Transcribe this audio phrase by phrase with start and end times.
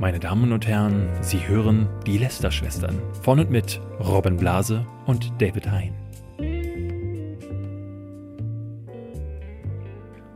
[0.00, 5.68] Meine Damen und Herren, Sie hören die Lester-Schwestern von und mit Robin Blase und David
[5.68, 5.92] Hein.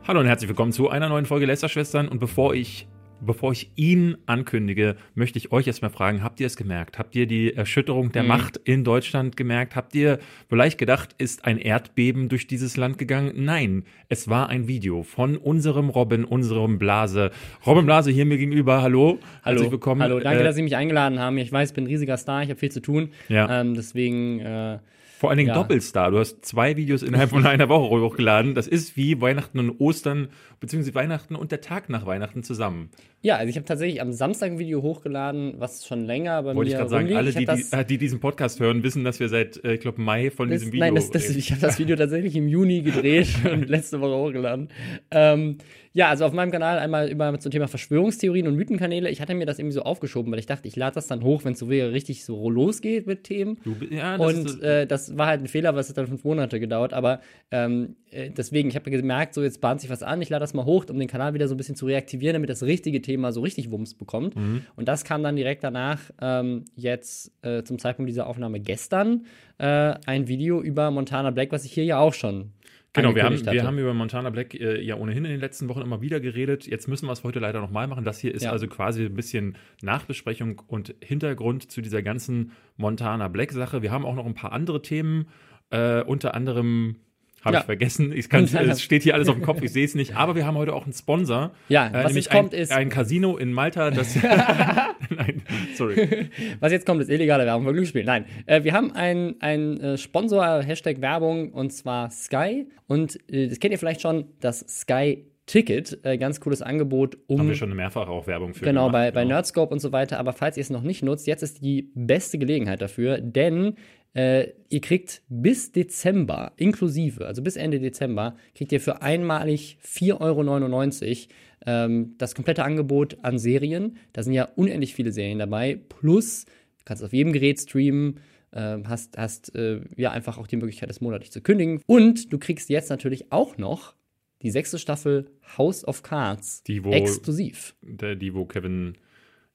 [0.05, 2.09] Hallo und herzlich willkommen zu einer neuen Folge Lester-Schwestern.
[2.09, 2.89] Und bevor ich
[3.25, 6.99] bevor ich ihn ankündige, möchte ich euch erstmal fragen, habt ihr es gemerkt?
[6.99, 8.29] Habt ihr die Erschütterung der mhm.
[8.29, 9.77] Macht in Deutschland gemerkt?
[9.77, 10.19] Habt ihr
[10.49, 13.33] vielleicht gedacht, ist ein Erdbeben durch dieses Land gegangen?
[13.37, 17.31] Nein, es war ein Video von unserem Robin, unserem Blase.
[17.67, 18.83] Robin Blase hier mir gegenüber.
[18.83, 20.03] Hallo, hallo, herzlich willkommen.
[20.03, 21.39] Hallo, danke, äh, dass Sie mich eingeladen haben.
[21.39, 23.11] Ich weiß, ich bin ein riesiger Star, ich habe viel zu tun.
[23.29, 23.61] Ja.
[23.61, 24.79] Ähm, deswegen äh,
[25.23, 25.55] vor allen Dingen ja.
[25.55, 26.11] Doppelstar.
[26.11, 28.57] Du hast zwei Videos innerhalb von einer Woche hochgeladen.
[28.57, 32.91] Das ist wie Weihnachten und Ostern, beziehungsweise Weihnachten und der Tag nach Weihnachten zusammen.
[33.21, 36.71] Ja, also ich habe tatsächlich am Samstag ein Video hochgeladen, was schon länger bei Wollte
[36.71, 39.65] mir ich gerade sagen, alle, die, die, die, diesen Podcast hören, wissen, dass wir seit,
[39.65, 41.95] äh, ich glaube, Mai von das, diesem Video Nein, das, das, ich habe das Video
[41.95, 44.71] tatsächlich im Juni gedreht und letzte Woche hochgeladen.
[45.13, 45.59] Ähm,
[45.95, 49.11] ja, also auf meinem Kanal einmal über zum Thema Verschwörungstheorien und Mythenkanäle.
[49.11, 51.45] Ich hatte mir das irgendwie so aufgeschoben, weil ich dachte, ich lade das dann hoch,
[51.45, 53.59] wenn es so wäre, richtig so losgeht mit Themen.
[53.63, 56.25] Du, ja, das und ist, äh, das war halt ein Fehler, was hat dann fünf
[56.25, 56.95] Monate gedauert.
[56.95, 60.41] Aber ähm, äh, deswegen, ich habe gemerkt, so jetzt bahnt sich was an, ich lade
[60.41, 63.03] das mal hoch, um den Kanal wieder so ein bisschen zu reaktivieren, damit das richtige
[63.03, 64.35] Thema so richtig Wumms bekommt.
[64.35, 64.63] Mhm.
[64.77, 69.27] Und das kam dann direkt danach, ähm, jetzt äh, zum Zeitpunkt dieser Aufnahme gestern,
[69.59, 72.53] äh, ein Video über Montana Black, was ich hier ja auch schon
[72.95, 75.81] Genau, wir haben, wir haben über Montana Black äh, ja ohnehin in den letzten Wochen
[75.81, 76.67] immer wieder geredet.
[76.67, 78.05] Jetzt müssen wir es heute leider nochmal machen.
[78.05, 78.53] Das hier ist ja.
[78.53, 83.81] also quasi ein bisschen Nachbesprechung und Hintergrund zu dieser ganzen Montana Black-Sache.
[83.81, 85.29] Wir haben auch noch ein paar andere Themen,
[85.71, 86.97] äh, unter anderem
[87.45, 87.61] habe ja.
[87.61, 88.13] ich vergessen.
[88.13, 90.17] Ich kann, es steht hier alles auf dem Kopf, ich sehe es nicht.
[90.17, 91.53] Aber wir haben heute auch einen Sponsor.
[91.69, 92.73] Ja, äh, was jetzt kommt ein, ist.
[92.73, 94.17] Ein Casino in Malta, das.
[95.11, 95.43] Nein,
[95.75, 96.31] sorry.
[96.61, 98.05] Was jetzt kommt, ist illegale Werbung für Glücksspiel.
[98.05, 98.25] Nein.
[98.47, 102.67] Äh, wir haben einen äh, Sponsor, Hashtag Werbung, und zwar Sky.
[102.87, 107.41] Und äh, das kennt ihr vielleicht schon, das Sky Ticket, äh, ganz cooles Angebot, um.
[107.41, 109.15] Haben wir schon mehrfach auch Werbung für Genau, gemacht, bei, genau.
[109.15, 110.19] bei Nerdscope und so weiter.
[110.19, 113.75] Aber falls ihr es noch nicht nutzt, jetzt ist die beste Gelegenheit dafür, denn
[114.15, 120.21] äh, ihr kriegt bis Dezember, inklusive, also bis Ende Dezember, kriegt ihr für einmalig 4,99
[120.21, 121.33] Euro
[121.67, 123.97] ähm, das komplette Angebot an Serien.
[124.13, 125.81] Da sind ja unendlich viele Serien dabei.
[125.89, 128.21] Plus, du kannst auf jedem Gerät streamen,
[128.53, 131.81] äh, hast, hast äh, ja einfach auch die Möglichkeit, das monatlich zu kündigen.
[131.87, 133.95] Und du kriegst jetzt natürlich auch noch
[134.43, 135.27] die sechste Staffel
[135.57, 137.75] House of Cards die, wo, exklusiv.
[137.83, 138.97] Der, die, wo Kevin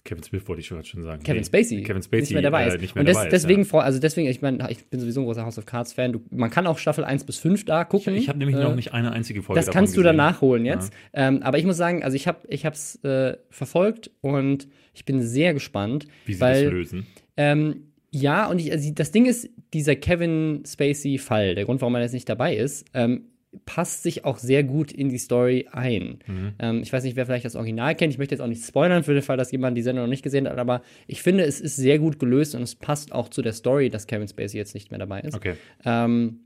[0.08, 1.22] Kevin Smith wollte ich schon sagen.
[1.22, 1.84] Kevin Spacey.
[1.84, 2.75] Kevin Spacey nicht mehr dabei äh, ist.
[2.75, 3.80] Äh, mehr und des, dabei deswegen, ist, ja.
[3.80, 6.18] also deswegen, ich meine, ich bin sowieso ein großer House of Cards Fan.
[6.31, 8.16] man kann auch Staffel 1 bis 5 da gucken.
[8.16, 10.66] Ich, ich habe nämlich äh, noch nicht eine einzige Folge Das kannst du dann nachholen
[10.66, 10.94] jetzt.
[11.14, 11.28] Ja.
[11.28, 15.22] Ähm, aber ich muss sagen, also ich habe ich es äh, verfolgt und ich bin
[15.22, 16.08] sehr gespannt.
[16.26, 17.08] Wie sie weil, das lösen.
[17.36, 22.02] Ähm, ja, und ich, also das Ding ist, dieser Kevin Spacey-Fall, der Grund, warum er
[22.02, 23.26] jetzt nicht dabei ist, ähm,
[23.66, 26.19] passt sich auch sehr gut in die Story ein.
[26.28, 26.53] Mhm.
[26.59, 28.13] Ähm, ich weiß nicht, wer vielleicht das Original kennt.
[28.13, 30.24] Ich möchte jetzt auch nicht spoilern für den Fall, dass jemand die Sendung noch nicht
[30.24, 33.41] gesehen hat, aber ich finde, es ist sehr gut gelöst und es passt auch zu
[33.41, 35.35] der Story, dass Kevin Spacey jetzt nicht mehr dabei ist.
[35.35, 35.56] Okay.
[35.85, 36.41] Ähm,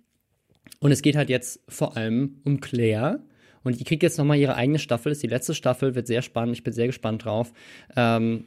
[0.80, 3.20] und es geht halt jetzt vor allem um Claire.
[3.64, 5.12] Und die kriegt jetzt nochmal ihre eigene Staffel.
[5.12, 6.56] Ist die letzte Staffel, wird sehr spannend.
[6.56, 7.54] Ich bin sehr gespannt drauf.
[7.96, 8.46] Ähm,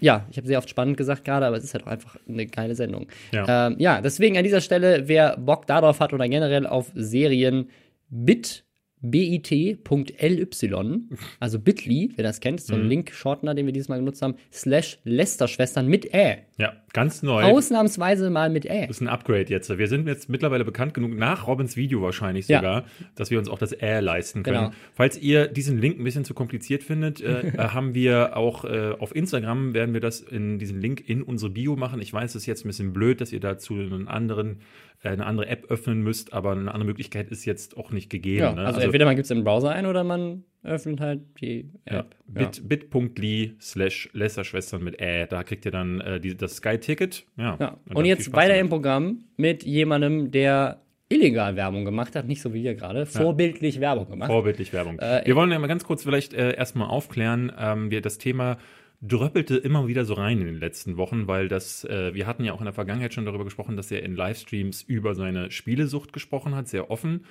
[0.00, 2.46] ja, ich habe sehr oft spannend gesagt gerade, aber es ist halt auch einfach eine
[2.46, 3.06] geile Sendung.
[3.32, 3.68] Ja.
[3.68, 7.68] Ähm, ja, deswegen an dieser Stelle, wer Bock darauf hat oder generell auf Serien,
[8.12, 8.64] bit
[9.02, 9.78] bit.ly,
[11.40, 12.88] also bit.ly, wer das kennt, so ein mhm.
[12.88, 16.38] Link-Shortener, den wir dieses Mal genutzt haben, slash Lester-Schwestern mit Ä.
[16.56, 17.42] Ja, ganz neu.
[17.42, 18.86] Ausnahmsweise mal mit Ä.
[18.86, 19.76] Das ist ein Upgrade jetzt.
[19.76, 22.84] Wir sind jetzt mittlerweile bekannt genug, nach Robins Video wahrscheinlich sogar, ja.
[23.16, 24.66] dass wir uns auch das Ä leisten können.
[24.66, 24.72] Genau.
[24.94, 29.14] Falls ihr diesen Link ein bisschen zu kompliziert findet, äh, haben wir auch äh, auf
[29.16, 32.00] Instagram, werden wir das in diesen Link in unsere Bio machen.
[32.00, 34.60] Ich weiß, es ist jetzt ein bisschen blöd, dass ihr dazu einen anderen
[35.10, 38.40] eine andere App öffnen müsst, aber eine andere Möglichkeit ist jetzt auch nicht gegeben.
[38.40, 38.60] Ja, ne?
[38.60, 42.14] also, also, entweder man gibt es im Browser ein oder man öffnet halt die App.
[42.36, 47.26] Ja, bit, bit.ly slash Lästerschwestern mit Ä, da kriegt ihr dann äh, die, das Sky-Ticket.
[47.36, 47.76] Ja, ja.
[47.88, 52.54] Und, und jetzt weiter im Programm mit jemandem, der illegal Werbung gemacht hat, nicht so
[52.54, 53.80] wie wir gerade, vorbildlich ja.
[53.82, 54.30] Werbung gemacht.
[54.30, 54.98] Vorbildlich Werbung.
[54.98, 58.56] Äh, wir wollen ja mal ganz kurz vielleicht äh, erstmal aufklären, ähm, wir das Thema
[59.02, 62.52] dröppelte immer wieder so rein in den letzten Wochen, weil das, äh, wir hatten ja
[62.52, 66.54] auch in der Vergangenheit schon darüber gesprochen, dass er in Livestreams über seine Spielesucht gesprochen
[66.54, 67.24] hat, sehr offen.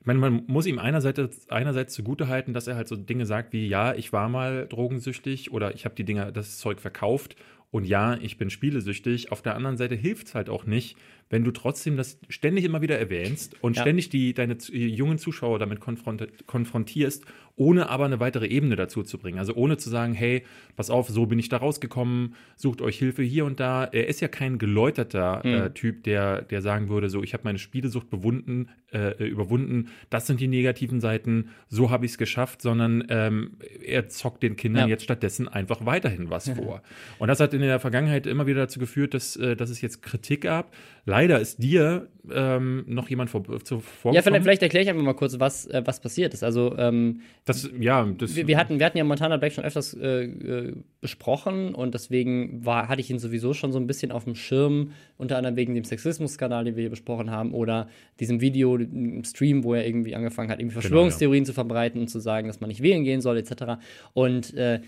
[0.00, 3.68] Ich meine, man muss ihm einerseits, einerseits zugutehalten, dass er halt so Dinge sagt wie,
[3.68, 7.36] ja, ich war mal drogensüchtig oder ich habe die Dinge, das Zeug verkauft
[7.70, 9.30] und ja, ich bin spielesüchtig.
[9.30, 10.96] Auf der anderen Seite hilft es halt auch nicht,
[11.30, 13.82] wenn du trotzdem das ständig immer wieder erwähnst und Ja.
[13.82, 17.24] ständig die, deine jungen Zuschauer damit konfront konfrontierst,
[17.56, 19.38] ohne aber eine weitere Ebene dazu zu bringen.
[19.38, 20.42] Also ohne zu sagen, hey,
[20.76, 23.84] pass auf, so bin ich da rausgekommen, sucht euch Hilfe hier und da.
[23.84, 25.54] Er ist ja kein geläuterter Mhm.
[25.54, 30.26] äh, Typ, der, der sagen würde, so, ich habe meine Spielesucht bewunden, äh, überwunden, das
[30.26, 33.52] sind die negativen Seiten, so habe ich es geschafft, sondern ähm,
[33.84, 34.88] er zockt den Kindern Ja.
[34.88, 36.82] jetzt stattdessen einfach weiterhin was vor.
[37.18, 40.02] Und das hat in der Vergangenheit immer wieder dazu geführt, dass, äh, dass es jetzt
[40.02, 40.72] Kritik gab.
[41.10, 45.14] Leider ist dir ähm, noch jemand vor, zu, Ja, vielleicht, vielleicht erkläre ich einfach mal
[45.14, 46.44] kurz, was, äh, was passiert ist.
[46.44, 49.92] Also, ähm, Das, ja, das, wir, wir, hatten, wir hatten ja Montana Black schon öfters
[49.94, 54.22] äh, äh, besprochen und deswegen war, hatte ich ihn sowieso schon so ein bisschen auf
[54.22, 57.88] dem Schirm, unter anderem wegen dem Sexismus-Skandal, den wir hier besprochen haben, oder
[58.20, 62.20] diesem Video, im Stream, wo er irgendwie angefangen hat, irgendwie Verschwörungstheorien zu verbreiten und zu
[62.20, 63.82] sagen, dass man nicht wählen gehen soll, etc.
[64.12, 64.80] Und äh,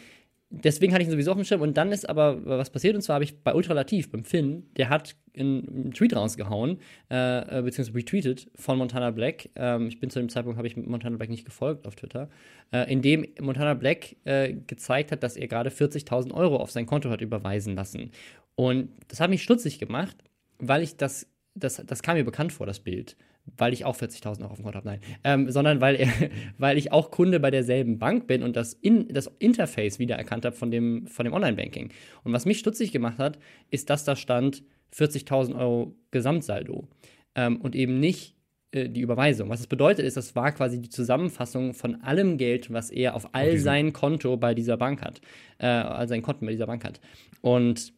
[0.53, 1.63] deswegen hatte ich ihn sowieso auf dem Schirm.
[1.63, 4.91] Und dann ist aber was passiert, und zwar habe ich bei Ultralativ, beim Finn, der
[4.91, 6.79] hat einen, Tweet rausgehauen,
[7.11, 9.49] äh, äh, beziehungsweise retweetet von Montana Black.
[9.57, 12.29] Ähm, ich bin zu dem Zeitpunkt, habe ich Montana Black nicht gefolgt auf Twitter,
[12.73, 16.87] äh, in dem Montana Black äh, gezeigt hat, dass er gerade 40.000 Euro auf sein
[16.87, 18.11] Konto hat überweisen lassen.
[18.55, 20.17] Und das hat mich stutzig gemacht,
[20.59, 23.17] weil ich das, das, das kam mir bekannt vor, das Bild.
[23.57, 25.01] Weil ich auch 40.000 Euro auf dem Konto habe, nein.
[25.25, 26.09] Ähm, sondern weil, er,
[26.59, 30.55] weil ich auch Kunde bei derselben Bank bin und das, in, das Interface wiedererkannt habe
[30.57, 31.91] von dem, von dem Online-Banking.
[32.25, 33.39] Und was mich stutzig gemacht hat,
[33.71, 34.63] ist, dass da stand
[34.95, 36.87] 40.000 Euro Gesamtsaldo
[37.35, 38.37] ähm, und eben nicht
[38.73, 39.49] äh, die Überweisung.
[39.49, 43.35] Was das bedeutet, ist, das war quasi die Zusammenfassung von allem Geld, was er auf
[43.35, 45.21] all diesem- sein Konto bei dieser Bank hat,
[45.59, 47.01] äh, all seinen Konten bei dieser Bank hat.
[47.41, 47.93] Und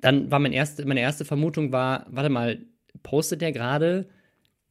[0.00, 2.58] dann war mein erste, meine erste Vermutung war, warte mal,
[3.02, 4.06] postet der gerade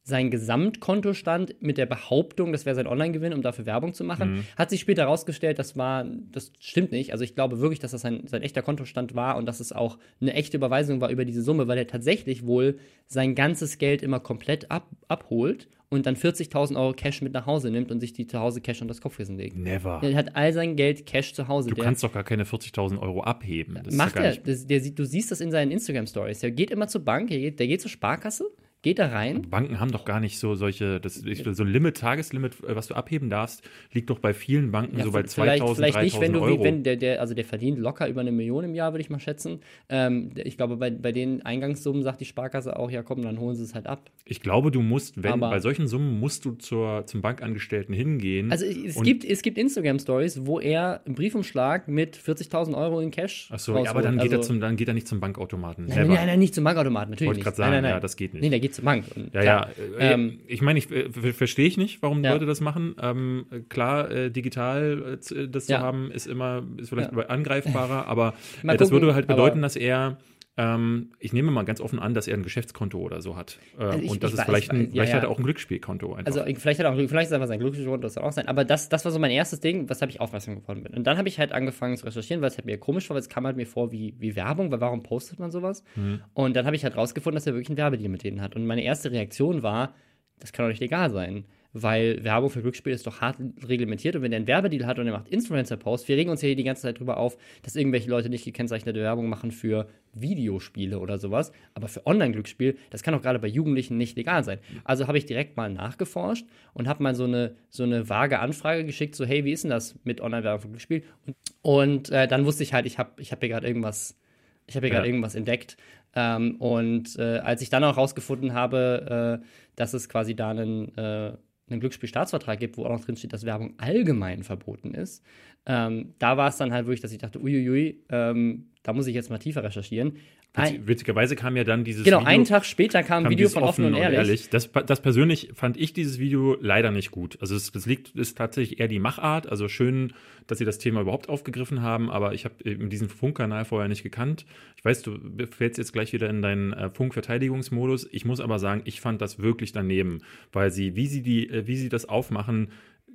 [0.04, 4.44] sein Gesamtkontostand mit der Behauptung, das wäre sein Online-Gewinn, um dafür Werbung zu machen.
[4.56, 7.12] Hat sich später herausgestellt, das war, das stimmt nicht.
[7.12, 9.98] Also ich glaube wirklich, dass das sein, sein echter Kontostand war und dass es auch
[10.20, 14.18] eine echte Überweisung war über diese Summe, weil er tatsächlich wohl sein ganzes Geld immer
[14.20, 18.26] komplett ab, abholt und dann 40.000 Euro Cash mit nach Hause nimmt und sich die
[18.26, 19.56] zu Hause Cash unter das Kopfkissen legt.
[19.56, 20.00] never.
[20.02, 21.68] Er hat all sein Geld Cash zu Hause.
[21.68, 23.78] Du Der- kannst doch gar keine 40.000 Euro abheben.
[23.84, 24.36] Das Macht ja er.
[24.36, 26.40] Das, der, du siehst das in seinen Instagram-Stories.
[26.40, 28.50] Der geht immer zur Bank, der geht, der geht zur Sparkasse,
[28.82, 29.42] geht da rein.
[29.48, 32.88] Banken haben doch gar nicht so solche, das, ich, so ein Limit, Tageslimit, äh, was
[32.88, 33.62] du abheben darfst,
[33.92, 36.64] liegt doch bei vielen Banken so bei 2000, vielleicht, vielleicht nicht, wenn 3000 du, Euro.
[36.64, 39.20] wenn der, der, also der verdient locker über eine Million im Jahr, würde ich mal
[39.20, 39.60] schätzen.
[39.88, 43.54] Ähm, ich glaube, bei, bei den Eingangssummen sagt die Sparkasse auch, ja komm, dann holen
[43.54, 44.10] sie es halt ab.
[44.24, 48.50] Ich glaube, du musst, wenn Aber- bei solchen Summen musst du zur, zum Bankangestellten hingehen.
[48.50, 53.48] Also es gibt, es gibt Instagram-Stories, wo er einen Briefumschlag mit 40.000 Euro in Cash
[53.52, 55.86] Ach so, ja, aber dann geht, er Also- zum, dann geht er nicht zum Bankautomaten.
[55.86, 57.44] Nein, nein, nein, nicht zum Bankautomaten, natürlich Wollte nicht.
[57.44, 57.96] grad sagen, nein, nein, nein.
[57.98, 58.42] ja, das geht nicht.
[58.42, 59.04] Nee, der geht zur Bank.
[59.14, 59.68] Und Ja, klar.
[59.98, 59.98] ja.
[60.10, 62.32] Äh, Ähm, ich meine, ich äh, ver- verstehe ich nicht, warum Ja.
[62.32, 62.94] Leute das machen.
[63.00, 65.80] Ähm, klar, äh, digital äh, zu- das zu Ja.
[65.80, 67.26] haben, ist immer ist vielleicht Ja.
[67.26, 70.16] angreifbarer, aber äh, das würde halt bedeuten, dass er
[70.58, 73.58] ähm, ich nehme mal ganz offen an, dass er ein Geschäftskonto oder so hat.
[73.78, 75.16] Äh, Also ich- und das ist weiß- vielleicht, ein, ja, vielleicht ja.
[75.16, 76.26] hat er auch ein Glücksspielkonto einfach.
[76.26, 78.32] Also ich- vielleicht hat er auch vielleicht ist es einfach sein Glücksspielkonto, das kann auch
[78.32, 78.48] sein.
[78.48, 80.92] Aber das, das war so mein erstes Ding, weshalb ich aufmerksam geworden bin.
[80.94, 83.22] Und dann habe ich halt angefangen zu recherchieren, weil es halt mir komisch war, weil
[83.22, 85.84] es kam halt mir vor wie, wie Werbung, weil warum postet man sowas?
[85.96, 86.20] Mhm.
[86.34, 88.54] Und dann habe ich halt rausgefunden, dass er wirklich einen Werbedeal mit denen hat.
[88.54, 89.94] Und meine erste Reaktion war,
[90.38, 91.44] das kann doch nicht legal sein.
[91.74, 93.36] Weil Werbung für Glücksspiel ist doch hart
[93.66, 96.48] reglementiert und wenn er einen Werbedeal hat und er macht Influencer-Posts, wir regen uns ja
[96.48, 100.98] hier die ganze Zeit drüber auf, dass irgendwelche Leute nicht gekennzeichnete Werbung machen für Videospiele
[100.98, 104.58] oder sowas, aber für Online-Glücksspiel, das kann doch gerade bei Jugendlichen nicht legal sein.
[104.84, 108.84] Also habe ich direkt mal nachgeforscht und habe mal so eine, so eine vage Anfrage
[108.84, 111.04] geschickt, so hey, wie ist denn das mit Online-Werbung für Glücksspiel?
[111.26, 114.18] Und, und äh, dann wusste ich halt, ich habe ich hab hier gerade irgendwas,
[114.66, 114.98] ich habe hier Ja.
[114.98, 115.78] gerade irgendwas entdeckt.
[116.14, 119.46] Ähm, und äh, als ich dann auch rausgefunden habe, äh,
[119.76, 121.32] dass es quasi da einen, äh,
[121.68, 125.24] einen Glücksspielstaatsvertrag gibt, wo auch noch drin steht, dass Werbung allgemein verboten ist,
[125.66, 129.14] ähm, da war es dann halt wirklich, dass ich dachte, uiuiui, ähm, da muss ich
[129.14, 130.18] jetzt mal tiefer recherchieren.
[130.54, 133.48] Ein, Witz- Witzigerweise kam ja dann dieses genau, Video, einen Tag später kam ein Video
[133.48, 134.50] von Offen und Ehrlich.
[134.50, 137.38] Das, das persönlich fand ich dieses Video leider nicht gut.
[137.40, 139.48] Also es, das liegt ist tatsächlich eher die Machart.
[139.48, 140.12] Also schön,
[140.46, 144.02] dass sie das Thema überhaupt aufgegriffen haben, aber ich habe eben diesen Funkkanal vorher nicht
[144.02, 144.44] gekannt.
[144.76, 145.18] Ich weiß, du
[145.50, 148.06] fällst jetzt gleich wieder in deinen äh, Funkverteidigungsmodus.
[148.12, 150.20] Ich muss aber sagen, ich fand das wirklich daneben,
[150.52, 152.68] weil sie, wie sie die, äh, wie sie das aufmachen,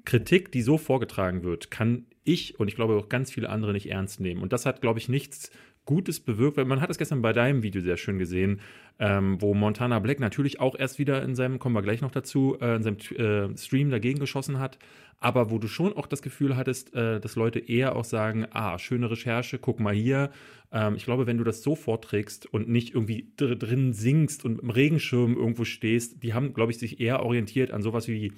[0.05, 3.89] Kritik, die so vorgetragen wird, kann ich und ich glaube auch ganz viele andere nicht
[3.91, 4.41] ernst nehmen.
[4.41, 5.51] Und das hat, glaube ich, nichts
[5.87, 8.59] Gutes bewirkt, weil man hat es gestern bei deinem Video sehr schön gesehen,
[8.99, 12.57] ähm, wo Montana Black natürlich auch erst wieder in seinem, kommen wir gleich noch dazu,
[12.61, 14.77] äh, in seinem äh, Stream dagegen geschossen hat,
[15.19, 18.77] aber wo du schon auch das Gefühl hattest, äh, dass Leute eher auch sagen, ah,
[18.77, 20.29] schöne Recherche, guck mal hier.
[20.71, 24.61] Ähm, ich glaube, wenn du das so vorträgst und nicht irgendwie dr drin singst und
[24.61, 28.33] im Regenschirm irgendwo stehst, die haben, glaube ich, sich eher orientiert an sowas wie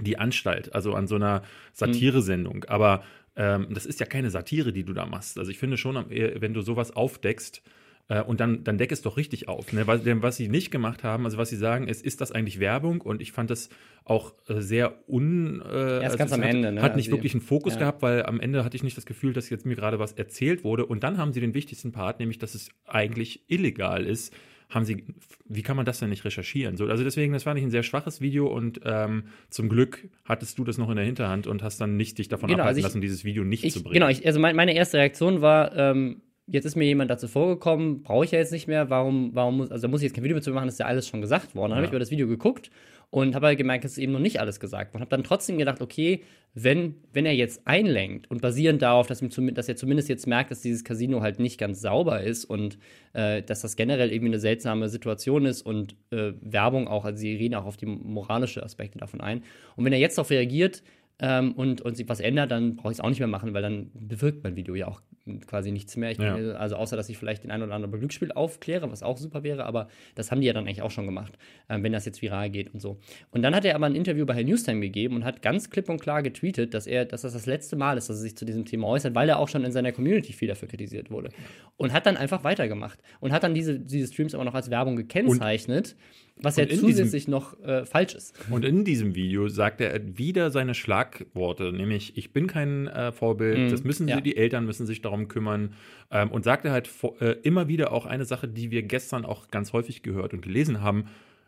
[0.00, 2.64] die Anstalt, also an so einer Satiresendung.
[2.64, 3.04] Aber
[3.36, 5.38] ähm, das ist ja keine Satire, die du da machst.
[5.38, 7.62] Also ich finde schon, wenn du sowas aufdeckst,
[8.08, 9.72] Äh, und dann, dann deck es doch richtig auf.
[9.72, 9.86] Ne?
[9.86, 13.00] Was, was sie nicht gemacht haben, also was sie sagen, ist, ist das eigentlich Werbung?
[13.00, 13.68] Und ich fand das
[14.04, 15.62] auch äh, sehr un.
[15.62, 16.82] Äh, Erst ganz also am hat, Ende, ne?
[16.82, 17.78] Hat nicht Also, wirklich einen Fokus ja.
[17.78, 20.64] gehabt, weil am Ende hatte ich nicht das Gefühl, dass jetzt mir gerade was erzählt
[20.64, 20.84] wurde.
[20.84, 24.34] Und dann haben sie den wichtigsten Part, nämlich, dass es eigentlich illegal ist.
[24.72, 25.04] Haben sie,
[25.48, 26.76] wie kann man das denn nicht recherchieren?
[26.76, 30.58] So, also deswegen, das fand ich ein sehr schwaches Video und ähm, zum Glück hattest
[30.58, 32.78] du das noch in der Hinterhand und hast dann nicht dich davon Genau, abhalten also
[32.78, 33.94] ich- lassen, dieses Video nicht ich, zu bringen.
[33.94, 38.02] Genau, ich, also mein, meine erste Reaktion war, ähm, jetzt ist mir jemand dazu vorgekommen,
[38.02, 40.24] brauche ich ja jetzt nicht mehr, warum, warum muss, also da muss ich jetzt kein
[40.24, 41.70] Video dazu machen, das ist ja alles schon gesagt worden.
[41.70, 41.88] Dann habe Ja.
[41.88, 42.70] ich über das Video geguckt
[43.10, 45.02] und habe halt gemerkt, es ist eben noch nicht alles gesagt worden.
[45.02, 46.22] Habe dann trotzdem gedacht, okay,
[46.54, 50.50] wenn, wenn er jetzt einlenkt und basierend darauf, dass, ihm dass er zumindest jetzt merkt,
[50.50, 52.78] dass dieses Casino halt nicht ganz sauber ist und
[53.12, 57.34] äh, dass das generell irgendwie eine seltsame Situation ist und äh, Werbung auch, also sie
[57.34, 59.42] reden auch auf die moralische Aspekte davon ein.
[59.76, 60.82] Und wenn er jetzt darauf reagiert,
[61.22, 63.62] ähm, und, und sich was ändert, dann brauche ich es auch nicht mehr machen, weil
[63.62, 65.00] dann bewirkt mein Video ja auch
[65.46, 66.10] quasi nichts mehr.
[66.10, 66.34] Ja.
[66.34, 69.44] kann, also außer, dass ich vielleicht den ein oder anderen Glücksspiel aufkläre, was auch super
[69.44, 69.86] wäre, aber
[70.16, 71.38] das haben die ja dann eigentlich auch schon gemacht,
[71.68, 72.98] ähm, wenn das jetzt viral geht und so.
[73.30, 75.88] Und dann hat er aber ein Interview bei Herr Newstime gegeben und hat ganz klipp
[75.88, 78.44] und klar getweetet, dass er, dass das das letzte Mal ist, dass er sich zu
[78.44, 81.30] diesem Thema äußert, weil er auch schon in seiner Community viel dafür kritisiert wurde.
[81.76, 84.96] Und hat dann einfach weitergemacht und hat dann diese, diese Streams aber noch als Werbung
[84.96, 85.94] gekennzeichnet,
[86.42, 88.34] was ja in diesem- zusätzlich noch äh, falsch ist.
[88.50, 93.72] Und in diesem Video sagt er wieder seine Schlagworte, nämlich ich bin kein äh, Vorbild,
[93.72, 94.18] das müssen sie, Mhm.
[94.18, 94.20] ja.
[94.22, 95.74] die Eltern müssen sich darum kümmern.
[96.10, 99.48] Ähm, und sagte halt vor, äh, immer wieder auch eine Sache, die wir gestern auch
[99.48, 101.04] ganz häufig gehört und gelesen haben,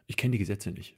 [0.07, 0.95] ich kenne die Gesetze nicht.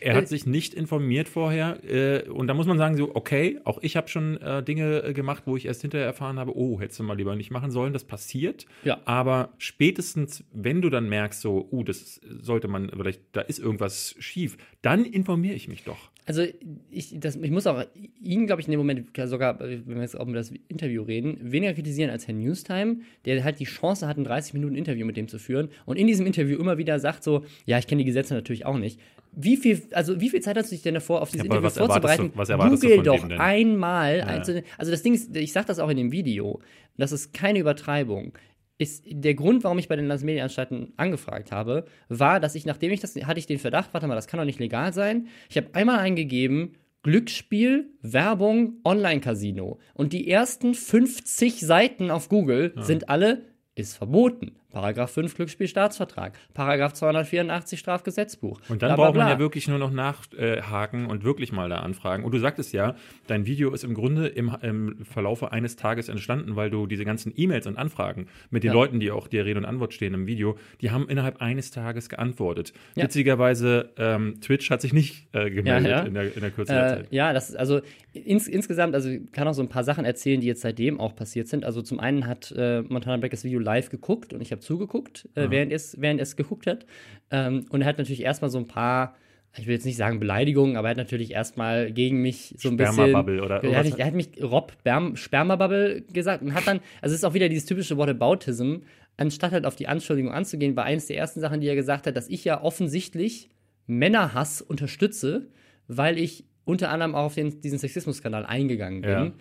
[0.00, 3.60] Er hat Äh, sich nicht informiert vorher äh, und da muss man sagen, so, okay,
[3.64, 6.98] auch ich habe schon äh, Dinge gemacht, wo ich erst hinterher erfahren habe, oh, hättest
[6.98, 8.66] du mal lieber nicht machen sollen, das passiert.
[8.84, 9.00] Ja.
[9.04, 14.16] Aber spätestens, wenn du dann merkst, so, uh, das sollte man, vielleicht, da ist irgendwas
[14.18, 16.09] schief, dann informiere ich mich doch.
[16.26, 16.44] Also
[16.90, 17.82] ich, das, ich muss auch
[18.22, 21.38] ihn, glaube ich, in dem Moment sogar, wenn wir jetzt auch über das Interview reden,
[21.40, 25.16] weniger kritisieren als Herrn Newstime, der halt die Chance hat, ein 30 Minuten Interview mit
[25.16, 28.06] dem zu führen und in diesem Interview immer wieder sagt so, ja, ich kenne die
[28.06, 29.00] Gesetze natürlich auch nicht.
[29.32, 31.66] Wie viel, also wie viel Zeit hast du dich denn davor, auf dieses Ja, Interview
[31.66, 32.30] was vorzubereiten?
[32.32, 35.88] du- was erwartest Google doch einmal einzelne, also das Ding ist, ich sag das auch
[35.88, 36.60] in dem Video,
[36.96, 38.32] das ist keine Übertreibung.
[38.80, 43.00] Ist der Grund, warum ich bei den Landesmedienanstalten angefragt habe, war, dass ich, nachdem ich
[43.00, 45.28] das, hatte ich den Verdacht, warte mal, das kann doch nicht legal sein.
[45.50, 49.78] Ich habe einmal eingegeben, Glücksspiel, Werbung, Online-Casino.
[49.92, 53.42] Und die ersten 50 Seiten auf Google sind alle,
[53.74, 54.56] ist verboten.
[54.70, 58.60] Paragraph 5 Glücksspielstaatsvertrag, Paragraph 284 Strafgesetzbuch.
[58.68, 59.32] Und dann bla, bla, braucht man bla.
[59.34, 62.24] ja wirklich nur noch nachhaken und wirklich mal da anfragen.
[62.24, 62.94] Und du sagtest ja,
[63.26, 67.32] dein Video ist im Grunde im, im Verlaufe eines Tages entstanden, weil du diese ganzen
[67.36, 68.74] E-Mails und Anfragen mit den Ja.
[68.74, 72.08] Leuten, die auch dir Rede und Antwort stehen im Video, die haben innerhalb eines Tages
[72.08, 72.72] geantwortet.
[72.94, 73.04] Ja.
[73.04, 76.00] Witzigerweise, ähm, Twitch hat sich nicht äh, gemeldet Ja.
[76.02, 77.06] In, der, in der Kürze der Äh, Zeit.
[77.10, 77.80] ja, das ist also
[78.12, 81.14] ins, insgesamt, also ich kann auch so ein paar Sachen erzählen, die jetzt seitdem auch
[81.14, 81.64] passiert sind.
[81.64, 85.28] Also zum einen hat äh, Montana Black das Video live geguckt und ich habe zugeguckt,
[85.34, 86.86] äh, während, es, während es geguckt hat.
[87.30, 89.16] Ähm, und er hat natürlich erstmal so ein paar,
[89.56, 92.76] ich will jetzt nicht sagen Beleidigungen, aber er hat natürlich erstmal gegen mich so ein
[92.76, 92.94] bisschen.
[92.94, 94.72] Spermabubble oder er hat, er hat mich Rob
[95.14, 98.76] Spermabubble gesagt und hat dann, also es ist auch wieder dieses typische Whataboutism,
[99.16, 102.16] anstatt halt auf die Anschuldigung anzugehen, war eines der ersten Sachen, die er gesagt hat,
[102.16, 103.50] dass ich ja offensichtlich
[103.86, 105.48] Männerhass unterstütze,
[105.88, 109.10] weil ich unter anderem auch auf den, diesen Sexismus-Skandal eingegangen bin.
[109.10, 109.32] Ja.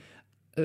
[0.57, 0.61] Äh,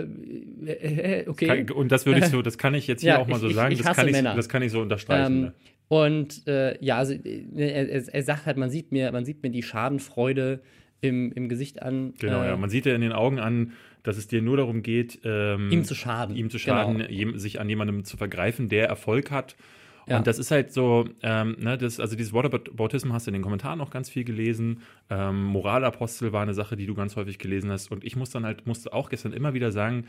[0.66, 1.46] äh, äh, okay.
[1.64, 3.40] Kann, und das würde ich so, das kann ich jetzt hier Ja, auch mal ich-
[3.42, 5.32] so ich- sagen, ich das, hasse kann ich, das kann ich so unterstreichen.
[5.32, 5.54] Ähm, ne?
[5.88, 9.62] und äh, ja, also er, er, sagt halt, man sieht mir, man sieht mir die
[9.62, 10.60] Schadenfreude
[11.00, 12.14] im, im Gesicht an.
[12.18, 12.56] Genau, äh, ja.
[12.56, 13.72] Man sieht ja in den Augen an,
[14.02, 16.36] dass es dir nur darum geht, ähm, Ihm zu schaden.
[16.36, 17.36] ihm zu schaden, Genau.
[17.38, 19.56] sich an jemandem zu vergreifen, der Erfolg hat.
[20.06, 20.18] Ja.
[20.18, 23.42] Und das ist halt so, ähm, ne, das, also dieses Whataboutism hast du in den
[23.42, 24.80] Kommentaren auch ganz viel gelesen.
[25.10, 27.90] Ähm, Moralapostel war eine Sache, die du ganz häufig gelesen hast.
[27.90, 30.06] Und ich muss dann halt, musste auch gestern immer wieder sagen,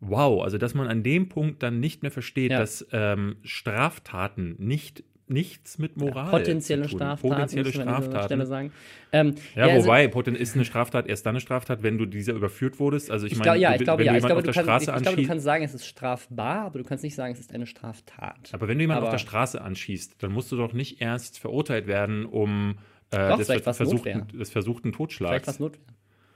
[0.00, 2.58] wow, also dass man an dem Punkt dann nicht mehr versteht, Ja.
[2.58, 6.98] dass ähm, Straftaten nicht nichts mit Moral Potenzielle zu tun.
[6.98, 8.46] Straftaten, Potenzielle Straftaten.
[8.46, 8.72] Sagen.
[9.12, 12.34] Ähm, Ja, also- wobei, poten ist eine Straftat erst dann eine Straftat, wenn du dieser
[12.34, 13.10] überführt wurdest.
[13.10, 14.12] Also ich, Ich meine, ja, du- ich glaube, wenn ja.
[14.12, 15.74] du jemanden glaube, auf der kannst, Straße ich, ich glaube, du anschießt, kannst sagen, es
[15.74, 18.50] ist strafbar, aber du kannst nicht sagen, es ist eine Straftat.
[18.52, 21.38] aber wenn du jemanden auf aber- der Straße anschießt, dann musst du doch nicht erst
[21.38, 22.76] verurteilt werden, um
[23.10, 25.46] äh, Doch, des, vielleicht versuchten, des versuchten Vielleicht Totschlags.
[25.46, 25.80] was Notwehr.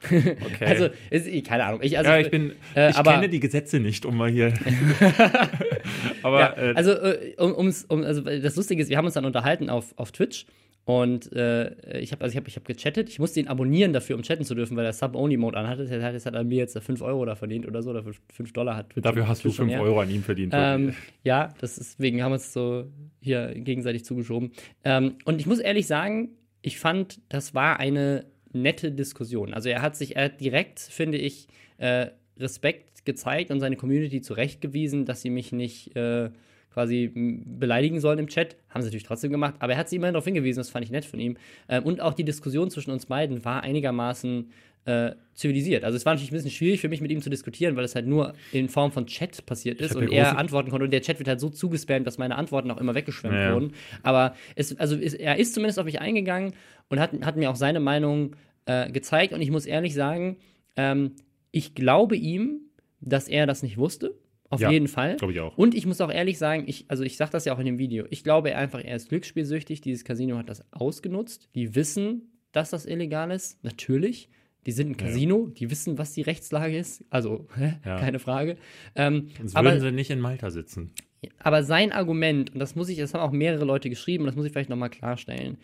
[0.00, 0.64] Okay.
[0.64, 1.80] Also, ist, keine Ahnung.
[1.82, 4.52] Ich, also, ja, ich bin, äh, ich aber- kenne die Gesetze nicht, um mal hier.
[6.22, 9.14] aber Ja, äh, also, äh, um, um's- um, also das Lustige ist, wir haben uns
[9.14, 10.46] dann unterhalten auf, auf Twitch
[10.84, 13.10] und äh, ich habe also ich hab, ich hab gechattet.
[13.10, 15.84] Ich musste ihn abonnieren dafür, um chatten zu dürfen, weil er Sub-Only-Mode anhatte.
[15.84, 18.02] Das heißt, hat er mir jetzt 5 Euro da verdient oder so, oder
[18.32, 19.04] 5 Dollar hat Twitch.
[19.04, 19.86] dafür hast du Twitch schon 5 mehr.
[19.86, 20.54] Euro an ihm verdient.
[20.56, 22.86] Ähm, ja, das ist, deswegen haben wir es so
[23.20, 24.52] hier gegenseitig zugeschoben.
[24.84, 26.30] Ähm, und ich muss ehrlich sagen,
[26.62, 29.54] ich fand, das war eine nette Diskussion.
[29.54, 34.20] Also er hat sich, er hat direkt, finde ich, äh, Respekt gezeigt und seine Community
[34.20, 36.30] zurechtgewiesen, dass sie mich nicht äh,
[36.72, 38.56] quasi beleidigen sollen im Chat.
[38.68, 40.90] Haben sie natürlich trotzdem gemacht, aber er hat sie immerhin darauf hingewiesen, das fand ich
[40.90, 41.36] nett von ihm.
[41.68, 44.50] Ähm, und auch die Diskussion zwischen uns beiden war einigermaßen
[44.88, 45.84] äh, zivilisiert.
[45.84, 47.94] Also es war natürlich ein bisschen schwierig für mich, mit ihm zu diskutieren, weil es
[47.94, 50.84] halt nur in Form von Chat passiert ist und er antworten konnte.
[50.84, 53.52] Und der Chat wird halt so zugespammt, dass meine Antworten auch immer weggeschwemmt ja.
[53.52, 53.72] wurden.
[54.02, 56.54] Aber es, also es, er ist zumindest auf mich eingegangen
[56.88, 59.34] und hat, hat mir auch seine Meinung äh, gezeigt.
[59.34, 60.38] Und ich muss ehrlich sagen,
[60.76, 61.12] ähm,
[61.52, 62.62] ich glaube ihm,
[63.02, 64.14] dass er das nicht wusste.
[64.48, 65.16] Auf ja, jeden Fall.
[65.16, 65.58] Glaube ich auch.
[65.58, 67.78] Und ich muss auch ehrlich sagen, ich, also ich sage das ja auch in dem
[67.78, 69.82] Video, ich glaube einfach, er ist glücksspielsüchtig.
[69.82, 71.50] Dieses Casino hat das ausgenutzt.
[71.54, 74.30] Die wissen, dass das illegal ist, natürlich.
[74.66, 75.54] Die sind ein Casino, ja.
[75.54, 77.04] die wissen, was die Rechtslage ist.
[77.10, 77.98] Also, ja.
[77.98, 78.56] keine Frage.
[78.94, 80.92] Ähm, Sonst aber, würden sie nicht in Malta sitzen.
[81.38, 84.36] Aber sein Argument, und das muss ich, das haben auch mehrere Leute geschrieben, und das
[84.36, 85.58] muss ich vielleicht nochmal klarstellen.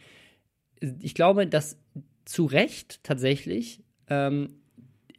[1.01, 1.79] Ich glaube, dass
[2.25, 4.49] zu Recht tatsächlich ähm,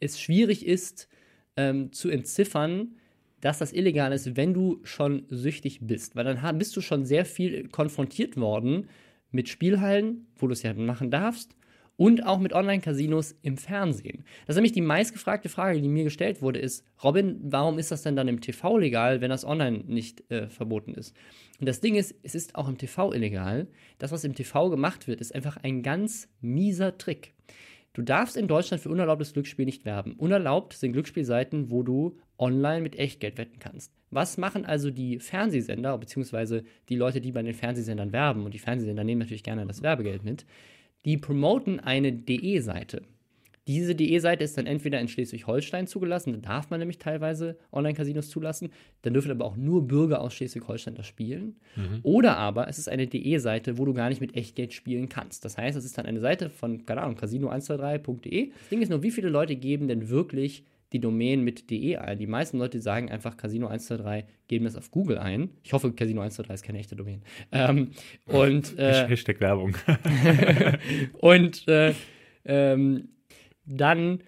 [0.00, 1.08] es schwierig ist,
[1.56, 2.96] ähm, zu entziffern,
[3.40, 6.16] dass das illegal ist, wenn du schon süchtig bist.
[6.16, 8.88] Weil dann bist du schon sehr viel konfrontiert worden
[9.30, 11.54] mit Spielhallen, wo du es ja machen darfst,
[11.96, 14.24] und auch mit Online-Casinos im Fernsehen.
[14.46, 18.02] Das ist nämlich die meistgefragte Frage, die mir gestellt wurde, ist, Robin, warum ist das
[18.02, 21.16] denn dann im TV legal, wenn das online nicht äh, verboten ist?
[21.58, 23.66] Und das Ding ist, es ist auch im TV illegal.
[23.98, 27.32] Das, was im TV gemacht wird, ist einfach ein ganz mieser Trick.
[27.94, 30.12] Du darfst in Deutschland für unerlaubtes Glücksspiel nicht werben.
[30.18, 33.90] Unerlaubt sind Glücksspielseiten, wo du online mit Echtgeld wetten kannst.
[34.10, 38.58] Was machen also die Fernsehsender, beziehungsweise die Leute, die bei den Fernsehsendern werben, und die
[38.58, 40.44] Fernsehsender nehmen natürlich gerne das Werbegeld mit,
[41.06, 43.02] die promoten eine DE-Seite.
[43.68, 48.70] Diese DE-Seite ist dann entweder in Schleswig-Holstein zugelassen, da darf man nämlich teilweise Online-Casinos zulassen,
[49.02, 51.56] dann dürfen aber auch nur Bürger aus Schleswig-Holstein das spielen.
[51.74, 51.98] Mhm.
[52.02, 55.44] Oder aber es ist eine DE-Seite, wo du gar nicht mit Echtgeld spielen kannst.
[55.44, 58.50] Das heißt, es ist dann eine Seite von, keine Ahnung, casino123.de.
[58.50, 62.18] Das Ding ist nur, wie viele Leute geben denn wirklich die Domain mit DE ein.
[62.18, 65.50] Die meisten Leute sagen einfach Casino 123, geben das auf Google ein.
[65.62, 67.22] Ich hoffe, Casino 123 ist keine echte Domain.
[67.52, 67.90] Ähm,
[68.26, 69.76] und äh, Hashtag Werbung.
[71.12, 71.94] und äh,
[72.44, 73.08] ähm,
[73.64, 74.20] dann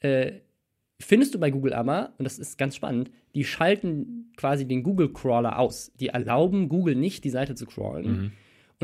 [0.00, 0.32] äh,
[1.00, 5.58] findest du bei Google aber, und das ist ganz spannend, die schalten quasi den Google-Crawler
[5.58, 5.92] aus.
[5.98, 8.06] Die erlauben Google nicht, die Seite zu crawlen.
[8.06, 8.32] Mhm.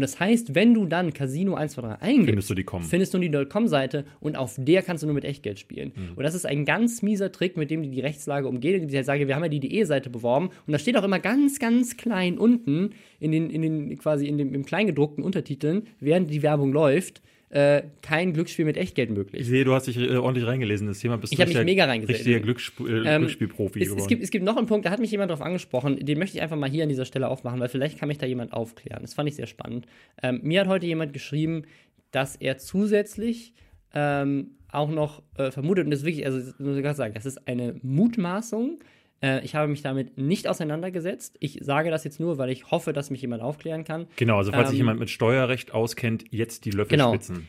[0.01, 2.83] Und das heißt, wenn du dann Casino 123 eingibst, findest du die Com.
[2.83, 5.93] Findest du die .com-Seite und auf der kannst du nur mit Echtgeld spielen.
[5.95, 6.17] Mhm.
[6.17, 8.89] Und das ist ein ganz mieser Trick, mit dem die die Rechtslage umgehen.
[8.89, 11.99] Die sagen, wir haben ja die DE-Seite beworben und da steht auch immer ganz, ganz
[11.99, 16.73] klein unten in den, in den quasi in dem, im Kleingedruckten Untertiteln, während die Werbung
[16.73, 19.43] läuft, äh, kein Glücksspiel mit Echtgeld möglich.
[19.43, 21.19] Ich sehe, du hast dich äh, ordentlich reingelesen in das Thema.
[21.19, 22.15] Bist ich habe mich mega reingelesen.
[22.15, 25.01] Richtiger Glücksspiel, äh, ähm, Glücksspielprofi es, es, gibt, es gibt noch einen Punkt, da hat
[25.01, 27.69] mich jemand drauf angesprochen, den möchte ich einfach mal hier an dieser Stelle aufmachen, weil
[27.69, 29.03] vielleicht kann mich da jemand aufklären.
[29.03, 29.87] Das fand ich sehr spannend.
[30.23, 31.65] Ähm, mir hat heute jemand geschrieben,
[32.13, 33.53] dass er zusätzlich
[33.95, 37.27] ähm, auch noch äh, vermutet, und das ist wirklich, also muss ich gerade sagen, das
[37.27, 38.79] ist eine Mutmaßung,
[39.23, 41.37] äh, ich habe mich damit nicht auseinandergesetzt.
[41.41, 44.07] Ich sage das jetzt nur, weil ich hoffe, dass mich jemand aufklären kann.
[44.17, 47.15] Genau, also falls ähm, sich jemand mit Steuerrecht auskennt, jetzt die Löffel genau.
[47.15, 47.49] spitzen.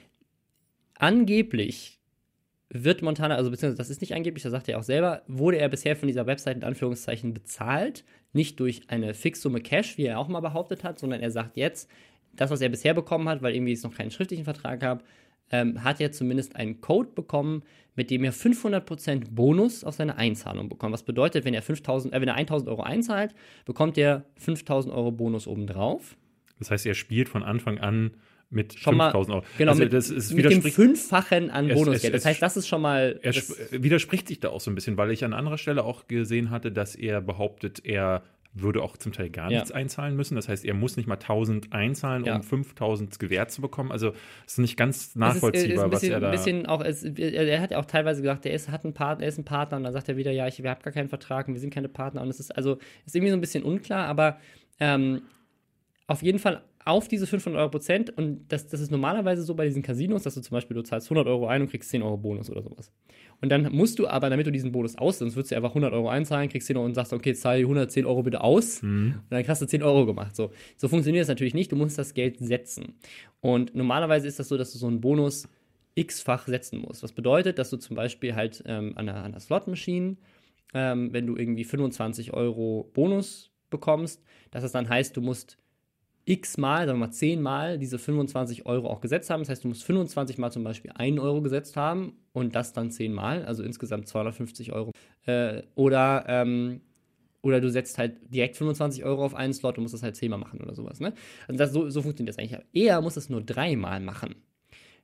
[0.96, 2.00] Angeblich
[2.70, 5.68] wird Montana, also beziehungsweise das ist nicht angeblich, das sagt er auch selber, wurde er
[5.68, 10.30] bisher von dieser Website in Anführungszeichen bezahlt, nicht durch eine Fixsumme Cash, wie er auch
[10.30, 11.90] mal behauptet hat, sondern er sagt jetzt,
[12.34, 15.04] das, was er bisher bekommen hat, weil irgendwie es noch keinen schriftlichen Vertrag gab,
[15.52, 17.64] ähm, hat er zumindest einen Code bekommen,
[17.96, 20.94] mit dem er 500% Bonus auf seine Einzahlung bekommt.
[20.94, 23.34] Was bedeutet, wenn er, 5000, äh, wenn er 1000 Euro einzahlt,
[23.66, 26.16] bekommt er 5000 Euro Bonus obendrauf.
[26.60, 28.12] Das heißt, er spielt von Anfang an
[28.50, 29.46] mit 5000 Euro.
[29.58, 32.14] Genau, also, mit, das ist, mit dem Fünffachen an Bonusgeld.
[32.14, 33.20] Das heißt, das ist schon mal.
[33.24, 33.34] Er
[33.72, 36.72] widerspricht sich da auch so ein bisschen, weil ich an anderer Stelle auch gesehen hatte,
[36.72, 39.60] dass er behauptet, er würde auch zum Teil gar ja.
[39.60, 40.36] nichts einzahlen müssen.
[40.36, 42.36] Das heißt, er muss nicht mal 1000 einzahlen, ja.
[42.36, 43.92] um 5000 gewährt zu bekommen.
[43.92, 44.10] Also
[44.46, 46.32] es ist nicht ganz nachvollziehbar, ist, ist bisschen, was er da.
[46.32, 49.30] Bisschen auch, es, er hat ja auch teilweise gesagt, er ist, hat einen Partner, er
[49.30, 51.54] ist ein Partner und dann sagt er wieder, ja, ich habe gar keinen Vertrag und
[51.54, 52.22] wir sind keine Partner.
[52.22, 54.38] Und es ist also ist irgendwie so ein bisschen unklar, aber
[54.80, 55.22] ähm,
[56.08, 59.66] auf jeden Fall auf diese 500 Euro Prozent und das, das ist normalerweise so bei
[59.66, 62.18] diesen Casinos, dass du zum Beispiel, du zahlst 100 Euro ein und kriegst 10 Euro
[62.18, 62.92] Bonus oder sowas.
[63.42, 66.10] Und dann musst du aber, damit du diesen Bonus ausnimmst, würdest du einfach 100 Euro
[66.10, 69.16] einzahlen, kriegst 10 Euro und sagst, okay, zahl 110 Euro bitte aus mhm.
[69.18, 70.36] und dann hast du 10 Euro gemacht.
[70.36, 72.94] So, so funktioniert das natürlich nicht, du musst das Geld setzen.
[73.42, 75.48] Und normalerweise ist das so, dass du so einen Bonus
[75.96, 77.04] x-fach setzen musst.
[77.04, 80.18] Was bedeutet, dass du zum Beispiel halt ähm, an einer, einer Slot-Maschine,
[80.74, 85.58] ähm, wenn du irgendwie 25 Euro Bonus bekommst, dass es dann heißt, du musst
[86.26, 89.42] x-mal, sagen wir mal 10 Mal diese 25 Euro auch gesetzt haben.
[89.42, 92.92] Das heißt, du musst 25 Mal zum Beispiel 1 Euro gesetzt haben und das dann
[92.92, 94.92] 10 Mal, also insgesamt 250 Euro.
[95.26, 96.82] Äh, oder, ähm,
[97.42, 100.30] oder du setzt halt direkt 25 Euro auf einen Slot und musst das halt 10
[100.30, 101.00] Mal machen oder sowas.
[101.00, 101.14] Ne?
[101.48, 102.60] Also das, so, so funktioniert das eigentlich.
[102.74, 104.36] Er muss es nur dreimal machen.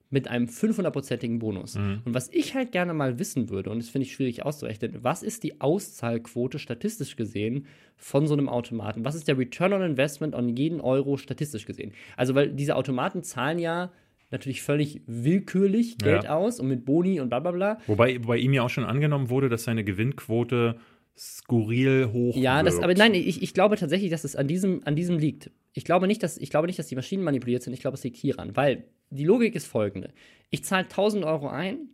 [0.09, 1.75] Mit einem 500-prozentigen Bonus.
[1.75, 2.01] Mhm.
[2.05, 5.21] Und was ich halt gerne mal wissen würde, und das finde ich schwierig auszurechnen, was
[5.23, 7.65] ist die Auszahlquote statistisch gesehen
[7.97, 9.03] von so einem Automaten?
[9.03, 11.91] Was ist der Return on Investment on jeden Euro statistisch gesehen?
[12.15, 13.91] Also, weil diese Automaten zahlen ja
[14.31, 16.35] natürlich völlig willkürlich Geld Ja.
[16.35, 17.77] aus und mit Boni und bla bla bla.
[17.87, 20.77] Wobei bei ihm ja auch schon angenommen wurde, dass seine Gewinnquote
[21.17, 24.95] skurril hoch Ja, das, aber nein, ich, ich glaube tatsächlich, dass es an diesem, an
[24.95, 25.49] diesem liegt.
[25.73, 27.73] Ich glaube, nicht, dass, ich glaube nicht, dass die Maschinen manipuliert sind.
[27.73, 28.55] Ich glaube, es liegt hieran.
[28.55, 30.09] Weil die Logik ist folgende.
[30.49, 31.89] Ich zahle 1000 Euro ein,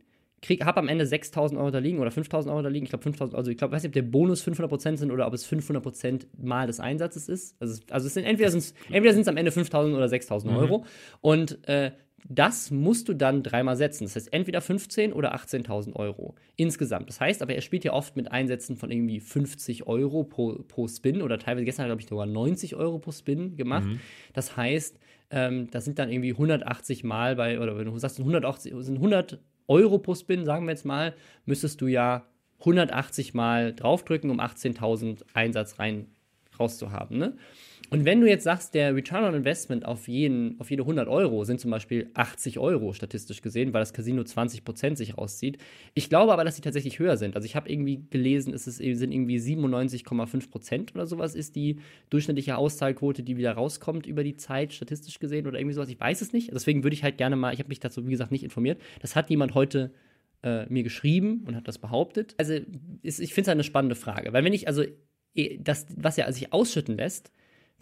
[0.62, 2.84] habe am Ende 6000 Euro da liegen oder 5000 Euro da liegen.
[2.86, 5.34] Ich glaube, 5000 also ich glaube, weiß nicht, ob der Bonus 500% sind oder ob
[5.34, 7.56] es 500% mal des Einsatzes ist.
[7.62, 10.54] Also, es- also es sind entweder sind es entweder sind's am Ende 5000 oder 6000
[10.58, 10.86] Euro.
[11.21, 11.91] Und äh,
[12.30, 14.06] das musst du dann dreimal setzen.
[14.06, 17.10] Das heißt, entweder 15 oder 18.000 Euro insgesamt.
[17.10, 20.88] Das heißt aber, er spielt ja oft mit Einsätzen von irgendwie 50 Euro pro, pro
[20.88, 23.88] Spin oder teilweise gestern, glaube ich, sogar 90 Euro pro Spin gemacht.
[24.34, 24.99] Das heißt,
[25.30, 28.98] ähm, das sind dann irgendwie 180 Mal bei, oder wenn du sagst, sind 180, sind
[28.98, 31.14] 100 Euro pro Spin, sagen wir jetzt mal,
[31.46, 32.26] müsstest du ja
[32.60, 36.08] 180 Mal draufdrücken, um 18.000 Einsatz rein
[36.60, 37.18] rauszuhaben.
[37.18, 37.34] Ne?
[37.94, 41.44] Und wenn du jetzt sagst, der Return on Investment auf, jeden, auf jede 100 Euro
[41.44, 45.60] sind zum Beispiel 80 Euro statistisch gesehen, weil das Casino 20% sich rauszieht.
[45.94, 47.36] Ich glaube aber, dass sie tatsächlich höher sind.
[47.36, 52.58] Also ich habe irgendwie gelesen, es ist, sind irgendwie 97,5% oder sowas ist die durchschnittliche
[52.58, 55.90] Auszahlquote, die wieder rauskommt über die Zeit, statistisch gesehen oder irgendwie sowas.
[55.90, 56.52] Ich weiß es nicht.
[56.52, 58.82] Deswegen würde ich halt gerne mal, ich habe mich dazu, wie gesagt, nicht informiert.
[59.04, 59.94] Das hat jemand heute
[60.42, 62.34] äh, mir geschrieben und hat das behauptet.
[62.40, 62.58] Also
[63.04, 64.84] ist, ich finde es eine spannende Frage, weil wenn ich also
[65.36, 67.32] eh, das, was er sich ausschütten lässt,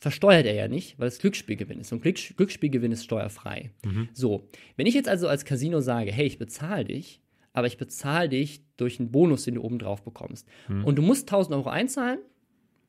[0.02, 1.94] versteuert er ja nicht, weil es Glücksspielgewinn ist.
[1.94, 3.70] Und Glücks Glücksspielgewinn ist steuerfrei.
[4.14, 7.22] So, wenn ich jetzt also als Casino sage, hey, ich bezahle dich,
[7.54, 10.48] aber ich bezahle dich durch einen Bonus, den du oben drauf bekommst.
[10.86, 12.20] Und du musst 1000 Euro einzahlen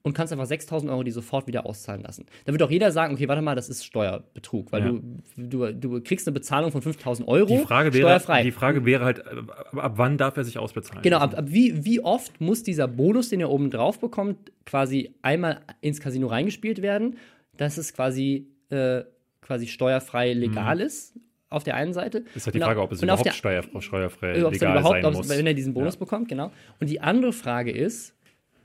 [0.04, 2.26] und kannst einfach 6000 Euro die sofort wieder auszahlen lassen.
[2.44, 4.90] Da wird auch jeder sagen, okay, warte mal, das ist Steuerbetrug, weil Ja.
[4.90, 8.42] du, du, du kriegst eine Bezahlung von 5000 Euro, die Frage wäre, steuerfrei.
[8.42, 11.02] die Frage wäre halt, ab, ab wann darf er sich ausbezahlen?
[11.02, 15.14] Genau, ab, ab wie, wie oft muss dieser Bonus, den er oben drauf bekommt, quasi
[15.22, 17.16] einmal ins Casino reingespielt werden,
[17.56, 19.02] dass es quasi, äh,
[19.40, 21.14] quasi steuerfrei legal ist,
[21.48, 22.20] auf der einen Seite.
[22.20, 22.26] Mhm.
[22.34, 25.28] Ist halt die Frage, ob es überhaupt der- steuer, steuerfrei äh, dann legal sein muss.
[25.28, 25.98] wenn er diesen Bonus Ja.
[26.00, 26.50] bekommt, genau.
[26.80, 28.14] Und die andere Frage ist,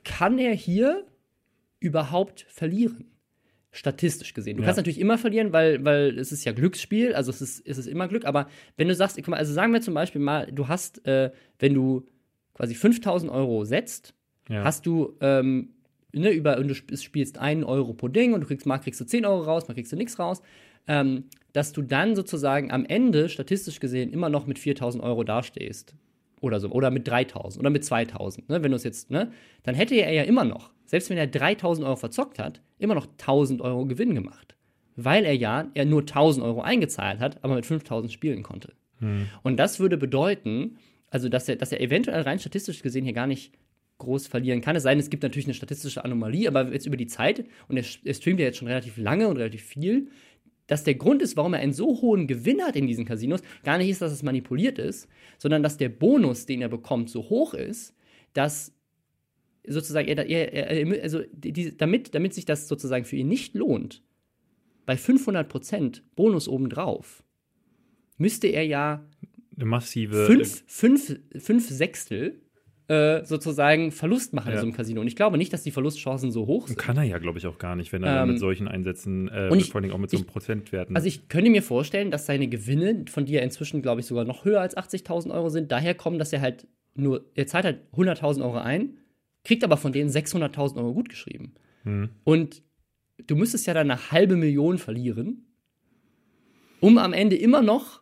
[0.06, 1.04] kann er hier
[1.80, 3.06] überhaupt verlieren?
[3.72, 4.58] Statistisch gesehen.
[4.58, 4.68] Du Ja.
[4.68, 7.88] kannst natürlich immer verlieren, weil, weil es ist ja Glücksspiel, also es ist, es ist
[7.88, 10.68] immer Glück, aber wenn du sagst, guck mal, also sagen wir zum Beispiel mal, du
[10.68, 12.08] hast, äh, wenn du
[12.56, 14.14] quasi 5000 Euro setzt,
[14.50, 14.64] Ja.
[14.64, 15.74] hast du ähm,
[16.14, 19.00] ne, über und du sp- spielst einen Euro pro Ding und du kriegst mal kriegst
[19.02, 20.42] du 10 Euro raus, mal kriegst du nichts raus,
[20.88, 25.94] ähm, dass du dann sozusagen am Ende statistisch gesehen immer noch mit 4000 Euro dastehst
[26.42, 29.32] oder so oder mit 3000 oder mit 2000, ne, wenn du es jetzt, ne,
[29.64, 33.08] dann hätte er ja immer noch, selbst wenn er 3000 Euro verzockt hat, immer noch
[33.08, 34.56] 1000 Euro Gewinn gemacht,
[34.96, 38.74] weil er ja er nur 1000 Euro eingezahlt hat, aber mit 5000 spielen konnte.
[39.44, 40.78] Und das würde bedeuten,
[41.10, 43.54] also dass er, dass er eventuell rein statistisch gesehen hier gar nicht
[44.00, 44.76] groß verlieren kann.
[44.76, 47.78] Es sei denn, es gibt natürlich eine statistische Anomalie, aber jetzt über die Zeit, und
[47.78, 50.10] er, er streamt ja jetzt schon relativ lange und relativ viel,
[50.68, 53.78] dass der Grund ist, warum er einen so hohen Gewinn hat in diesen Casinos, gar
[53.78, 57.54] nicht ist, dass es manipuliert ist, sondern dass der Bonus, den er bekommt, so hoch
[57.54, 57.96] ist,
[58.34, 58.74] dass
[59.66, 64.04] sozusagen er, er, also die, damit, damit sich das sozusagen für ihn nicht lohnt,
[64.86, 67.24] bei 500% Bonus obendrauf,
[68.18, 69.06] müsste er ja
[69.56, 70.26] Eine massive.
[70.26, 72.42] fünf, fünf, fünf Sechstel
[72.90, 74.60] äh, sozusagen Verlust machen in Ja.
[74.62, 75.02] so einem Casino.
[75.02, 76.78] Und ich glaube nicht, dass die Verlustchancen so hoch sind.
[76.80, 79.50] Kann er ja, glaube ich, auch gar nicht, wenn er Ähm, mit solchen Einsätzen, äh,
[79.52, 80.96] und ich- vor allem auch mit so einem Prozentwerten.
[80.96, 84.24] Also ich könnte mir vorstellen, dass seine Gewinne, von die er inzwischen, glaube ich, sogar
[84.24, 87.80] noch höher als 80.000 Euro sind, daher kommen, dass er halt nur, er zahlt halt
[87.94, 88.98] 100.000 Euro ein,
[89.44, 91.54] kriegt aber von denen 600.000 Euro gut geschrieben.
[91.84, 92.10] Hm.
[92.24, 92.64] Und
[93.28, 95.46] du müsstest ja dann eine halbe Million verlieren,
[96.80, 98.02] um am Ende immer noch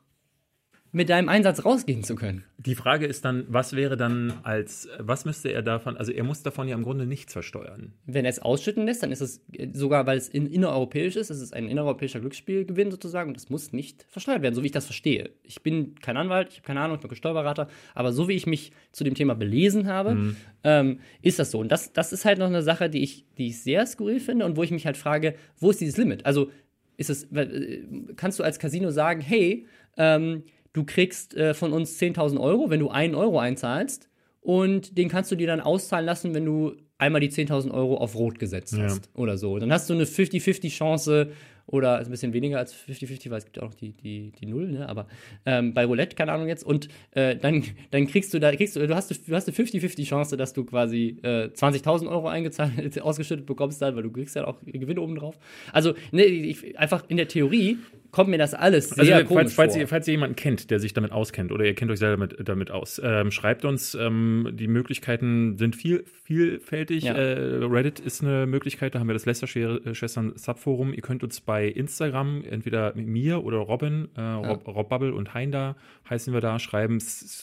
[0.95, 2.45] mit deinem Einsatz rausgehen zu können.
[2.57, 6.41] Die Frage ist dann, was wäre dann als, was müsste er davon, also er muss
[6.41, 7.91] davon ja im Grunde nichts versteuern.
[8.05, 11.29] Wenn er es ausschütten lässt, dann ist es äh, sogar, weil es in, innereuropäisch ist,
[11.29, 14.71] es ist ein innereuropäischer Glücksspielgewinn sozusagen und das muss nicht versteuert werden, so wie ich
[14.71, 15.31] das verstehe.
[15.43, 18.33] Ich bin kein Anwalt, ich habe keine Ahnung, ich bin kein Steuerberater, aber so wie
[18.33, 21.59] ich mich zu dem Thema belesen habe, ähm, ist das so.
[21.59, 24.45] Und das, das ist halt noch eine Sache, die ich, die ich sehr skurril finde
[24.45, 26.25] und wo ich mich halt frage, wo ist dieses Limit?
[26.25, 26.51] Also
[26.95, 27.81] ist es, äh,
[28.15, 29.65] kannst du als Casino sagen, hey,
[29.97, 30.43] ähm,
[30.75, 34.09] du kriegst äh, von uns 10.000 Euro, wenn du einen Euro einzahlst
[34.41, 38.15] und den kannst du dir dann auszahlen lassen, wenn du einmal die 10.000 Euro auf
[38.15, 38.83] Rot gesetzt Ja.
[38.83, 39.57] hast oder so.
[39.57, 41.31] Dann hast du eine 50-50 Chance
[41.67, 44.45] oder ein bisschen weniger als 50-50, weil es gibt ja auch noch die, die, die
[44.45, 44.87] Null, ne?
[44.87, 45.07] aber
[45.47, 48.85] ähm, bei Roulette, keine Ahnung jetzt, und äh, dann, dann kriegst du da, kriegst du,
[48.85, 53.45] du hast, du hast eine 50-50 Chance, dass du quasi äh, 20.000 Euro eingezahlt, ausgeschüttet
[53.47, 55.39] bekommst dann, weil du kriegst ja auch Gewinne oben drauf.
[55.73, 57.79] Also, ne, ich, einfach in der Theorie
[58.15, 59.81] kommt mir das alles sehr also, komisch falls, falls, vor.
[59.81, 62.47] ihr, falls ihr jemanden kennt, der sich damit auskennt oder ihr kennt euch selber damit,
[62.47, 63.93] damit aus, ähm, schreibt uns.
[63.93, 67.03] Ähm, die Möglichkeiten sind viel, vielfältig.
[67.03, 67.13] Ja.
[67.13, 70.93] Äh, Reddit ist eine Möglichkeit, da haben wir das Lester-Schwestern Subforum.
[70.93, 75.33] Ihr könnt uns bei Instagram entweder mit mir oder Robin, äh, Rob, Rob Bubble und
[75.33, 75.75] Hein da
[76.09, 76.99] heißen wir da, schreiben.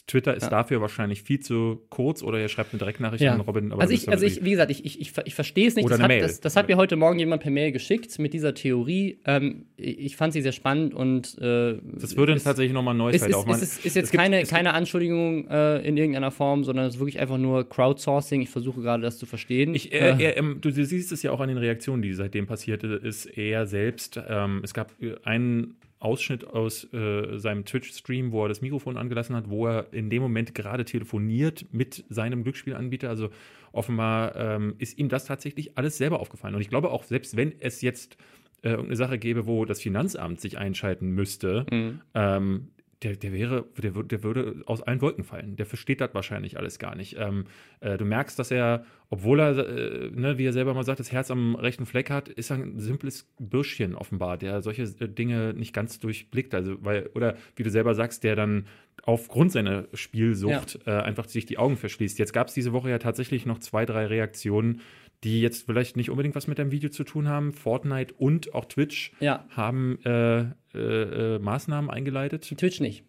[0.07, 0.49] Twitter ist Ja.
[0.49, 3.35] dafür wahrscheinlich viel zu kurz oder ihr schreibt eine Direktnachricht Ja.
[3.35, 3.73] an Robin.
[3.73, 5.85] also das ich, also ich, wie gesagt, ich, ich, ich, ich verstehe es nicht.
[5.85, 6.23] Oder das, eine hat, Mail.
[6.23, 9.19] das, das hat mir heute Morgen jemand per Mail geschickt mit dieser Theorie.
[9.27, 13.23] Ähm, ich fand sie sehr spannend und äh, das würde ist- tatsächlich nochmal ein neues
[13.23, 13.63] Feld aufmachen.
[13.63, 16.87] ist, ist, ist jetzt Es gibt- keine, es keine Anschuldigung äh, in irgendeiner Form, sondern
[16.87, 18.41] es ist wirklich einfach nur Crowdsourcing.
[18.43, 19.75] Ich versuche gerade das zu verstehen.
[19.75, 22.47] Ich, er, er, ähm, du, du siehst es ja auch an den Reaktionen, die seitdem
[22.47, 24.21] passierte, ist er selbst.
[24.29, 29.37] Ähm, es gab äh, einen Ausschnitt aus äh, seinem Twitch-Stream, wo er das Mikrofon angelassen
[29.37, 33.09] hat, wo er in dem Moment gerade telefoniert mit seinem Glücksspielanbieter.
[33.09, 33.31] Also
[33.71, 36.55] offenbar ähm, ist ihm das tatsächlich alles selber aufgefallen.
[36.55, 38.17] Und ich glaube auch, selbst wenn es jetzt
[38.63, 42.01] äh, irgendeine Sache gäbe, wo das Finanzamt sich einschalten müsste, Mhm.
[42.15, 42.69] ähm,
[43.03, 45.57] der, der wäre, der, der würde aus allen Wolken fallen.
[45.57, 47.17] Der versteht das wahrscheinlich alles gar nicht.
[47.19, 47.47] Ähm,
[47.81, 51.11] äh, du merkst, dass er, obwohl er, äh, ne, wie er selber mal sagt, das
[51.11, 55.53] Herz am rechten Fleck hat, ist er ein simples Bürschchen offenbar, der solche äh, Dinge
[55.53, 56.55] nicht ganz durchblickt.
[56.55, 58.67] Also, weil, oder wie du selber sagst, der dann
[59.03, 62.21] aufgrund seiner Spielsucht äh, einfach sich die Augen verschließt.
[62.21, 64.81] Jetzt gab es diese Woche ja tatsächlich noch zwei, drei Reaktionen,
[65.25, 67.53] die jetzt vielleicht nicht unbedingt was mit deinem Video zu tun haben.
[67.53, 72.43] Fortnite und auch Twitch ja, haben äh, äh, äh, Maßnahmen eingeleitet.
[72.57, 73.05] Twitch nicht.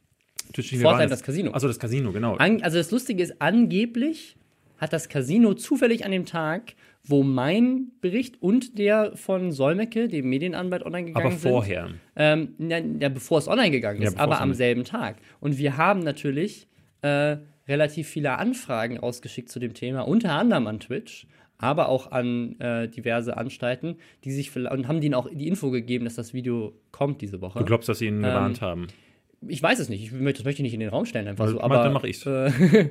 [0.53, 1.51] Twitch, wie Fortnite das Casino.
[1.51, 2.35] Also das Casino, genau.
[2.35, 4.35] An, also das Lustige ist, angeblich
[4.77, 10.29] hat das Casino zufällig an dem Tag, wo mein Bericht und der von Solmecke, dem
[10.29, 11.49] Medienanwalt, online gegangen aber sind.
[11.51, 11.89] vorher.
[12.15, 15.17] Ähm, ja, ja, bevor es online gegangen Ja, ist, bevor aber am selben Tag.
[15.39, 16.67] Und wir haben natürlich
[17.01, 21.27] äh, relativ viele Anfragen rausgeschickt zu dem Thema, unter anderem an Twitch,
[21.63, 26.05] aber auch an äh, diverse Anstalten, die sich und haben denen auch die Info gegeben,
[26.05, 27.59] dass das Video kommt diese Woche.
[27.59, 28.87] Du glaubst, dass sie ihn gewarnt haben.
[29.47, 31.47] ich weiß es nicht, ich möchte, das möchte ich nicht in den Raum stellen, einfach
[31.47, 31.61] so.
[31.61, 32.25] Aber dann mach ich's.
[32.25, 32.49] Äh,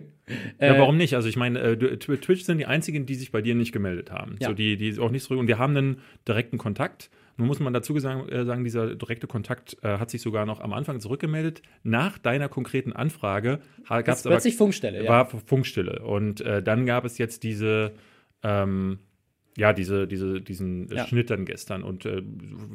[0.60, 1.14] ja, warum nicht?
[1.14, 4.10] Also ich meine, äh, Tw- Twitch sind die einzigen, die sich bei dir nicht gemeldet
[4.10, 4.36] haben.
[4.40, 4.48] Ja.
[4.48, 5.38] So, die, die auch nicht zurück.
[5.38, 7.10] Und wir haben einen direkten Kontakt.
[7.38, 10.60] Nun muss man dazu sagen, äh, sagen dieser direkte Kontakt äh, hat sich sogar noch
[10.60, 11.62] am Anfang zurückgemeldet.
[11.82, 15.10] Nach deiner konkreten Anfrage gab es aber plötzlich Funkstelle, ja.
[15.10, 16.02] war Funkstille.
[16.04, 17.92] Und äh, dann gab es jetzt diese,
[18.42, 18.98] ähm,
[19.56, 21.06] ja, diese, diese, diesen Ja.
[21.06, 21.82] Schnitt dann gestern.
[21.82, 22.22] Und äh,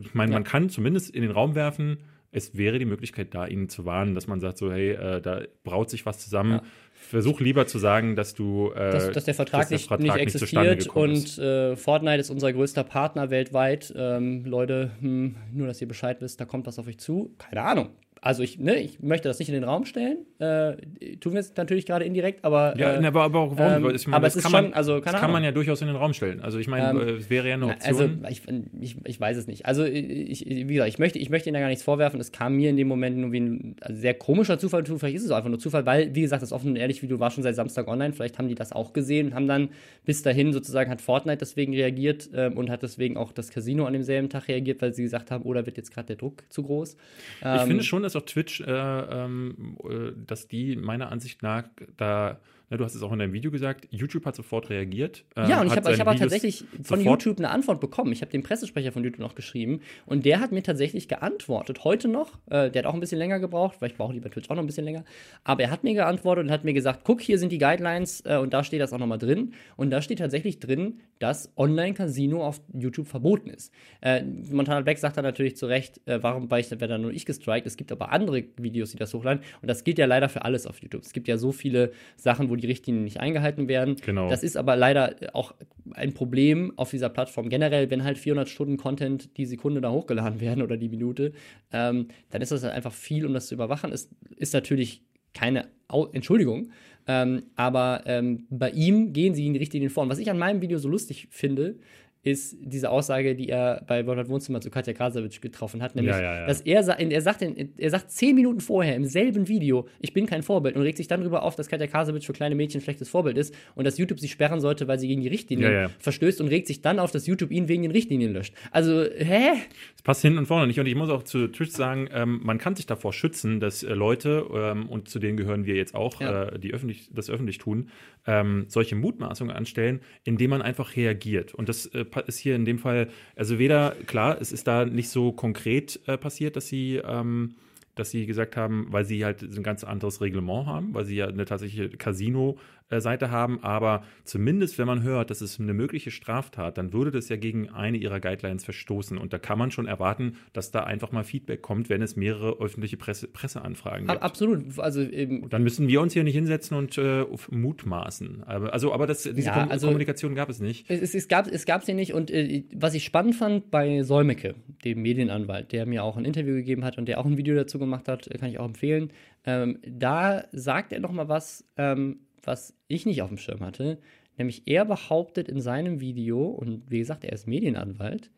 [0.02, 0.38] ich meine, Ja.
[0.38, 1.98] man kann zumindest in den Raum werfen,
[2.32, 5.42] es wäre die Möglichkeit da, ihnen zu warnen, dass man sagt, so, hey, äh, da
[5.64, 6.52] braut sich was zusammen.
[6.52, 6.62] Ja.
[6.94, 10.04] Versuch lieber zu sagen, dass du äh, dass, dass der Vertrag, dass der nicht, Vertrag
[10.04, 11.40] nicht nicht existiert und ist.
[11.40, 13.94] äh, Fortnite ist unser größter Partner weltweit.
[13.96, 17.34] Ähm, Leute, hm, nur dass ihr Bescheid wisst, da kommt was auf euch zu.
[17.38, 17.90] Keine Ahnung.
[18.22, 20.18] Also ich, ne, ich möchte das nicht in den Raum stellen.
[20.40, 20.74] Äh,
[21.20, 23.86] tun wir es natürlich gerade indirekt, aber Ja, äh, aber, aber auch warum?
[23.90, 25.82] ähm, ich meine, aber das es kann schon- man, also, das kann man ja durchaus
[25.82, 26.42] in den Raum stellen.
[26.42, 28.26] Also ich meine, Ähm, äh, es wäre ja eine also Option.
[28.30, 28.42] ich,
[28.82, 29.66] ich, ich weiß es nicht.
[29.66, 32.20] Also ich, wie gesagt, ich möchte, ich möchte Ihnen da gar nichts vorwerfen.
[32.20, 34.84] Es kam mir in dem Moment nur wie ein also sehr komischer Zufall.
[34.86, 34.98] zu.
[34.98, 37.20] Vielleicht ist es auch einfach nur Zufall, weil, wie gesagt, das offen und ehrlich Video
[37.20, 38.14] war schon seit Samstag online.
[38.14, 39.70] Vielleicht haben die das auch gesehen und haben dann
[40.06, 43.94] bis dahin sozusagen hat Fortnite deswegen reagiert ähm, und hat deswegen auch das Casino an
[43.94, 46.94] demselben Tag reagiert, weil sie gesagt haben, oder wird jetzt gerade der Druck zu groß.
[47.42, 51.66] Ich Ähm, finde schon, dass auch Twitch, äh, ähm, äh, dass die meiner Ansicht nach
[51.98, 52.40] da,
[52.70, 55.24] na, du hast es auch in deinem Video gesagt, YouTube hat sofort reagiert.
[55.36, 58.12] ähm, Ja, und ich habe ich hab tatsächlich von YouTube eine Antwort bekommen.
[58.12, 61.86] Ich habe den Pressesprecher von YouTube noch geschrieben und der hat mir tatsächlich geantwortet.
[61.86, 62.34] Heute noch.
[62.50, 64.64] Äh, der hat auch ein bisschen länger gebraucht, weil ich brauche lieber Twitch auch noch
[64.64, 65.06] ein bisschen länger.
[65.46, 68.38] Aber er hat mir geantwortet und hat mir gesagt: guck, hier sind die Guidelines äh,
[68.38, 69.54] und da steht das auch nochmal drin.
[69.78, 73.72] Und da steht tatsächlich drin, dass Online-Casino auf YouTube verboten ist.
[74.02, 77.12] Äh, Montana Black sagt dann natürlich zu Recht, äh, warum war ich, werde dann nur
[77.12, 77.66] ich gestrikt.
[77.66, 79.42] Es gibt aber andere Videos, die das hochladen.
[79.62, 81.04] Und das gilt ja leider für alles auf YouTube.
[81.04, 83.96] Es gibt ja so viele Sachen, wo die Richtlinien nicht eingehalten werden.
[84.06, 84.30] Genau.
[84.30, 85.54] Das ist aber leider auch
[85.94, 87.50] ein Problem auf dieser Plattform.
[87.50, 91.34] Generell, wenn halt 400 Stunden Content die Sekunde da hochgeladen werden oder die Minute,
[91.72, 93.92] ähm, dann ist das halt einfach viel, um das zu überwachen.
[93.92, 96.72] Es ist natürlich keine Au Entschuldigung,
[97.08, 100.04] ähm, aber ähm, bei ihm gehen sie in die Richtlinien vor.
[100.04, 101.78] Und was ich an meinem Video so lustig finde,
[102.24, 106.22] ist diese Aussage, die er bei Wolfgang Wohnzimmer zu Katja Krasavitsch getroffen hat, nämlich, Ja,
[106.22, 106.48] ja, ja.
[106.48, 110.44] dass er, er, sagt, er sagt zehn Minuten vorher im selben Video, ich bin kein
[110.44, 113.10] Vorbild und regt sich dann darüber auf, dass Katja Krasavitsch für kleine Mädchen ein schlechtes
[113.10, 116.48] Vorbild ist und dass YouTube sie sperren sollte, weil sie gegen die Richtlinien verstößt und
[116.50, 118.54] regt sich dann auf, dass YouTube ihn wegen den Richtlinien löscht.
[118.72, 119.52] Also, hä?
[119.96, 120.80] Es passt hinten und vorne nicht.
[120.80, 123.94] Und ich muss auch zu Twitch sagen, ähm, man kann sich davor schützen, dass äh,
[123.94, 127.90] Leute, ähm, und zu denen gehören wir jetzt auch, äh, die öffentlich, das öffentlich tun,
[128.26, 131.54] ähm, solche Mutmaßungen anstellen, indem man einfach reagiert.
[131.54, 135.10] Und das äh, ist hier in dem Fall, also weder, klar, es ist da nicht
[135.10, 137.56] so konkret äh, passiert, dass sie ähm,
[137.98, 141.28] dass sie gesagt haben, weil sie halt ein ganz anderes Reglement haben, weil sie ja
[141.28, 142.58] eine tatsächliche Casino
[142.90, 147.30] Seite haben, aber zumindest wenn man hört, das ist eine mögliche Straftat, dann würde das
[147.30, 151.12] ja gegen eine ihrer Guidelines verstoßen und da kann man schon erwarten, dass da einfach
[151.12, 154.22] mal Feedback kommt, wenn es mehrere öffentliche Presse, Presseanfragen gibt.
[154.22, 158.44] Absolut, also eben dann müssen wir uns hier nicht hinsetzen und äh, mutmaßen.
[158.46, 160.90] Aber, also, aber das, diese ja, also, Kommunikation gab es nicht.
[160.90, 164.56] Es, es, gab es gab sie nicht und äh, was ich spannend fand bei Solmecke,
[164.86, 167.80] dem Medienanwalt, der mir auch ein Interview gegeben hat und der auch ein Video dazu
[167.80, 169.12] gemacht hat, kann ich auch empfehlen.
[169.46, 171.66] Ähm, da sagt er noch mal was.
[171.78, 174.00] Ähm, was ich nicht auf dem Schirm hatte.
[174.38, 178.32] Nämlich er behauptet in seinem Video, und wie gesagt, er ist Medienanwalt,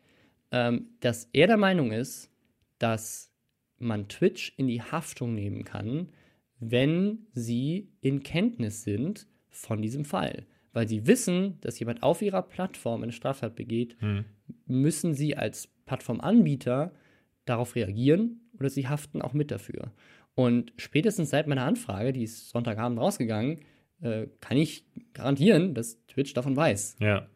[0.50, 2.30] ähm, dass er der Meinung ist,
[2.78, 3.32] dass
[3.78, 6.08] man Twitch in die Haftung nehmen kann,
[6.58, 10.46] wenn sie in Kenntnis sind von diesem Fall.
[10.72, 14.24] Weil sie wissen, dass jemand auf ihrer Plattform eine Straftat begeht, hm.
[14.66, 16.92] müssen sie als Plattformanbieter
[17.44, 19.92] darauf reagieren oder sie haften auch mit dafür.
[20.34, 23.60] Und spätestens seit meiner Anfrage, die ist Sonntagabend rausgegangen,
[24.02, 24.84] äh, kann ich
[25.14, 26.96] garantieren, dass Twitch davon weiß.
[27.00, 27.28] Ja.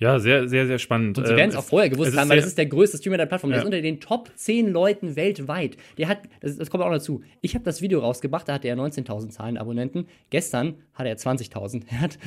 [0.00, 1.18] Ja, sehr, sehr, sehr spannend.
[1.18, 3.16] Und sie werden es ähm, auch vorher gewusst haben, weil das ist der größte Streamer
[3.16, 3.50] der Plattform.
[3.50, 3.56] Ja.
[3.56, 5.76] Der ist unter den Top 10 Leuten weltweit.
[5.98, 7.22] Der hat, das, das kommt auch dazu.
[7.40, 10.06] Ich habe das Video rausgebracht, da hatte er 19.000 Zahlen Abonnenten.
[10.30, 11.84] Gestern hatte er 20.000.
[11.90, 12.18] Er hat,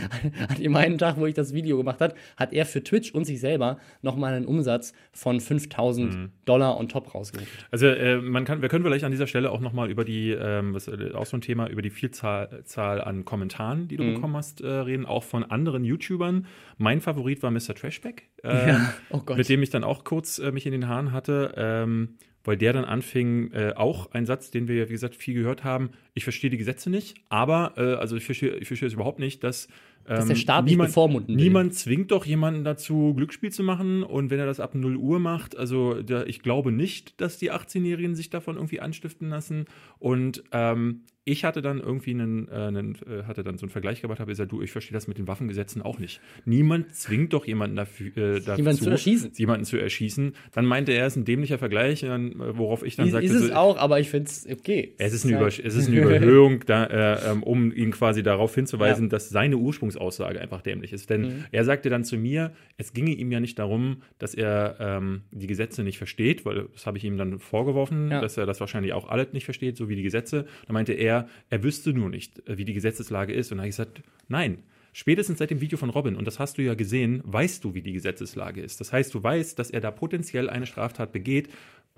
[0.50, 3.26] hat im einen Tag, wo ich das Video gemacht habe, hat er für Twitch und
[3.26, 6.32] sich selber nochmal einen Umsatz von 5.000 mhm.
[6.46, 7.48] Dollar on top rausgeholt.
[7.70, 10.74] Also, äh, man kann, wir können vielleicht an dieser Stelle auch nochmal über die, ähm,
[10.74, 14.16] was äh, auch so ein Thema, über die Vielzahl Zahl an Kommentaren, die du mhm.
[14.16, 16.48] bekommen hast, äh, reden, auch von anderen YouTubern.
[16.78, 17.76] Mein Favorit war Mr.
[17.76, 18.94] Trashback, ja.
[19.10, 22.58] oh mit dem ich dann auch kurz äh, mich in den Haaren hatte, ähm, weil
[22.58, 26.24] der dann anfing, äh, auch ein Satz, den wir, wie gesagt, viel gehört haben, ich
[26.24, 29.68] verstehe die Gesetze nicht, aber, äh, also ich verstehe, ich verstehe es überhaupt nicht, dass
[30.06, 31.44] dass der ähm, Staat niemand, bevormunden will.
[31.44, 34.04] Niemand zwingt doch jemanden dazu, Glücksspiel zu machen.
[34.04, 37.52] Und wenn er das ab 0 Uhr macht, also der, ich glaube nicht, dass die
[37.52, 39.66] 18-Jährigen sich davon irgendwie anstiften lassen.
[40.00, 44.02] Und ähm, ich hatte dann irgendwie einen, äh, einen äh, hatte dann so einen Vergleich
[44.02, 46.20] gemacht, habe gesagt, du, ich verstehe das mit den Waffengesetzen auch nicht.
[46.46, 49.32] Niemand zwingt doch jemanden dafür, äh, dazu, jemanden zu erschießen.
[49.36, 50.34] jemanden zu erschießen.
[50.52, 52.10] Dann meinte er, es ist ein dämlicher Vergleich, äh,
[52.58, 54.96] worauf ich dann ist, sagte, ist es so, auch, aber ich finde es okay.
[54.98, 58.56] Es ist eine, Über, es ist eine Überhöhung, da, äh, ähm, um ihn quasi darauf
[58.56, 59.10] hinzuweisen, ja.
[59.10, 61.12] dass seine Ursprungsaussage einfach dämlich ist.
[61.12, 61.46] Denn mhm.
[61.52, 65.48] er sagte dann zu mir, es ginge ihm ja nicht darum, dass er ähm, die
[65.48, 68.22] Gesetze nicht versteht, weil das habe ich ihm dann vorgeworfen, ja.
[68.22, 70.46] dass er das wahrscheinlich auch alles nicht versteht, so wie die Gesetze.
[70.66, 73.52] Da meinte er, er, wüsste nur nicht, äh, wie die Gesetzeslage ist.
[73.52, 76.58] Und da habe ich gesagt, nein, Spätestens seit dem Video von Robin, und das hast
[76.58, 78.82] du ja gesehen, weißt du, wie die Gesetzeslage ist.
[78.82, 81.48] Das heißt, du weißt, dass er da potenziell eine Straftat begeht,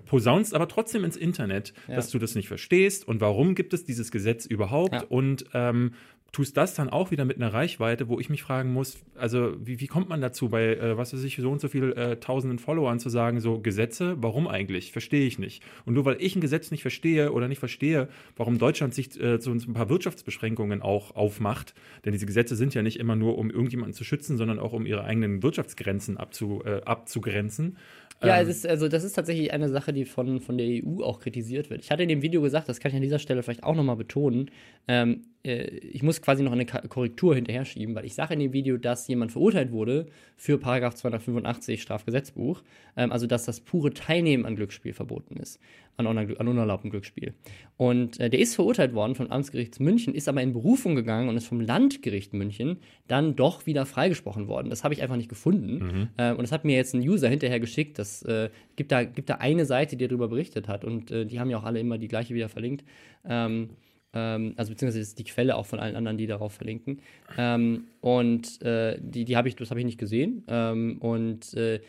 [0.06, 1.96] posaunst aber trotzdem ins Internet, ja.
[1.96, 5.04] dass du das nicht verstehst und warum gibt es dieses Gesetz überhaupt ja.
[5.08, 5.92] und ähm,
[6.34, 9.80] tust das dann auch wieder mit einer Reichweite, wo ich mich fragen muss, also wie,
[9.80, 12.58] wie kommt man dazu, bei, äh, was weiß ich, so und so viel äh, tausenden
[12.58, 14.92] Followern zu sagen, so Gesetze, warum eigentlich?
[14.92, 15.62] Verstehe ich nicht.
[15.86, 19.40] Und nur weil ich ein Gesetz nicht verstehe oder nicht verstehe, warum Deutschland sich äh,
[19.40, 23.50] so ein paar Wirtschaftsbeschränkungen auch aufmacht, denn diese Gesetze sind ja nicht immer nur, um
[23.50, 27.76] irgendjemanden zu schützen, sondern auch um ihre eigenen Wirtschaftsgrenzen abzu, äh, abzugrenzen.
[28.22, 31.02] Ja, ähm, es ist, also das ist tatsächlich eine Sache, die von, von der EU
[31.02, 31.82] auch kritisiert wird.
[31.82, 33.96] Ich hatte in dem Video gesagt, das kann ich an dieser Stelle vielleicht auch nochmal
[33.96, 34.50] betonen,
[34.88, 38.54] ähm, äh, ich muss quasi noch eine Korrektur hinterher schieben, weil ich sage in dem
[38.54, 40.06] Video, dass jemand verurteilt wurde
[40.38, 42.62] für Paragraph 285 Strafgesetzbuch,
[42.96, 45.60] ähm, also dass das pure Teilnehmen an Glücksspiel verboten ist,
[45.98, 47.34] an, an unerlaubtem Glücksspiel.
[47.76, 51.36] Und äh, der ist verurteilt worden vom Amtsgericht München, ist aber in Berufung gegangen und
[51.36, 54.70] ist vom Landgericht München dann doch wieder freigesprochen worden.
[54.70, 55.74] Das habe ich einfach nicht gefunden.
[55.74, 56.08] Mhm.
[56.16, 57.98] Äh, und das hat mir jetzt ein User hinterher geschickt.
[57.98, 60.86] Das äh, gibt, da, gibt da eine Seite, die darüber berichtet hat.
[60.86, 62.82] Und äh, die haben ja auch alle immer die gleiche wieder verlinkt.
[63.28, 63.68] Ähm,
[64.14, 67.00] ähm, also beziehungsweise ist die Quelle auch von allen anderen, die darauf verlinken.
[67.36, 70.44] Ähm, und äh, die, die habe ich, das habe ich nicht gesehen.
[70.48, 71.80] Ähm, und äh,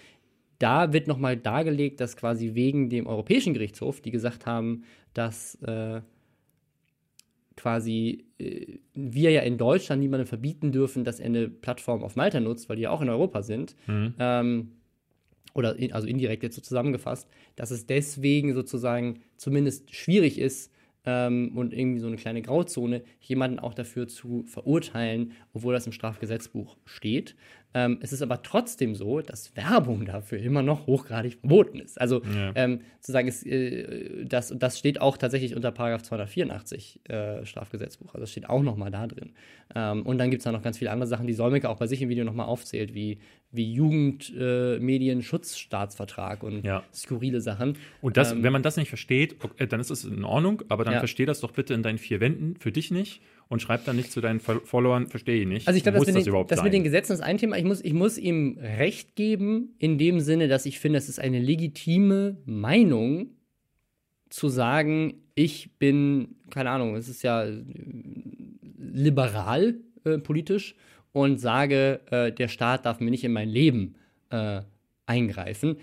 [0.60, 4.84] da wird nochmal dargelegt, dass quasi wegen dem Europäischen Gerichtshof, die gesagt haben,
[5.14, 6.02] dass äh,
[7.56, 12.40] quasi äh, wir ja in Deutschland niemandem verbieten dürfen, dass er eine Plattform auf Malta
[12.40, 13.76] nutzt, weil die ja auch in Europa sind.
[13.88, 14.14] Mhm.
[14.20, 14.72] Ähm,
[15.54, 20.72] oder in, also indirekt jetzt so zusammengefasst, dass es deswegen sozusagen zumindest schwierig ist,
[21.06, 25.92] ähm, und irgendwie so eine kleine Grauzone, jemanden auch dafür zu verurteilen, obwohl das im
[25.92, 27.36] Strafgesetzbuch steht.
[27.76, 32.00] Ähm, es ist aber trotzdem so, dass Werbung dafür immer noch hochgradig verboten ist.
[32.00, 32.54] Also ja.
[32.56, 38.14] ähm, zu sagen, es, äh, das, das steht auch tatsächlich unter Paragraph 284 äh, Strafgesetzbuch.
[38.14, 39.34] Also das steht auch nochmal da drin.
[39.76, 41.88] Ähm, und dann gibt es da noch ganz viele andere Sachen, die Solmecke auch bei
[41.88, 43.18] sich im Video nochmal aufzählt, wie,
[43.52, 46.82] wie Jugendmedienschutzstaatsvertrag äh, und ja.
[46.94, 47.76] skurrile Sachen.
[48.00, 50.86] Und das, ähm, wenn man das nicht versteht, okay, dann ist es in Ordnung, aber
[50.86, 51.00] dann ja.
[51.00, 54.12] versteh das doch bitte in deinen vier Wänden, für dich nicht und schreibt dann nicht
[54.12, 55.68] zu deinen Followern, verstehe ich nicht.
[55.68, 57.58] Also ich glaube, das, mit, das den, das mit den Gesetzen ist ein Thema.
[57.58, 61.20] Ich muss, ich muss ihm recht geben, in dem Sinne, dass ich finde, es ist
[61.20, 63.30] eine legitime Meinung
[64.30, 67.64] zu sagen, ich bin, keine Ahnung, es ist ja äh,
[68.78, 70.76] liberal äh, politisch
[71.12, 73.96] und sage, äh, der Staat darf mir nicht in mein Leben
[74.32, 74.62] äh,
[75.06, 75.78] eingreifen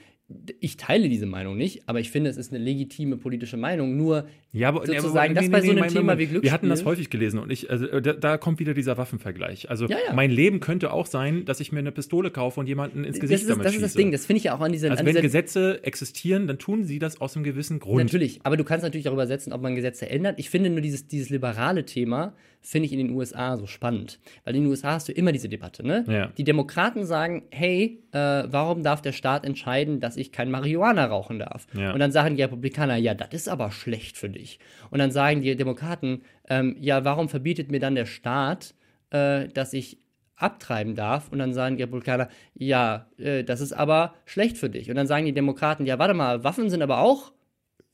[0.60, 3.96] ich teile diese Meinung nicht, aber ich finde, es ist eine legitime politische Meinung.
[3.96, 6.42] Nur ja, aber, sozusagen, das nee, bei nee, so einem Thema wie Glücksspiel.
[6.42, 9.70] Wir hatten das häufig gelesen und ich, also da, da kommt wieder dieser Waffenvergleich.
[9.70, 10.12] Also ja, ja.
[10.14, 13.32] mein Leben könnte auch sein, dass ich mir eine Pistole kaufe und jemanden ins Gesicht
[13.32, 14.90] das ist, damit Das ist das Ding, das finde ich ja auch an dieser.
[14.90, 18.04] Also an wenn dieser, Gesetze existieren, dann tun sie das aus einem gewissen Grund.
[18.04, 20.38] Natürlich, aber du kannst natürlich darüber setzen, ob man Gesetze ändert.
[20.38, 24.20] Ich finde nur dieses, dieses liberale Thema finde ich in den USA so spannend.
[24.44, 26.04] Weil in den USA hast du immer diese Debatte, ne?
[26.08, 26.26] Ja.
[26.38, 31.40] Die Demokraten sagen, hey, äh, warum darf der Staat entscheiden, dass ich kein Marihuana rauchen
[31.40, 31.66] darf?
[31.74, 31.92] Ja.
[31.92, 34.60] Und dann sagen die Republikaner, ja, das ist aber schlecht für dich.
[34.90, 38.74] Und dann sagen die Demokraten, ähm, ja, warum verbietet mir dann der Staat,
[39.10, 39.98] äh, dass ich
[40.36, 41.30] abtreiben darf.
[41.30, 44.90] Und dann sagen die Republikaner, ja, äh, das ist aber schlecht für dich.
[44.90, 47.32] Und dann sagen die Demokraten, ja, warte mal, Waffen sind aber auch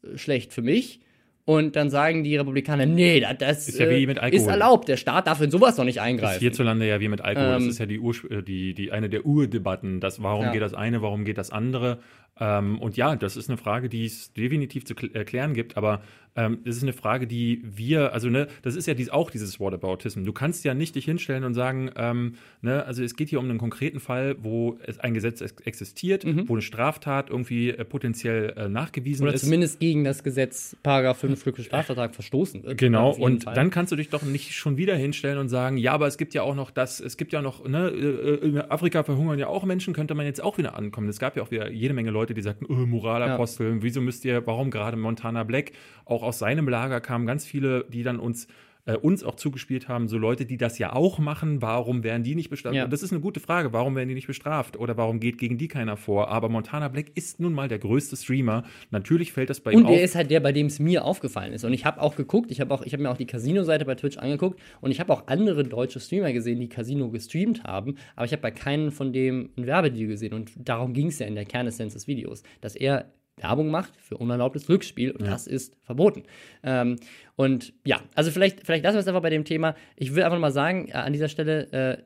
[0.02, 1.00] äh, schlecht für mich.
[1.48, 4.86] Und dann sagen die Republikaner, nee, das ist, ja äh, ist erlaubt.
[4.86, 6.26] Der Staat darf in sowas doch nicht eingreifen.
[6.26, 7.46] Das ist hierzulande ja wie mit Alkohol.
[7.46, 9.98] Ähm, das ist ja die, Ur äh, die, die eine der Urdebatten.
[9.98, 10.52] Das, warum ja.
[10.52, 12.00] geht das eine, warum geht das andere?
[12.40, 16.02] Ähm, und ja, das ist eine Frage, die es definitiv zu erklären gibt, aber
[16.38, 19.58] ähm, das ist eine Frage, die wir, also ne, das ist ja dies, auch dieses
[19.58, 20.24] Whataboutism.
[20.24, 23.48] Du kannst ja nicht dich hinstellen und sagen, ähm, ne, also es geht hier um
[23.48, 26.48] einen konkreten Fall, wo es ein Gesetz existiert, mhm.
[26.48, 29.42] wo eine Straftat irgendwie äh, potenziell äh, nachgewiesen Oder ist.
[29.42, 32.78] Oder zumindest gegen das Gesetz Paragraph 5 Strafvertrag verstoßen wird.
[32.78, 33.54] Genau, und Fall.
[33.54, 36.34] dann kannst du dich doch nicht schon wieder hinstellen und sagen, ja, aber es gibt
[36.34, 39.64] ja auch noch das, es gibt ja noch, ne, äh, in Afrika verhungern ja auch
[39.64, 41.08] Menschen, könnte man jetzt auch wieder ankommen.
[41.08, 43.82] Es gab ja auch wieder jede Menge Leute, die sagten, oh, Moralapostel, ja.
[43.82, 45.72] wieso müsst ihr, warum gerade Montana Black
[46.04, 48.48] auch aus seinem Lager kamen ganz viele, die dann uns
[48.88, 52.34] äh, uns auch zugespielt haben, so Leute, die das ja auch machen, warum werden die
[52.34, 52.74] nicht bestraft?
[52.74, 52.86] Ja.
[52.86, 55.68] Das ist eine gute Frage, warum werden die nicht bestraft oder warum geht gegen die
[55.68, 56.28] keiner vor?
[56.28, 58.64] Aber Montana Black ist nun mal der größte Streamer.
[58.90, 59.90] Natürlich fällt das bei ihm auf.
[59.90, 61.64] Und er ist halt der, bei dem es mir aufgefallen ist.
[61.64, 64.58] Und ich habe auch geguckt, ich habe auch, mir auch die Casino-Seite bei Twitch angeguckt
[64.80, 68.40] und ich habe auch andere deutsche Streamer gesehen, die Casino gestreamt haben, aber ich habe
[68.40, 71.92] bei keinem von dem ein Werbedeal gesehen und darum ging es ja in der Kernessenz
[71.92, 75.30] des Videos, dass er Werbung macht für unerlaubtes Glücksspiel und ja.
[75.30, 76.24] das ist verboten.
[76.62, 76.96] Ähm,
[77.36, 79.74] und ja, also vielleicht, vielleicht lassen wir es einfach bei dem Thema.
[79.96, 81.98] Ich will einfach mal sagen, äh, an dieser Stelle, äh,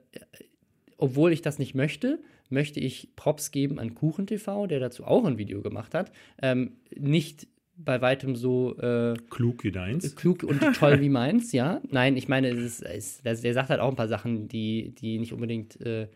[0.97, 5.39] obwohl ich das nicht möchte, möchte ich Props geben an KuchenTV, der dazu auch ein
[5.39, 6.13] Video gemacht hat.
[6.41, 10.15] Ähm, nicht bei weitem so äh, klug wie deins.
[10.15, 11.81] Klug und toll wie meins, ja.
[11.91, 15.19] Nein, ich meine, es ist, es, der sagt halt auch ein paar Sachen, die, die
[15.19, 16.09] nicht unbedingt äh,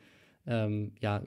[0.46, 1.22] ähm, ja,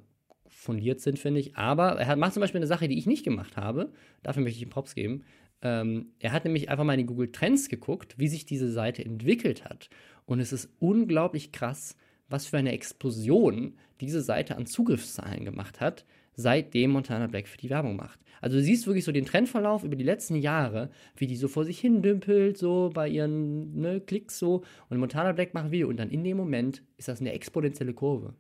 [0.60, 1.56] fundiert sind, finde ich.
[1.56, 3.92] Aber er macht zum Beispiel eine Sache, die ich nicht gemacht habe.
[4.24, 5.24] Dafür möchte ich ihm Props geben.
[5.62, 9.04] Ähm, er hat nämlich einfach mal in die Google Trends geguckt, wie sich diese Seite
[9.04, 9.90] entwickelt hat.
[10.26, 11.96] Und es ist unglaublich krass,
[12.28, 16.06] was für eine Explosion diese Seite an Zugriffszahlen gemacht hat,
[16.36, 18.20] seitdem Montana Black für die Werbung macht.
[18.42, 21.66] Also du siehst wirklich so den Trendverlauf über die letzten Jahre, wie die so vor
[21.66, 24.64] sich hin dümpelt, so bei ihren ne, Klicks so.
[24.90, 27.94] Und Montana Black macht ein Video und dann in dem Moment ist das eine exponentielle
[27.94, 28.34] Kurve.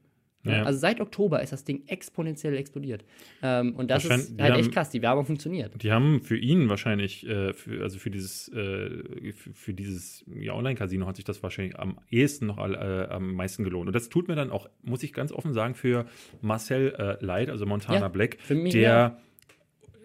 [0.51, 0.63] Ja.
[0.63, 3.03] Also seit Oktober ist das Ding exponentiell explodiert.
[3.41, 5.81] Ähm, und das ist halt echt krass, die Werbung funktioniert.
[5.81, 10.53] Die haben für ihn wahrscheinlich, äh, für, also für dieses, äh, für, für, dieses ja,
[10.53, 13.87] Online-Casino hat sich das wahrscheinlich am ehesten noch all, äh, am meisten gelohnt.
[13.87, 16.05] Und das tut mir dann auch, muss ich ganz offen sagen, für
[16.41, 18.81] Marcel äh, Leid, also Montana ja, Black, mich, der.
[18.81, 19.17] Ja.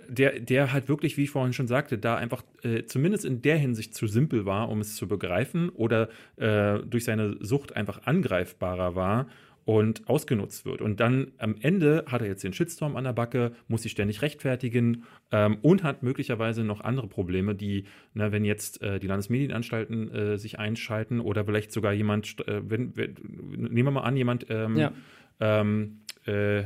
[0.07, 3.57] Der, der halt wirklich, wie ich vorhin schon sagte, da einfach äh, zumindest in der
[3.57, 8.97] Hinsicht zu simpel war, um es zu begreifen oder äh, durch seine Sucht einfach angreifbarer
[8.97, 9.29] war
[9.65, 10.81] und ausgenutzt wird.
[10.81, 14.23] Und dann am Ende hat er jetzt den Shitstorm an der Backe, muss sich ständig
[14.23, 20.15] rechtfertigen ähm, und hat möglicherweise noch andere Probleme, die, na, wenn jetzt äh, die Landesmedienanstalten
[20.15, 23.15] äh, sich einschalten oder vielleicht sogar jemand, äh, wenn, wenn,
[23.57, 24.93] nehmen wir mal an, jemand ähm, ja.
[25.41, 26.65] ähm, äh,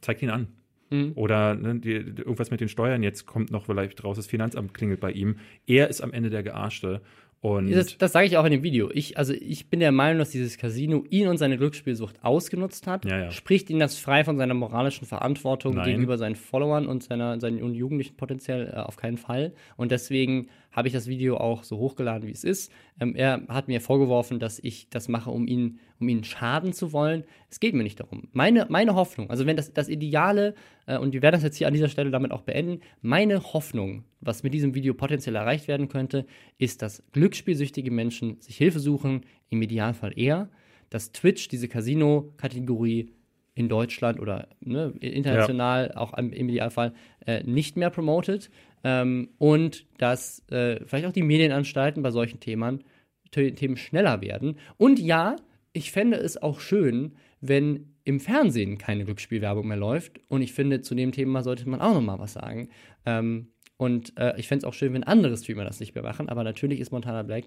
[0.00, 0.48] zeigt ihn an.
[0.90, 1.12] Mhm.
[1.16, 5.00] Oder ne, die, irgendwas mit den Steuern, jetzt kommt noch vielleicht raus, das Finanzamt klingelt
[5.00, 5.36] bei ihm.
[5.66, 7.00] Er ist am Ende der Gearschte.
[7.44, 8.90] Und das, das sage ich auch in dem Video.
[8.90, 13.04] Ich, also ich bin der Meinung, dass dieses Casino ihn und seine Glücksspielsucht ausgenutzt hat.
[13.04, 13.30] Ja, ja.
[13.30, 15.84] Spricht ihn das frei von seiner moralischen Verantwortung Nein.
[15.84, 19.52] gegenüber seinen Followern und seiner, seinen Jugendlichen potenziell äh, auf keinen Fall.
[19.76, 22.70] Und deswegen habe ich das Video auch so hochgeladen, wie es ist.
[23.00, 26.92] Ähm, er hat mir vorgeworfen, dass ich das mache, um ihn, um ihn schaden zu
[26.92, 27.24] wollen.
[27.48, 28.28] Es geht mir nicht darum.
[28.32, 30.54] Meine, meine Hoffnung, also wenn das, das Ideale,
[30.86, 34.04] äh, und wir werden das jetzt hier an dieser Stelle damit auch beenden, meine Hoffnung,
[34.20, 36.26] was mit diesem Video potenziell erreicht werden könnte,
[36.58, 40.50] ist, dass glücksspielsüchtige Menschen sich Hilfe suchen, im Idealfall eher,
[40.90, 43.10] dass Twitch diese Casino-Kategorie
[43.54, 45.96] in Deutschland oder ne, international ja.
[45.96, 46.92] auch im Idealfall
[47.26, 48.50] äh, nicht mehr promotet,
[48.84, 52.84] ähm, und dass äh, vielleicht auch die Medienanstalten bei solchen Themen
[53.30, 54.60] Themen schneller werden.
[54.76, 55.34] Und ja,
[55.72, 60.20] ich fände es auch schön, wenn im Fernsehen keine Glücksspielwerbung mehr läuft.
[60.28, 62.68] Und ich finde, zu dem Thema sollte man auch noch mal was sagen.
[63.04, 66.28] Ähm, und äh, ich fände es auch schön, wenn andere Streamer das nicht mehr machen.
[66.28, 67.46] Aber natürlich ist Montana Black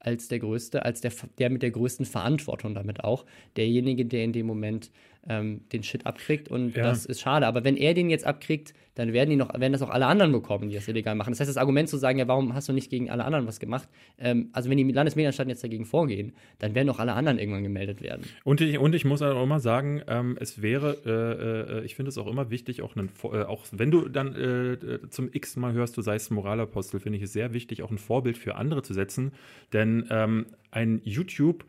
[0.00, 3.24] als der Größte, als der, der mit der größten Verantwortung damit auch,
[3.56, 4.90] derjenige, der in dem Moment
[5.28, 6.82] ähm, den Shit abkriegt und ja.
[6.84, 7.46] das ist schade.
[7.46, 10.32] Aber wenn er den jetzt abkriegt, dann werden die noch, werden das auch alle anderen
[10.32, 11.30] bekommen, die das illegal machen.
[11.30, 13.60] Das heißt, das Argument zu sagen, ja, warum hast du nicht gegen alle anderen was
[13.60, 13.88] gemacht?
[14.18, 18.02] Ähm, also wenn die Landesmedienanstalten jetzt dagegen vorgehen, dann werden auch alle anderen irgendwann gemeldet
[18.02, 18.24] werden.
[18.42, 22.08] Und ich, und ich muss auch immer sagen, ähm, es wäre, äh, äh, ich finde
[22.08, 25.74] es auch immer wichtig, auch, einen, äh, auch wenn du dann äh, zum x Mal
[25.74, 28.94] hörst, du seist Moralapostel, finde ich es sehr wichtig, auch ein Vorbild für andere zu
[28.94, 29.30] setzen.
[29.72, 31.64] Denn ähm, ein YouTube,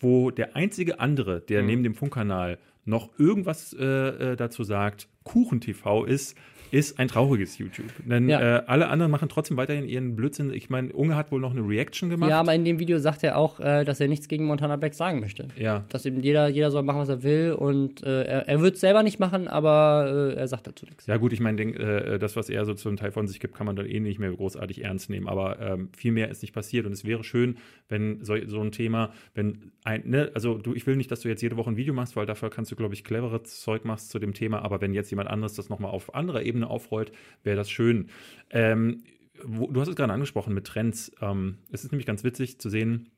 [0.00, 1.68] wo der einzige andere, der mhm.
[1.68, 6.36] neben dem Funkkanal noch irgendwas äh, äh dazu sagt, KuchenTV ist,
[6.70, 7.86] ist ein trauriges YouTube.
[8.04, 8.58] Denn ja.
[8.58, 10.52] äh, alle anderen machen trotzdem weiterhin ihren Blödsinn.
[10.52, 12.30] Ich meine, Unge hat wohl noch eine Reaction gemacht.
[12.30, 14.94] Ja, aber in dem Video sagt er auch, äh, dass er nichts gegen Montana Black
[14.94, 15.48] sagen möchte.
[15.58, 15.84] Ja.
[15.88, 18.80] Dass eben jeder, jeder soll machen, was er will und äh, er, er wird es
[18.80, 21.06] selber nicht machen, aber äh, er sagt dazu nichts.
[21.06, 23.66] Ja, gut, ich meine, äh, das, was er so zum Teil von sich gibt, kann
[23.66, 25.28] man dann eh nicht mehr großartig ernst nehmen.
[25.28, 27.56] Aber ähm, viel mehr ist nicht passiert und es wäre schön,
[27.88, 31.28] wenn so, so ein Thema, wenn ein, ne, also du, ich will nicht, dass du
[31.28, 34.10] jetzt jede Woche ein Video machst, weil dafür kannst du, glaube ich, cleveres Zeug machst
[34.10, 37.56] zu dem Thema, aber wenn jetzt jemand anderes das nochmal auf anderer Ebene aufrollt, wäre
[37.56, 38.08] das schön.
[38.50, 39.02] Ähm,
[39.42, 41.12] wo, du hast es gerade angesprochen mit Trends.
[41.20, 43.10] Ähm, es ist nämlich ganz witzig zu sehen,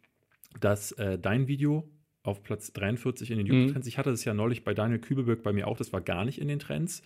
[0.61, 1.89] dass äh, dein Video
[2.22, 3.89] auf Platz 43 in den YouTube-Trends, mhm.
[3.89, 6.41] ich hatte das ja neulich bei Daniel Kübelberg bei mir auch, das war gar nicht
[6.41, 7.03] in den Trends.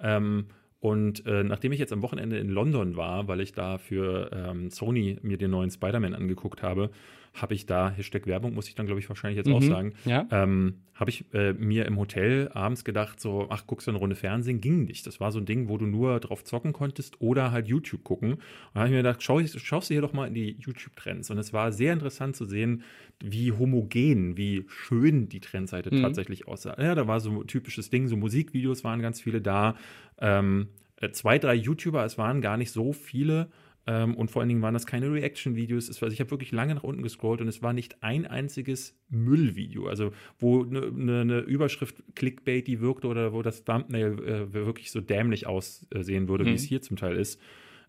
[0.00, 0.46] Ähm,
[0.80, 4.70] und äh, nachdem ich jetzt am Wochenende in London war, weil ich da für ähm,
[4.70, 6.90] Sony mir den neuen Spider-Man angeguckt habe,
[7.34, 9.54] habe ich da, Hashtag Werbung muss ich dann, glaube ich, wahrscheinlich jetzt mhm.
[9.54, 10.26] auch sagen, ja.
[10.30, 14.14] ähm, habe ich äh, mir im Hotel abends gedacht, so, ach, guckst du eine Runde
[14.14, 14.60] Fernsehen?
[14.60, 15.04] Ging nicht.
[15.08, 18.34] Das war so ein Ding, wo du nur drauf zocken konntest oder halt YouTube gucken.
[18.34, 18.40] Und
[18.74, 21.30] da habe ich mir gedacht, schau, schaust du hier doch mal in die YouTube-Trends.
[21.30, 22.84] Und es war sehr interessant zu sehen,
[23.20, 26.02] wie homogen, wie schön die Trendseite mhm.
[26.02, 26.80] tatsächlich aussah.
[26.80, 29.74] Ja, da war so ein typisches Ding, so Musikvideos waren ganz viele da.
[30.18, 30.68] Ähm,
[31.00, 33.48] äh, zwei, drei YouTuber, es waren gar nicht so viele.
[33.86, 35.88] Ähm, und vor allen Dingen waren das keine Reaction-Videos.
[35.88, 39.86] Also ich habe wirklich lange nach unten gescrollt und es war nicht ein einziges Müllvideo.
[39.86, 44.90] Also wo eine ne, ne Überschrift Clickbait, die wirkte oder wo das Thumbnail äh, wirklich
[44.90, 46.48] so dämlich aussehen würde, mhm.
[46.48, 47.40] wie es hier zum Teil ist.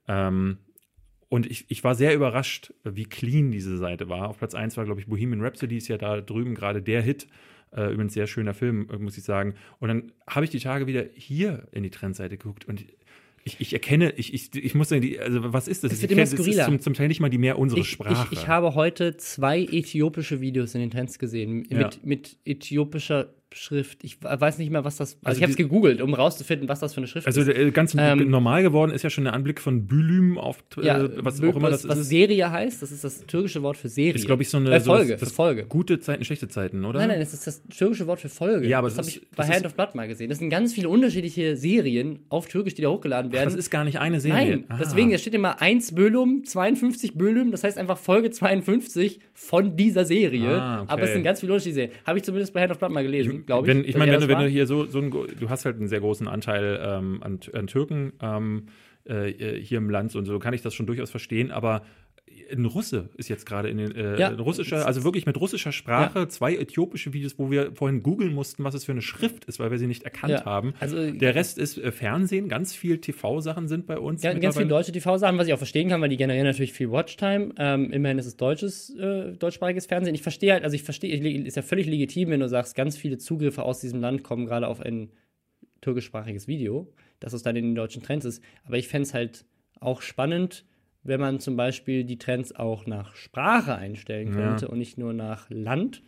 [0.07, 0.57] Ähm,
[1.29, 4.29] und ich, ich war sehr überrascht, wie clean diese Seite war.
[4.29, 7.27] Auf Platz 1 war, glaube ich, Bohemian Rhapsody, ist ja da drüben gerade der Hit.
[7.71, 9.55] Äh, übrigens sehr schöner Film, äh, muss ich sagen.
[9.79, 12.85] Und dann habe ich die Tage wieder hier in die Trendseite geguckt und
[13.47, 15.93] ich, ich erkenne, ich, ich, ich muss sagen, also was ist das?
[15.93, 16.57] Es wird immer skurriler.
[16.57, 18.27] Das ist zum, zum, Teil nicht mal die mehr unsere ich, Sprache.
[18.31, 21.77] Ich, ich, habe heute zwei äthiopische Videos in den Trends gesehen, ja.
[21.77, 24.03] mit, mit äthiopischer Schrift.
[24.03, 25.13] Ich weiß nicht mehr, was das.
[25.13, 27.49] Also, also ich habe es gegoogelt, um rauszufinden, was das für eine Schrift also ist.
[27.55, 31.09] Also ganz ähm, normal geworden ist ja schon der Anblick von Bülüm auf äh, ja,
[31.23, 32.01] was Bül auch immer das was, ist.
[32.01, 34.13] Was Serie heißt, das ist das türkische Wort für Serie.
[34.13, 35.65] Ist glaube ich so eine äh, Folge, so das, für Folge.
[35.65, 36.99] Gute Zeiten, schlechte Zeiten, oder?
[36.99, 38.67] Nein, nein, das ist das türkische Wort für Folge.
[38.67, 40.29] Ja, aber das, das habe ich bei Hand of Blood mal gesehen.
[40.29, 43.47] Das sind ganz viele unterschiedliche Serien auf Türkisch, die da hochgeladen werden.
[43.47, 44.57] Ach, das ist gar nicht eine Serie.
[44.57, 44.77] Nein, ah.
[44.79, 50.03] deswegen da steht immer 1 Bölum, 52 Bölum, das heißt einfach Folge 52 von dieser
[50.03, 50.61] Serie.
[50.61, 50.91] Ah, okay.
[50.91, 52.05] Aber es sind ganz viele unterschiedliche Serien.
[52.05, 53.87] Habe ich zumindest bei Hand of Blood mal gelesen, glaube ich.
[53.89, 56.27] ich meine, wenn, wenn du hier so, so ein, du hast halt einen sehr großen
[56.27, 58.67] Anteil ähm, an, an, Türken ähm,
[59.05, 61.83] äh, hier im Land und so kann ich das schon durchaus verstehen, aber
[62.51, 64.29] ein Russe ist jetzt gerade in den äh, ja.
[64.29, 66.29] russischer, also wirklich mit russischer Sprache, ja.
[66.29, 69.71] zwei äthiopische Videos, wo wir vorhin googeln mussten, was es für eine Schrift ist, weil
[69.71, 70.45] wir sie nicht erkannt ja.
[70.45, 70.73] haben.
[70.79, 74.23] Also, Der Rest ist äh, Fernsehen, ganz viel TV-Sachen sind bei uns.
[74.23, 76.91] Ja, ganz viele deutsche TV-Sachen, was ich auch verstehen kann, weil die generieren natürlich viel
[76.91, 77.53] Watchtime.
[77.57, 80.15] Ähm, immerhin ist es deutsches, äh, deutschsprachiges Fernsehen.
[80.15, 83.17] Ich verstehe halt, also ich verstehe, ist ja völlig legitim, wenn du sagst, ganz viele
[83.17, 85.11] Zugriffe aus diesem Land kommen gerade auf ein
[85.81, 88.43] türkischsprachiges Video, dass es dann in den deutschen Trends ist.
[88.65, 89.45] Aber ich fände es halt
[89.79, 90.65] auch spannend,
[91.05, 94.71] wenn man zum Beispiel die Trends auch nach Sprache einstellen könnte ja.
[94.71, 96.01] und nicht nur nach Land.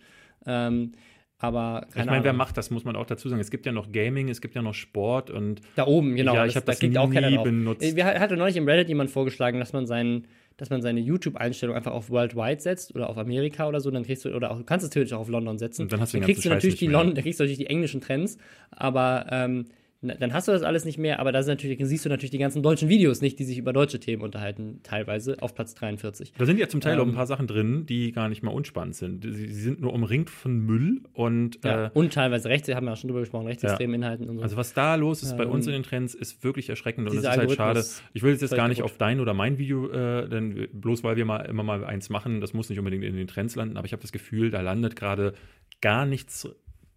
[0.46, 0.94] Ähm,
[1.40, 3.40] aber ich meine, wer macht das, muss man auch dazu sagen.
[3.40, 6.34] Es gibt ja noch Gaming, es gibt ja noch Sport und da oben, genau.
[6.34, 7.96] Ja, ich habe das, das nie auch benutzt.
[7.96, 10.26] Wir hatte neulich im Reddit jemand vorgeschlagen, dass man seinen,
[10.58, 14.26] dass man seine YouTube-Einstellung einfach auf Worldwide setzt oder auf Amerika oder so, dann kriegst
[14.26, 15.84] du oder auch, du kannst es theoretisch auch auf London setzen.
[15.84, 17.68] Und dann hast du dann kriegst du natürlich die London, dann kriegst du natürlich die
[17.68, 18.40] englischen Trends,
[18.72, 19.66] aber ähm,
[20.02, 22.62] dann hast du das alles nicht mehr, aber da natürlich, siehst du natürlich die ganzen
[22.62, 26.34] deutschen Videos nicht, die sich über deutsche Themen unterhalten, teilweise auf Platz 43.
[26.38, 28.52] Da sind ja zum Teil ähm, auch ein paar Sachen drin, die gar nicht mal
[28.52, 29.24] unspannend sind.
[29.24, 31.64] Sie, sind nur umringt von Müll und.
[31.64, 34.08] Ja, äh, und teilweise rechts, haben wir auch schon drüber gesprochen, rechtsextremen ja.
[34.08, 34.44] Inhalten und so.
[34.44, 37.16] Also, was da los ist ähm, bei uns in den Trends, ist wirklich erschreckend und
[37.16, 37.84] es ist halt schade.
[38.14, 41.26] Ich will jetzt gar nicht auf dein oder mein Video, äh, denn bloß weil wir
[41.26, 43.94] mal immer mal eins machen, das muss nicht unbedingt in den Trends landen, aber ich
[43.94, 45.34] habe das Gefühl, da landet gerade
[45.82, 46.48] gar nichts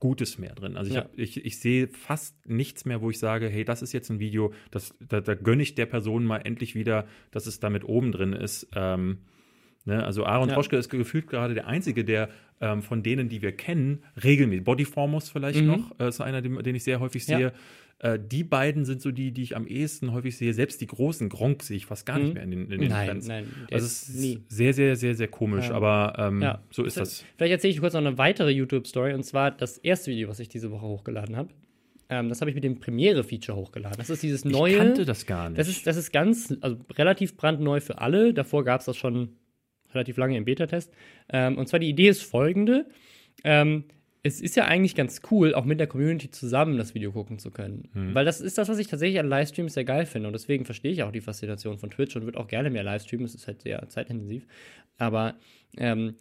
[0.01, 0.77] Gutes mehr drin.
[0.77, 1.03] Also ich, ja.
[1.05, 4.19] hab, ich, ich sehe fast nichts mehr, wo ich sage, hey, das ist jetzt ein
[4.19, 8.11] Video, das, da, da gönne ich der Person mal endlich wieder, dass es damit oben
[8.13, 8.69] drin ist.
[8.75, 9.19] Ähm,
[9.87, 10.05] Ne?
[10.05, 10.55] Also Aaron Ja.
[10.55, 12.29] Troschke ist gefühlt gerade der Einzige, der
[12.61, 15.67] ähm, von denen, die wir kennen, regelmäßig, Bodyformus vielleicht Mhm.
[15.67, 17.55] noch, äh, ist einer, den, den ich sehr häufig sehe.
[18.03, 20.55] Äh, die beiden sind so die, die ich am ehesten häufig sehe.
[20.55, 22.33] Selbst die großen Gronk sehe ich fast gar nicht Mhm.
[22.35, 23.29] mehr in den, in den Nein, Trends.
[23.29, 24.39] nein, Also es ist nie.
[24.49, 25.75] sehr, sehr, sehr, sehr komisch, Ja.
[25.75, 26.63] aber ähm, Ja.
[26.71, 27.25] so ist das.
[27.37, 30.49] Vielleicht erzähle ich kurz noch eine weitere YouTube-Story und zwar das erste Video, was ich
[30.49, 31.51] diese Woche hochgeladen habe.
[32.09, 33.99] Ähm, das habe ich mit dem Premiere-Feature hochgeladen.
[33.99, 34.73] Das ist dieses neue.
[34.73, 35.59] Ich kannte das gar nicht.
[35.59, 38.33] Das ist, das ist ganz, also relativ brandneu für alle.
[38.35, 39.37] Davor gab es das schon
[39.93, 40.91] relativ lange im Beta-Test.
[41.29, 42.87] Ähm, und zwar die Idee ist folgende.
[43.45, 43.85] Ähm,
[44.23, 47.51] es ist ja eigentlich ganz cool, auch mit der Community zusammen das Video gucken zu
[47.51, 47.89] können.
[48.15, 50.29] Weil das ist das, was ich tatsächlich an Livestreams sehr geil finde.
[50.29, 53.25] Und deswegen verstehe ich auch die Faszination von Twitch und würde auch gerne mehr Livestreamen.
[53.25, 54.47] Es ist halt sehr zeitintensiv.
[54.99, 55.37] Aber
[55.79, 56.17] ähm,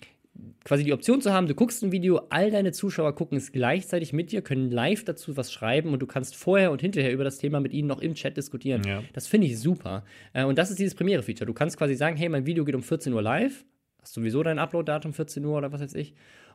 [0.64, 4.14] quasi die Option zu haben, du guckst ein Video, all deine Zuschauer gucken es gleichzeitig
[4.14, 7.38] mit dir, können live dazu was schreiben und du kannst vorher und hinterher über das
[7.38, 8.84] Thema mit ihnen noch im Chat diskutieren.
[8.86, 9.04] Ja.
[9.14, 10.06] Das finde ich super.
[10.34, 11.46] Äh, und das ist dieses Premiere-Feature.
[11.46, 13.66] Du kannst quasi sagen, hey, mein Video geht um 14 Uhr live,
[14.02, 16.14] hast sowieso dein Upload-Datum 14 Uhr oder was weiß ich.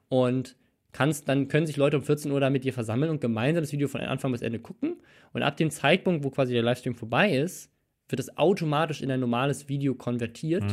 [0.09, 0.57] Und
[0.95, 3.73] kannst, dann können sich Leute um 14 Uhr da mit dir versammeln und gemeinsam das
[3.73, 4.97] Video von Anfang bis Ende gucken.
[5.35, 7.71] Und ab dem Zeitpunkt, wo quasi der Livestream vorbei ist,
[8.09, 10.65] wird es automatisch in ein normales Video konvertiert,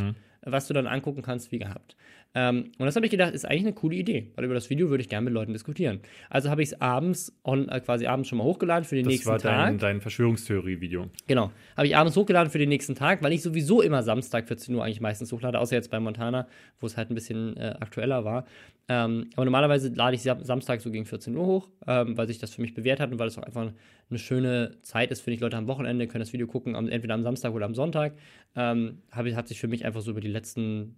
[0.44, 1.96] was du dann angucken kannst, wie gehabt.
[2.34, 4.90] Ähm, und das habe ich gedacht, ist eigentlich eine coole Idee, weil über das Video
[4.90, 6.00] würde ich gerne mit Leuten diskutieren.
[6.30, 9.12] Also habe ich es abends, on, äh, quasi abends schon mal hochgeladen für den das
[9.12, 9.66] nächsten war Tag.
[9.66, 11.10] dein, dein Verschwörungstheorie-Video.
[11.28, 11.52] Genau.
[11.76, 14.84] Habe ich abends hochgeladen für den nächsten Tag, weil ich sowieso immer Samstag 14 Uhr
[14.84, 16.48] eigentlich meistens hochlade, außer jetzt bei Montana,
[16.80, 18.46] wo es halt ein bisschen äh, aktueller war.
[18.88, 22.40] Ähm, aber normalerweise lade ich Sam- Samstag so gegen 14 Uhr hoch, ähm, weil sich
[22.40, 23.72] das für mich bewährt hat und weil es auch einfach
[24.10, 25.42] eine schöne Zeit ist, finde ich.
[25.42, 28.14] Leute am Wochenende können das Video gucken, entweder am Samstag oder am Sonntag.
[28.56, 30.96] Ähm, hab, hat sich für mich einfach so über die letzten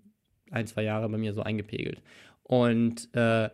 [0.54, 2.02] ein, zwei Jahre bei mir so eingepegelt.
[2.44, 3.50] Und äh,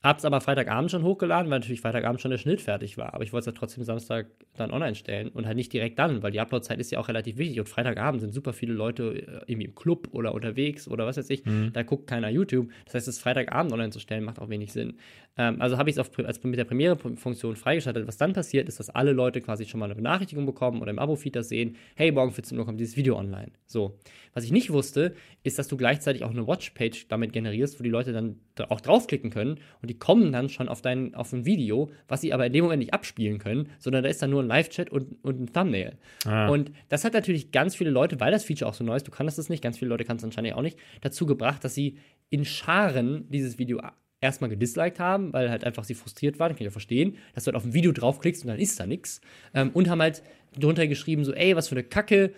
[0.00, 3.14] Hab's aber Freitagabend schon hochgeladen, weil natürlich Freitagabend schon der Schnitt fertig war.
[3.14, 6.22] Aber ich wollte es ja trotzdem Samstag dann online stellen und halt nicht direkt dann,
[6.22, 7.58] weil die Uploadzeit ist ja auch relativ wichtig.
[7.58, 11.28] Und Freitagabend sind super viele Leute äh, irgendwie im Club oder unterwegs oder was weiß
[11.30, 11.42] ich.
[11.72, 12.68] Da guckt keiner YouTube.
[12.84, 14.98] Das heißt, es Freitagabend online zu stellen, macht auch wenig Sinn.
[15.38, 18.06] Ähm, also habe ich es als mit der Premiere-Funktion freigeschaltet.
[18.06, 20.98] Was dann passiert, ist, dass alle Leute quasi schon mal eine Benachrichtigung bekommen oder im
[20.98, 21.76] Abo-Feed das sehen.
[21.94, 23.52] Hey, morgen 14 Uhr kommt dieses Video online.
[23.66, 23.98] So.
[24.34, 25.14] Was ich nicht wusste,
[25.44, 28.80] ist, dass du gleichzeitig auch eine Watch-Page damit generierst, wo die Leute dann da auch
[28.80, 32.46] draufklicken können und die kommen dann schon auf dein auf ein Video, was sie aber
[32.46, 35.40] in dem Moment nicht abspielen können, sondern da ist dann nur ein Live-Chat und, und
[35.40, 35.96] ein Thumbnail.
[36.24, 36.48] Ah.
[36.48, 39.12] Und das hat natürlich ganz viele Leute, weil das Feature auch so neu ist, du
[39.12, 41.98] kannst das nicht, ganz viele Leute kannst es anscheinend auch nicht, dazu gebracht, dass sie
[42.30, 43.80] in Scharen dieses Video
[44.20, 47.48] erstmal gedisliked haben, weil halt einfach sie frustriert waren, kann ich ja verstehen, dass du
[47.48, 49.20] halt auf ein Video draufklickst und dann ist da nichts.
[49.54, 50.22] Ähm, und haben halt
[50.58, 52.32] drunter geschrieben, so, ey, was für eine Kacke,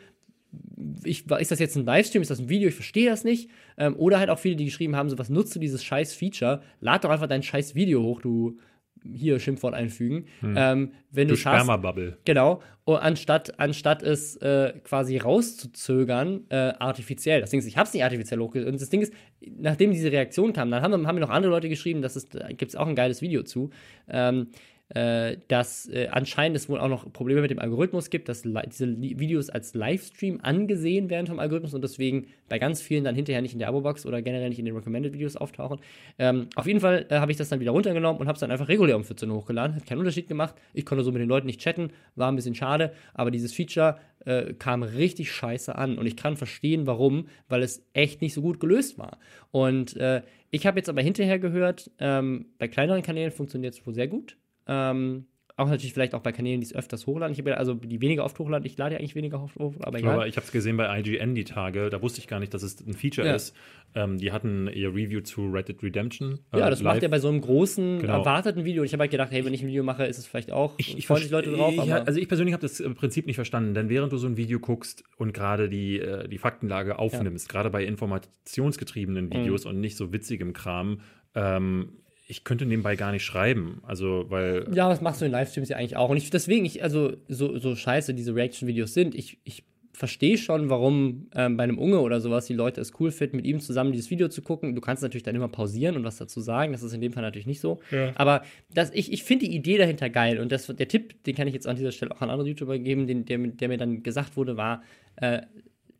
[1.04, 3.50] ich, ist das jetzt ein Livestream, ist das ein Video, ich verstehe das nicht.
[3.78, 6.62] Ähm, oder halt auch viele, die geschrieben haben, so, was nutzt du dieses scheiß Feature?
[6.80, 8.58] Lad doch einfach dein scheiß Video hoch, du
[9.04, 10.26] hier Schimpfwort einfügen.
[10.42, 12.18] Ähm, wenn du, Du schaffst, Sperma-Bubble.
[12.24, 12.62] Genau.
[12.84, 17.40] Und anstatt, anstatt es äh, quasi rauszuzögern, äh, artifiziell.
[17.40, 18.72] Das Ding ist, ich habe es nicht artifiziell hochgeladen.
[18.72, 21.68] Und das Ding ist, nachdem diese Reaktion kam, dann haben, haben mir noch andere Leute
[21.68, 23.70] geschrieben, dass es, da gibt es auch ein geiles Video zu,
[24.08, 24.48] ähm,
[24.94, 29.00] äh, dass äh, anscheinend es wohl auch noch Probleme mit dem Algorithmus gibt, dass diese
[29.00, 33.52] Videos als Livestream angesehen werden vom Algorithmus und deswegen bei ganz vielen dann hinterher nicht
[33.52, 35.78] in der Abo-Box oder generell nicht in den Recommended-Videos auftauchen.
[36.18, 38.50] Ähm, auf jeden Fall äh, habe ich das dann wieder runtergenommen und habe es dann
[38.50, 39.76] einfach regulär um 14 Uhr hochgeladen.
[39.76, 40.54] Hat keinen Unterschied gemacht.
[40.74, 43.96] Ich konnte so mit den Leuten nicht chatten, war ein bisschen schade, aber dieses Feature
[44.24, 48.42] äh, kam richtig scheiße an und ich kann verstehen, warum, weil es echt nicht so
[48.42, 49.18] gut gelöst war.
[49.52, 53.94] Und äh, ich habe jetzt aber hinterher gehört, ähm, bei kleineren Kanälen funktioniert es wohl
[53.94, 54.36] sehr gut.
[54.66, 57.32] Ähm, auch natürlich vielleicht auch bei Kanälen, die es öfters hochladen.
[57.34, 58.64] Ich habe ja, also die weniger oft hochladen.
[58.64, 60.14] Ich lade ja eigentlich weniger oft hoch, aber egal.
[60.14, 62.62] Aber ich habe es gesehen bei IGN die Tage, da wusste ich gar nicht, dass
[62.62, 63.34] es ein Feature Ja.
[63.34, 63.54] ist.
[63.94, 66.38] Ähm, die hatten ihr Review zu Red Dead Redemption.
[66.54, 67.02] äh, ja, das macht live.
[67.02, 68.20] er bei so einem großen, Genau.
[68.20, 68.80] erwarteten Video.
[68.80, 70.76] Und ich habe halt gedacht, hey, wenn ich ein Video mache, ist es vielleicht auch,
[70.78, 71.74] Ich, ich freuen sich Leute drauf.
[71.74, 74.28] ich, aber also ich persönlich habe das äh, Prinzip nicht verstanden, denn während du so
[74.28, 79.34] ein Video guckst und gerade die, äh, die Faktenlage aufnimmst, gerade bei informationsgetriebenen Mhm.
[79.34, 81.00] Videos und nicht so witzigem Kram,
[81.34, 81.92] ähm,
[82.30, 83.82] ich könnte nebenbei gar nicht schreiben.
[83.82, 86.10] Also, weil Ja, das machst du in Livestreams ja eigentlich auch.
[86.10, 90.70] Und ich, deswegen, ich, also so, so scheiße diese Reaction-Videos sind, ich, ich verstehe schon,
[90.70, 93.92] warum ähm, bei einem Unge oder sowas die Leute es cool finden, mit ihm zusammen
[93.92, 94.74] dieses Video zu gucken.
[94.74, 96.72] Du kannst natürlich dann immer pausieren und was dazu sagen.
[96.72, 97.80] Das ist in dem Fall natürlich nicht so.
[98.14, 100.38] Aber das, ich, ich finde die Idee dahinter geil.
[100.38, 102.78] Und das, der Tipp, den kann ich jetzt an dieser Stelle auch an andere YouTuber
[102.78, 104.82] geben, den, der, der mir dann gesagt wurde, war,
[105.16, 105.42] äh,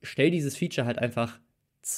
[0.03, 1.39] stell dieses Feature halt einfach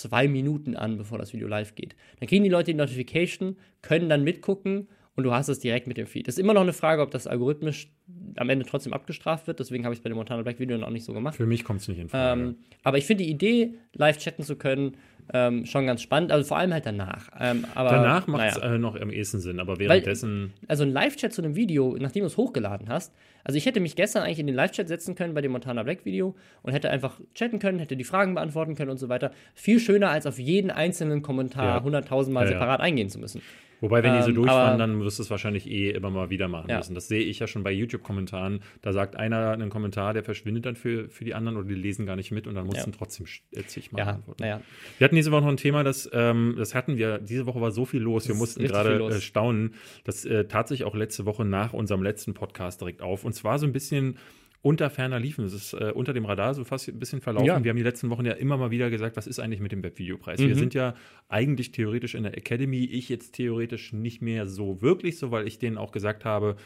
[0.00, 1.94] zwei Minuten an, bevor das Video live geht.
[2.18, 5.96] Dann kriegen die Leute die Notification, können dann mitgucken und du hast es direkt mit
[5.96, 6.26] dem Feed.
[6.28, 7.88] Ist immer noch eine Frage, ob das algorithmisch
[8.36, 9.60] am Ende trotzdem abgestraft wird.
[9.60, 11.36] Deswegen habe ich es bei dem Montana Black Video noch nicht so gemacht.
[11.36, 12.40] Für mich kommt es nicht in Frage.
[12.40, 14.96] Ähm, aber ich finde die Idee, live chatten zu können,
[15.32, 16.32] ähm, schon ganz spannend.
[16.32, 17.28] Also vor allem halt danach.
[17.38, 18.74] Ähm, aber, Danach macht es naja.
[18.74, 20.52] äh, noch am ehesten Sinn, aber währenddessen.
[20.66, 23.14] Also ein Live-Chat zu einem Video, nachdem du es hochgeladen hast.
[23.44, 26.04] Also ich hätte mich gestern eigentlich in den Live-Chat setzen können bei dem Montana Black
[26.06, 29.30] Video und hätte einfach chatten können, hätte die Fragen beantworten können und so weiter.
[29.54, 31.86] Viel schöner, als auf jeden einzelnen Kommentar Ja.
[31.86, 32.56] 100.000 Mal Ja, ja.
[32.56, 33.42] separat eingehen zu müssen.
[33.82, 34.28] Wobei, wenn die so
[34.72, 36.78] Ähm, dann wirst du es wahrscheinlich eh immer mal wieder machen Ja.
[36.78, 36.94] müssen.
[36.94, 38.60] Das sehe ich ja schon bei YouTube-Kommentaren.
[38.80, 42.06] Da sagt einer einen Kommentar, der verschwindet dann für, für die anderen oder die lesen
[42.06, 42.92] gar nicht mit und dann musst Ja.
[42.96, 44.42] trotzdem äh, zigmal Ja, antworten.
[44.42, 44.60] naja.
[44.98, 47.72] Wir hatten diese Woche noch ein Thema, das, ähm, das hatten wir, diese Woche war
[47.72, 49.74] so viel los, wir ist mussten gerade äh, staunen.
[50.04, 53.24] Das äh, tat sich auch letzte Woche nach unserem letzten Podcast direkt auf.
[53.24, 54.16] Und zwar so ein bisschen
[54.62, 55.44] unter ferner liefen.
[55.44, 57.46] Es ist äh, unter dem Radar so fast ein bisschen verlaufen.
[57.46, 57.62] Ja.
[57.62, 59.82] Wir haben die letzten Wochen ja immer mal wieder gesagt, was ist eigentlich mit dem
[59.82, 60.40] Webvideopreis?
[60.40, 60.48] Mhm.
[60.48, 60.94] Wir sind ja
[61.28, 65.58] eigentlich theoretisch in der Academy, ich jetzt theoretisch nicht mehr so wirklich so, weil ich
[65.58, 66.56] denen auch gesagt habe,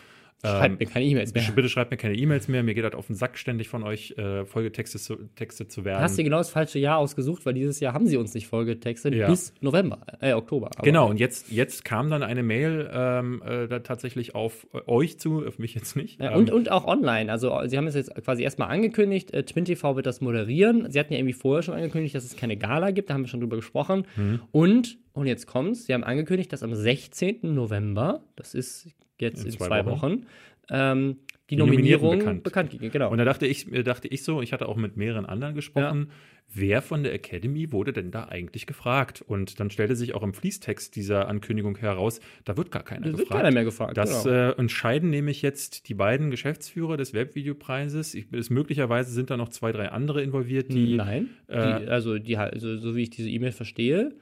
[0.44, 1.42] Schreibt mir keine E-Mails mehr.
[1.54, 2.62] Bitte schreibt mir keine E-Mails mehr.
[2.62, 5.98] Mir geht das auf den Sack, ständig von euch äh, Folgetexte zu, Texte zu werden.
[5.98, 8.46] Du hast dir genau das falsche Jahr ausgesucht, weil dieses Jahr haben sie uns nicht
[8.46, 9.28] vollgetextet Ja.
[9.28, 10.70] bis November, äh, Oktober.
[10.76, 14.80] Aber Genau, und jetzt, jetzt kam dann eine Mail ähm, äh, da tatsächlich auf äh,
[14.86, 16.20] euch zu, auf mich jetzt nicht.
[16.20, 17.32] Ja, Ähm, und, und auch online.
[17.32, 19.32] Also, sie haben es jetzt quasi erstmal angekündigt.
[19.32, 20.90] Äh, Twin TV wird das moderieren.
[20.90, 23.08] Sie hatten ja irgendwie vorher schon angekündigt, dass es keine Gala gibt.
[23.10, 24.06] Da haben wir schon drüber gesprochen.
[24.16, 24.40] Mhm.
[24.52, 25.86] Und, und jetzt kommt's.
[25.86, 27.38] Sie haben angekündigt, dass am 16.
[27.42, 28.88] November, das ist
[29.20, 30.02] jetzt in, In zwei zwei, Wochen.
[30.02, 30.26] Wochen,
[30.70, 31.16] ähm,
[31.48, 32.42] die, Die Nominierung bekannt.
[32.42, 32.90] bekannt, ging.
[32.90, 33.08] Genau.
[33.10, 36.10] Und da dachte ich, äh, dachte ich so, ich hatte auch mit mehreren anderen gesprochen,
[36.52, 39.22] wer von der Academy wurde denn da eigentlich gefragt?
[39.22, 43.06] Und dann stellte sich auch im Fließtext dieser Ankündigung heraus, da wird gar keiner Da
[43.12, 43.42] wird gefragt.
[43.42, 44.34] keiner mehr gefragt, Das genau.
[44.34, 48.14] äh, entscheiden nämlich jetzt die beiden Geschäftsführer des Webvideopreises.
[48.14, 51.28] Ich, es, möglicherweise sind da noch zwei, drei andere involviert, die Nein.
[51.46, 54.16] äh, die, also, die, also, so wie ich diese E-Mail verstehe,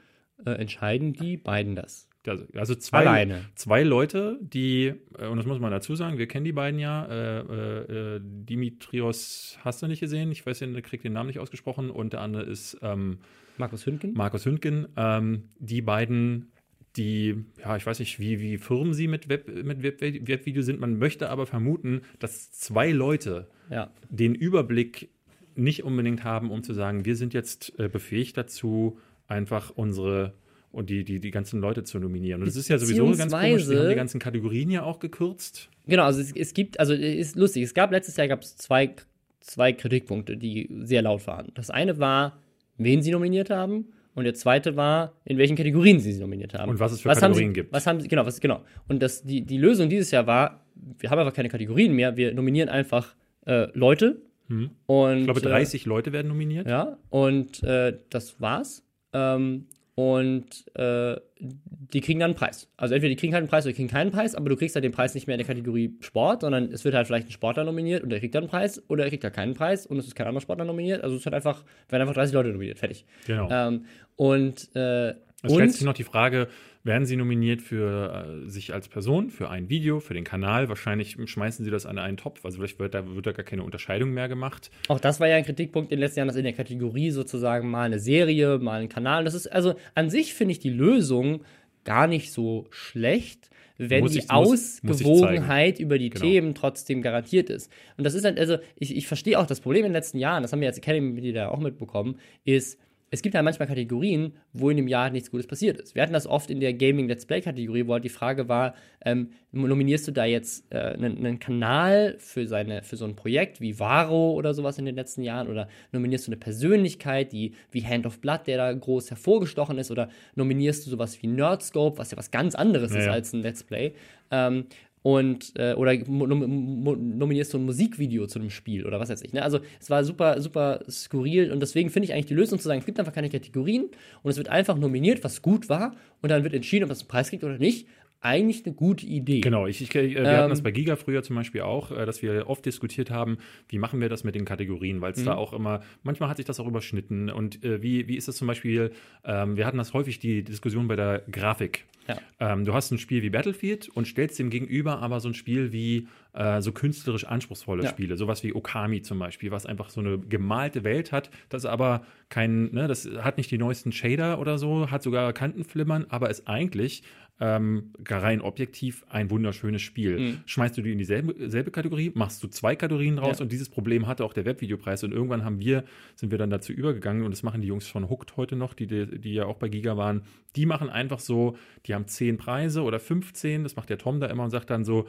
[0.45, 2.07] äh, entscheiden die beiden das.
[2.27, 3.45] Also, also zwei, Alleine.
[3.55, 7.05] zwei Leute, die, äh, und das muss man dazu sagen, wir kennen die beiden ja,
[7.07, 11.39] äh, äh, äh, Dimitrios hast du nicht gesehen, ich weiß, der kriegt den Namen nicht
[11.39, 13.19] ausgesprochen, und der andere ist ähm,
[13.59, 14.15] Markus Hünken?
[14.15, 14.89] Markus Hündgen.
[14.97, 16.51] Ähm, die beiden,
[16.97, 20.81] die, ja, ich weiß nicht, wie, wie firm sie mit, Web, mit Web, Webvideo sind,
[20.81, 23.91] man möchte aber vermuten, dass zwei Leute ja.
[24.09, 25.11] den Überblick
[25.57, 28.99] nicht unbedingt haben, um zu sagen, wir sind jetzt äh, befähigt dazu,
[29.29, 30.35] einfach unsere
[30.75, 32.41] und die, die, die ganzen Leute zu nominieren.
[32.41, 33.67] Und das ist ja sowieso ganz komisch.
[33.67, 35.71] Die haben die ganzen Kategorien ja auch gekürzt.
[35.87, 38.95] Genau, also es, es gibt, also ist lustig, es gab letztes Jahr gab es zwei,
[39.41, 41.53] zwei Kritikpunkte, die sehr laut waren.
[41.55, 42.39] Das eine war,
[42.77, 46.71] wen sie nominiert haben, und der zweite war, in welchen Kategorien sie sie nominiert haben.
[46.71, 47.73] Und was es für haben Kategorien sie, gibt.
[47.73, 48.63] Was haben sie, genau, was, genau.
[48.87, 50.65] Und das, die, die Lösung dieses Jahr war,
[50.99, 53.15] wir haben einfach keine Kategorien mehr, wir nominieren einfach
[53.47, 54.23] äh, Leute.
[54.49, 54.69] Und,
[55.13, 55.19] Hm.
[55.19, 56.67] Ich glaube, 30 Leute werden nominiert.
[56.67, 58.85] Äh, ja, und äh, das war's.
[59.13, 59.67] Ähm,
[59.97, 62.69] und äh, die kriegen dann einen Preis.
[62.77, 64.75] Also entweder die kriegen halt einen Preis oder die kriegen keinen Preis, aber du kriegst
[64.75, 67.33] halt den Preis nicht mehr in der Kategorie Sport, sondern es wird halt vielleicht ein
[67.33, 69.99] Sportler nominiert und der kriegt dann einen Preis oder er kriegt halt keinen Preis und
[69.99, 71.05] es ist kein anderer Sportler nominiert.
[71.05, 73.05] Also es wird einfach, werden einfach 30 Leute nominiert, fertig.
[73.27, 73.49] Genau.
[73.51, 73.85] Ähm,
[74.17, 75.15] und äh, Es
[75.45, 76.49] stellt und sich noch die Frage,
[76.85, 80.69] werden sie nominiert für äh, sich als Person, für ein Video, für den Kanal?
[80.69, 82.45] Wahrscheinlich schmeißen sie das an einen Topf.
[82.45, 84.71] Also vielleicht wird da, wird da gar keine Unterscheidung mehr gemacht.
[84.89, 87.71] Auch das war ja ein Kritikpunkt in den letzten Jahren, dass in der Kategorie sozusagen
[87.71, 89.25] mal eine Serie, mal ein Kanal.
[89.25, 91.43] Das ist also an sich finde ich die Lösung
[91.85, 96.25] gar nicht so schlecht, wenn die ich- ich Ausgewogenheit über die Genau.
[96.25, 97.71] Themen trotzdem garantiert ist.
[97.97, 100.43] Und das ist halt, also ich, ich verstehe auch das Problem in den letzten Jahren,
[100.43, 102.79] das haben wir als Academy-Mitglieder auch mitbekommen, ist,
[103.15, 105.95] es gibt halt manchmal Kategorien, wo in dem Jahr nichts Gutes passiert ist.
[105.95, 108.75] Wir hatten das oft in der Gaming Let's Play Kategorie, wo halt die Frage war,
[109.05, 113.61] ähm, nominierst du da jetzt äh, einen, einen Kanal für, seine, für so ein Projekt
[113.61, 117.85] wie Varo oder sowas in den letzten Jahren oder nominierst du eine Persönlichkeit, die wie
[117.85, 122.11] Hand of Blood, der da groß hervorgestochen ist oder nominierst du sowas wie Nerdscope, was
[122.11, 123.13] ja was ganz anderes Ja, ist ja.
[123.13, 123.93] als ein Let's Play.
[124.33, 124.67] Ähm,
[125.05, 129.35] und äh, oder nominierst du ein Musikvideo zu einem Spiel oder was weiß ich.
[129.35, 129.43] Ne?
[129.43, 132.81] Also es war super, super skurril und deswegen finde ich eigentlich die Lösung zu sagen,
[132.81, 133.91] es gibt einfach keine Kategorien
[134.23, 137.09] und es wird einfach nominiert, was gut war und dann wird entschieden, ob das einen
[137.09, 137.87] Preis kriegt oder nicht.
[138.25, 139.41] Eigentlich eine gute Idee.
[139.43, 142.07] Genau, ich, ich, äh, wir Ähm, hatten das bei Giga früher zum Beispiel auch, äh,
[142.07, 143.37] dass wir oft diskutiert haben,
[143.69, 145.27] wie machen wir das mit den Kategorien, weil es Mhm.
[145.27, 148.37] da auch immer, manchmal hat sich das auch überschnitten und äh, wie, wie ist das
[148.37, 148.93] zum Beispiel,
[149.25, 151.85] ähm, wir hatten das häufig die Diskussion bei der Grafik.
[152.09, 152.19] Ja.
[152.39, 155.73] Ähm, du hast ein Spiel wie Battlefield und stellst dem gegenüber aber so ein Spiel
[155.73, 157.89] wie äh, so künstlerisch anspruchsvolle Ja.
[157.89, 162.05] Spiele, sowas wie Okami zum Beispiel, was einfach so eine gemalte Welt hat, das aber
[162.29, 166.47] kein, ne, das hat nicht die neuesten Shader oder so, hat sogar Kantenflimmern, aber ist
[166.47, 167.05] eigentlich
[167.41, 170.19] ähm, rein objektiv ein wunderschönes Spiel.
[170.19, 170.39] Mhm.
[170.47, 173.43] Schmeißt du die in dieselbe selbe Kategorie, machst du zwei Kategorien raus Ja.
[173.43, 176.73] und dieses Problem hatte auch der Webvideopreis und irgendwann haben wir, sind wir dann dazu
[176.73, 179.57] übergegangen und das machen die Jungs von Hooked heute noch, die, die, die ja auch
[179.57, 180.23] bei Giga waren,
[180.55, 181.57] die machen einfach so,
[181.87, 184.85] die haben zehn Preise oder 15, das macht der Tom da immer und sagt dann
[184.85, 185.09] so,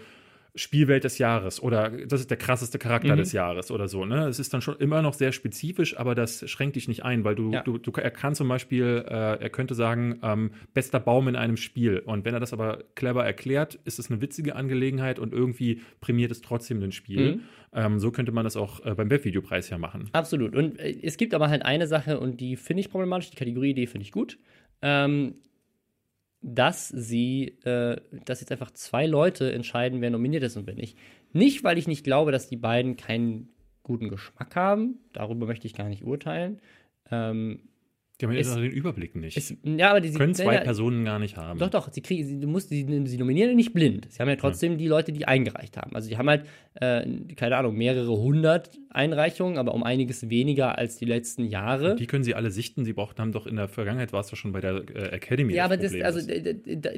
[0.58, 3.18] Spielwelt des Jahres oder das ist der krasseste Charakter Mhm.
[3.18, 4.06] des Jahres oder so.
[4.06, 4.28] Ne?
[4.28, 7.36] Es ist dann schon immer noch sehr spezifisch, aber das schränkt dich nicht ein, weil
[7.36, 7.62] du, Ja.
[7.64, 11.58] du, du er kann zum Beispiel, äh, er könnte sagen, ähm, bester Baum in einem
[11.58, 12.00] Spiel.
[12.00, 16.32] Und wenn er das aber clever erklärt, ist es eine witzige Angelegenheit und irgendwie prämiert
[16.32, 17.36] es trotzdem den Spiel.
[17.36, 17.42] Mhm.
[17.74, 20.10] Ähm, so könnte man das auch äh, beim Webvideopreis ja machen.
[20.14, 20.56] Absolut.
[20.56, 23.88] Und äh, es gibt aber halt eine Sache, und die finde ich problematisch, die Kategorieidee
[23.88, 24.38] finde ich gut,
[24.82, 25.36] ähm,
[26.46, 30.98] dass sie, äh, dass jetzt einfach zwei Leute entscheiden, wer nominiert ist und wer nicht.
[31.34, 33.50] Nicht, weil ich nicht glaube, dass die beiden keinen
[33.82, 36.62] guten Geschmack haben, darüber möchte ich gar nicht urteilen.
[37.10, 37.62] Ähm,
[38.22, 39.36] Die haben noch den Überblick nicht.
[39.36, 41.60] es, ja, aber die sie- Können zwei ja, Personen gar nicht haben.
[41.60, 44.08] Doch, doch, sie, kriegen, sie, du musst, sie, sie nominieren ja nicht blind.
[44.10, 45.94] Sie haben ja trotzdem die Leute, die eingereicht haben.
[45.96, 46.46] Also die haben halt,
[46.76, 47.06] äh,
[47.36, 51.96] keine Ahnung, mehrere hundert Einreichungen, aber um einiges weniger als die letzten Jahre.
[51.98, 52.86] Die können sie alle sichten.
[52.86, 55.54] Sie brauchten, haben doch in der Vergangenheit war es doch schon bei der äh, Academy.
[55.54, 56.22] Ja, aber das, also,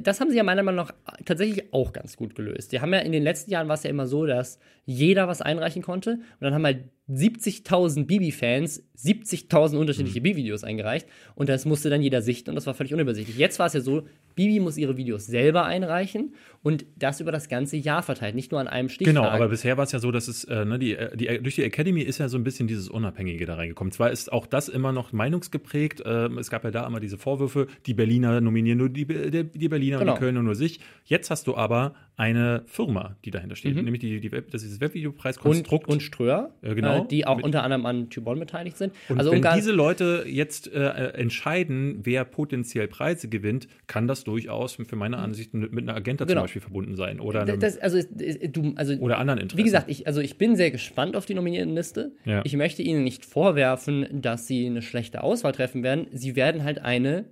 [0.00, 0.94] das haben sie ja meiner Meinung nach
[1.24, 2.70] tatsächlich auch ganz gut gelöst.
[2.70, 5.42] Die haben ja in den letzten Jahren war es ja immer so, dass jeder was
[5.42, 9.80] einreichen konnte und dann haben halt 70.000 Bibi-Fans 70.000 Mhm.
[9.80, 13.36] unterschiedliche Bibi-Videos eingereicht und das musste dann jeder sichten und das war völlig unübersichtlich.
[13.38, 14.02] Jetzt war es ja so,
[14.38, 18.60] Bibi muss ihre Videos selber einreichen und das über das ganze Jahr verteilt, nicht nur
[18.60, 19.14] an einem Stichtag.
[19.14, 21.56] Genau, aber bisher war es ja so, dass es, äh, ne, die, äh, die, durch
[21.56, 23.90] die Academy ist ja so ein bisschen dieses Unabhängige da reingekommen.
[23.92, 26.02] Zwar ist auch das immer noch meinungsgeprägt.
[26.06, 29.68] ähm, es gab ja da immer diese Vorwürfe, die Berliner nominieren nur die, die, die
[29.68, 30.12] Berliner Genau.
[30.12, 30.78] und die Kölner nur sich.
[31.04, 34.70] Jetzt hast du aber eine Firma, die dahinter steht, nämlich die, die Web, das ist
[34.72, 35.88] das und, Webvideopreiskonstrukt.
[35.88, 37.04] und Ströer, Ja, genau.
[37.04, 38.92] äh, die auch Mit- unter anderem an Tybon beteiligt sind.
[39.08, 44.24] Und also wenn diese Leute jetzt äh, äh, entscheiden, wer potenziell Preise gewinnt, kann das
[44.28, 46.40] durchaus für meine Ansicht mit, mit einer Agenda Genau.
[46.40, 48.08] zum Beispiel verbunden sein oder, das, also, es-
[48.52, 49.58] du, also oder anderen Interessen.
[49.58, 52.12] Wie gesagt, ich, also ich bin sehr gespannt auf die Nominiertenliste.
[52.24, 52.42] Ja.
[52.44, 56.06] Ich möchte Ihnen nicht vorwerfen, dass Sie eine schlechte Auswahl treffen werden.
[56.12, 57.24] Sie werden halt eine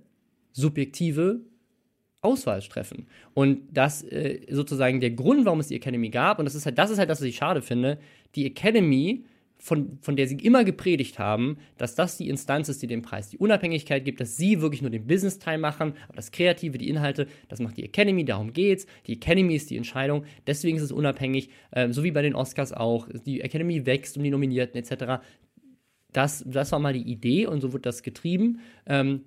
[0.53, 1.41] subjektive
[2.21, 3.07] Auswahl treffen.
[3.33, 6.77] Und das äh, sozusagen der Grund, warum es die Academy gab, und das ist halt,
[6.77, 7.99] das ist halt das, was ich schade finde,
[8.35, 9.23] die Academy,
[9.57, 13.29] von, von der sie immer gepredigt haben, dass das die Instanz ist, die dem Preis
[13.29, 17.27] die Unabhängigkeit gibt, dass sie wirklich nur den Business-Teil machen, aber das Kreative, die Inhalte,
[17.49, 18.85] das macht die Academy, darum geht's.
[19.07, 22.71] Die Academy ist die Entscheidung, deswegen ist es unabhängig, ähm, so wie bei den Oscars
[22.71, 23.07] auch.
[23.25, 25.23] Die Academy wächst um die Nominierten etc.
[26.13, 28.59] Das, das war mal die Idee und so wird das getrieben.
[28.85, 29.25] Ähm,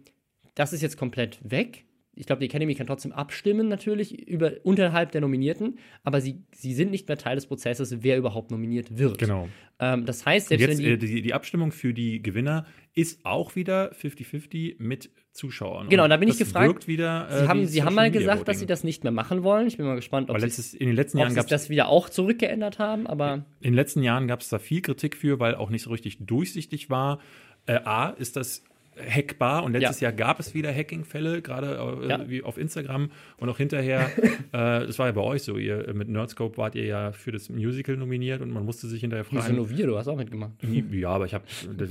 [0.55, 1.85] das ist jetzt komplett weg.
[2.15, 6.75] Ich glaube, die Academy kann trotzdem abstimmen, natürlich, über, unterhalb der Nominierten, aber sie, sie
[6.75, 9.19] sind nicht mehr Teil des Prozesses, wer überhaupt nominiert wird.
[9.19, 9.49] Genau.
[9.81, 13.25] Ähm, das heißt, selbst jetzt wenn äh, die, die, die Abstimmung für die Gewinner ist
[13.25, 15.89] auch wieder 50-50 mit Zuschauern.
[15.89, 18.63] Genau, da bin ich gefragt, wieder, äh, Sie haben, Sie haben mal gesagt, dass Sie
[18.63, 18.69] Voting.
[18.69, 19.69] das nicht mehr machen wollen.
[19.69, 22.79] Ich bin mal gespannt, ob letztes, in den letzten Jahren Sie das wieder auch zurückgeändert
[22.79, 25.83] haben, aber in den letzten Jahren gab es da viel Kritik für, weil auch nicht
[25.83, 27.21] so richtig durchsichtig war.
[27.67, 28.65] Äh, A, ist das
[29.09, 30.09] hackbar und letztes Ja.
[30.09, 32.29] Jahr gab es wieder Hacking-Fälle, gerade äh, Ja.
[32.29, 34.11] wie auf Instagram und auch hinterher,
[34.53, 37.49] äh, das war ja bei euch so, ihr mit Nerdscope wart ihr ja für das
[37.49, 40.53] Musical nominiert und man musste sich hinterher wieso fragen, nur wir, du hast auch mitgemacht.
[40.93, 41.35] ja, aber ich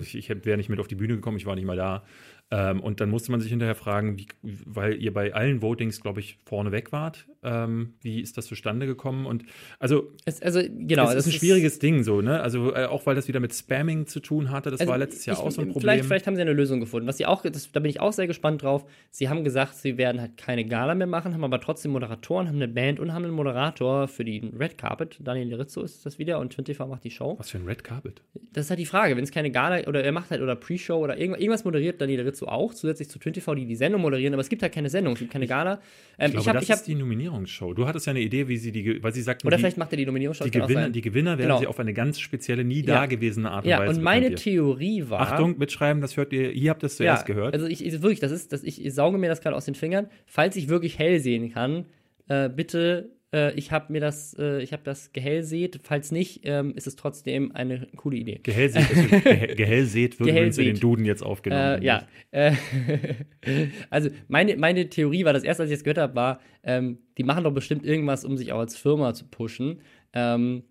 [0.02, 2.04] ich, ich wäre nicht mit auf die Bühne gekommen, ich war nicht mal da.
[2.52, 6.20] Ähm, und dann musste man sich hinterher fragen, wie, weil ihr bei allen Votings, glaube
[6.20, 7.28] ich, vorne weg wart.
[7.44, 9.26] Ähm, wie ist das zustande gekommen?
[9.28, 9.44] Und
[9.78, 11.06] also, Es, also, genau.
[11.06, 12.42] das ist ein schwieriges Ding so, ne?
[12.42, 15.26] Also äh, auch weil das wieder mit Spamming zu tun hatte, das Also war letztes
[15.28, 15.82] Jahr ich- auch so ein Problem.
[15.82, 17.08] Vielleicht, vielleicht haben sie eine Lösung gefunden.
[17.08, 18.84] Was sie auch, das, da bin ich auch sehr gespannt drauf.
[19.12, 22.56] Sie haben gesagt, sie werden halt keine Gala mehr machen, haben aber trotzdem Moderatoren, haben
[22.56, 25.20] eine Band und haben einen Moderator für die Red Carpet.
[25.24, 27.36] Daniel Rizzo ist das wieder und 24 macht die Show.
[27.38, 28.22] Was für ein Red Carpet?
[28.52, 30.98] Das ist halt die Frage, wenn es keine Gala oder er macht halt oder Pre-Show
[30.98, 34.42] oder irgendwas, irgendwas moderiert Daniel Rizzo auch, zusätzlich zu 24, die die Sendung moderieren, aber
[34.42, 35.82] es gibt halt keine Sendung, es gibt keine Gala.
[36.18, 37.74] Ähm, Ich glaube, ich habe, das ich hab, ist die Nominierungsshow.
[37.74, 39.92] Du hattest ja eine Idee, wie sie die, weil sie sagten, oder die, vielleicht macht
[39.94, 40.46] er die Nominierungsshow.
[40.46, 41.60] die, Gewinner, die Gewinner werden Genau.
[41.60, 42.96] sie auf eine ganz spezielle, nie Ja.
[42.96, 44.36] dagewesene Art und Ja, Weise und meine.
[44.36, 45.22] Theorie war.
[45.22, 47.54] Achtung, mitschreiben, das hört ihr, ihr habt das zuerst gehört.
[47.54, 49.76] Also ich, ich wirklich, das ist, das, ich, ich sauge mir das gerade aus den
[49.76, 50.08] Fingern.
[50.26, 51.86] Falls ich wirklich hell sehen kann,
[52.28, 55.80] äh, bitte, äh, ich habe mir das, äh, ich habe das gehellseht.
[55.84, 58.40] Falls nicht, ähm, ist es trotzdem eine coole Idee.
[58.44, 60.80] Gehellseht, Ge- Gehellseht wird übrigens in den.
[60.80, 61.82] Duden jetzt aufgenommen.
[61.82, 62.54] Äh, ja, äh,
[63.90, 67.24] also meine, meine Theorie war, das erste, als ich es gehört habe, war, ähm, die
[67.24, 69.82] machen doch bestimmt irgendwas, um sich auch als Firma zu pushen.
[70.14, 70.64] Ähm,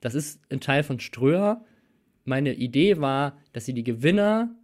[0.00, 1.64] das ist ein Teil von Ströer.
[2.24, 4.54] Meine Idee war, dass sie die Gewinner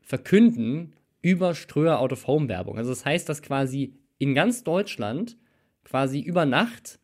[0.00, 2.78] verkünden über Ströer Out of Home Werbung.
[2.78, 5.36] Also das heißt, dass quasi in ganz Deutschland
[5.84, 6.98] quasi über Nacht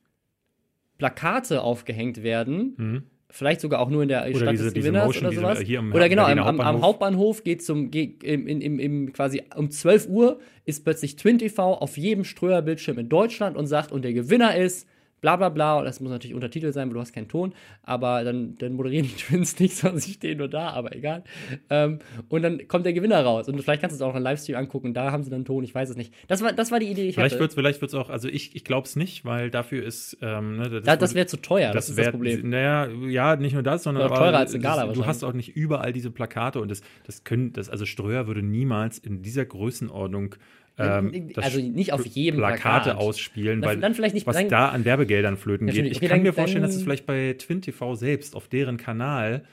[0.99, 3.05] Plakate aufgehängt werden.
[3.31, 5.79] Vielleicht sogar auch nur in der Stadt diese- des diese Gewinners Motion, oder diese- sowas.
[5.79, 6.83] am oder genau, am, Berliner am, Hauptbahnhof.
[6.83, 11.39] Hauptbahnhof geht zum geht im, im, im, im quasi um 12 Uhr ist plötzlich Twin
[11.39, 14.87] TV auf jedem Ströer-Bildschirm in Deutschland und sagt, und der Gewinner ist
[15.25, 15.79] bla bla bla.
[15.79, 17.55] Und das muss natürlich Untertitel sein, weil du hast keinen Ton.
[17.83, 21.25] Aber dann, dann moderieren die Twins nicht, sondern sie stehen nur da, aber egal.
[21.71, 23.49] Ähm, und dann kommt der Gewinner raus.
[23.49, 24.93] Und vielleicht kannst du es auch im Livestream angucken.
[24.93, 26.13] Da haben sie dann Ton, ich weiß es nicht.
[26.29, 27.41] Das war, das war die Idee, die ich vielleicht hatte.
[27.41, 30.19] Wird's, vielleicht wird es auch, also ich, ich glaube es nicht, weil dafür ist.
[30.21, 32.51] Ähm, ne, das, das, das wäre zu teuer, das, das ist das Problem.
[32.51, 35.57] Naja, ja, nicht nur das, sondern Oder teurer als eine Gala du hast auch nicht
[35.57, 40.37] überall diese Plakate und das, das können, das, also Ströer würde niemals in dieser Größenordnung
[40.79, 42.97] ähm, also nicht auf jedem Plakate Plakat.
[42.97, 45.87] ausspielen, weil dann vielleicht nicht- was dann- da an Werbegeldern flöten geht.
[45.87, 48.77] Ich okay, kann dann- mir vorstellen, dass es vielleicht bei Twin TV selbst auf deren
[48.77, 49.45] Kanal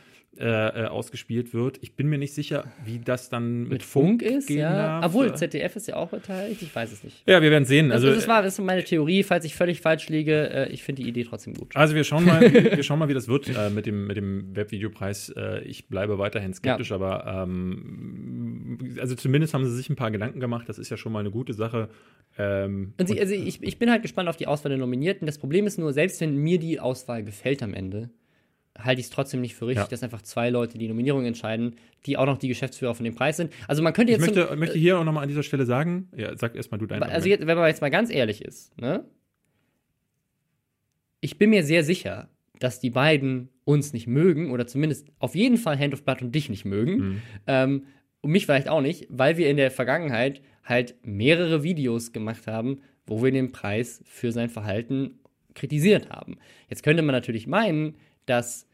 [0.41, 1.77] äh, äh, ausgespielt wird.
[1.81, 5.01] Ich bin mir nicht sicher, wie das dann mit, Mit Funk ist, gehen ja.
[5.03, 7.23] Obwohl, ZDF ist ja auch beteiligt, ich weiß es nicht.
[7.27, 7.91] ja, wir werden sehen.
[7.91, 10.49] Also, Also, das, war, das ist meine Theorie, falls ich völlig falsch liege.
[10.49, 11.75] Äh, ich finde die Idee trotzdem gut.
[11.75, 14.55] Also wir schauen mal, wir schauen mal, wie das wird äh, mit dem mit dem
[14.55, 15.29] Webvideopreis.
[15.29, 20.39] Äh, ich bleibe weiterhin skeptisch, aber ähm, also zumindest haben sie sich ein paar Gedanken
[20.39, 20.67] gemacht.
[20.67, 21.89] Das ist ja schon mal eine gute Sache.
[22.37, 25.25] Ähm, Und sie, also ich, ich bin halt gespannt auf die Auswahl der Nominierten.
[25.25, 28.09] Das Problem ist nur, selbst wenn mir die Auswahl gefällt am Ende,
[28.77, 29.89] halte ich es trotzdem nicht für richtig, Ja.
[29.89, 33.37] dass einfach zwei Leute die Nominierung entscheiden, die auch noch die Geschäftsführer von dem Preis
[33.37, 33.51] sind.
[33.67, 36.09] Also man könnte ich jetzt möchte, zum, möchte hier auch nochmal an dieser Stelle sagen,
[36.15, 39.05] ja, sag erstmal du deinen also jetzt, wenn man jetzt mal ganz ehrlich ist, ne?
[41.19, 45.57] Ich bin mir sehr sicher, dass die beiden uns nicht mögen oder zumindest auf jeden
[45.57, 46.95] Fall Hand of Blood und dich nicht mögen.
[46.95, 47.21] Mhm.
[47.47, 47.83] Ähm,
[48.21, 52.81] und mich vielleicht auch nicht, weil wir in der Vergangenheit halt mehrere Videos gemacht haben,
[53.05, 55.19] wo wir den Preis für sein Verhalten
[55.55, 56.37] kritisiert haben.
[56.69, 57.95] Jetzt könnte man natürlich meinen,
[58.25, 58.67] dass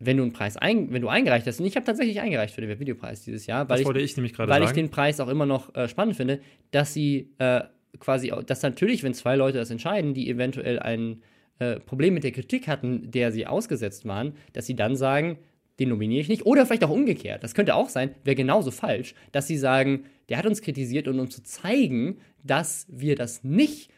[0.00, 2.62] wenn du einen Preis ein, wenn du eingereicht hast, und ich habe tatsächlich eingereicht für
[2.62, 4.76] den Videopreis dieses Jahr, weil ich, wollte ich nämlich gerade weil ich sagen.
[4.76, 6.40] den Preis auch immer noch äh, spannend finde,
[6.70, 7.60] dass sie äh,
[7.98, 11.22] quasi, dass natürlich, wenn zwei Leute das entscheiden, die eventuell ein
[11.58, 15.38] äh, Problem mit der Kritik hatten, der sie ausgesetzt waren, dass sie dann sagen,
[15.78, 16.46] den nominiere ich nicht.
[16.46, 17.42] Oder vielleicht auch umgekehrt.
[17.42, 21.18] Das könnte auch sein, wäre genauso falsch, dass sie sagen, der hat uns kritisiert und
[21.20, 23.90] um zu zeigen, dass wir das nicht,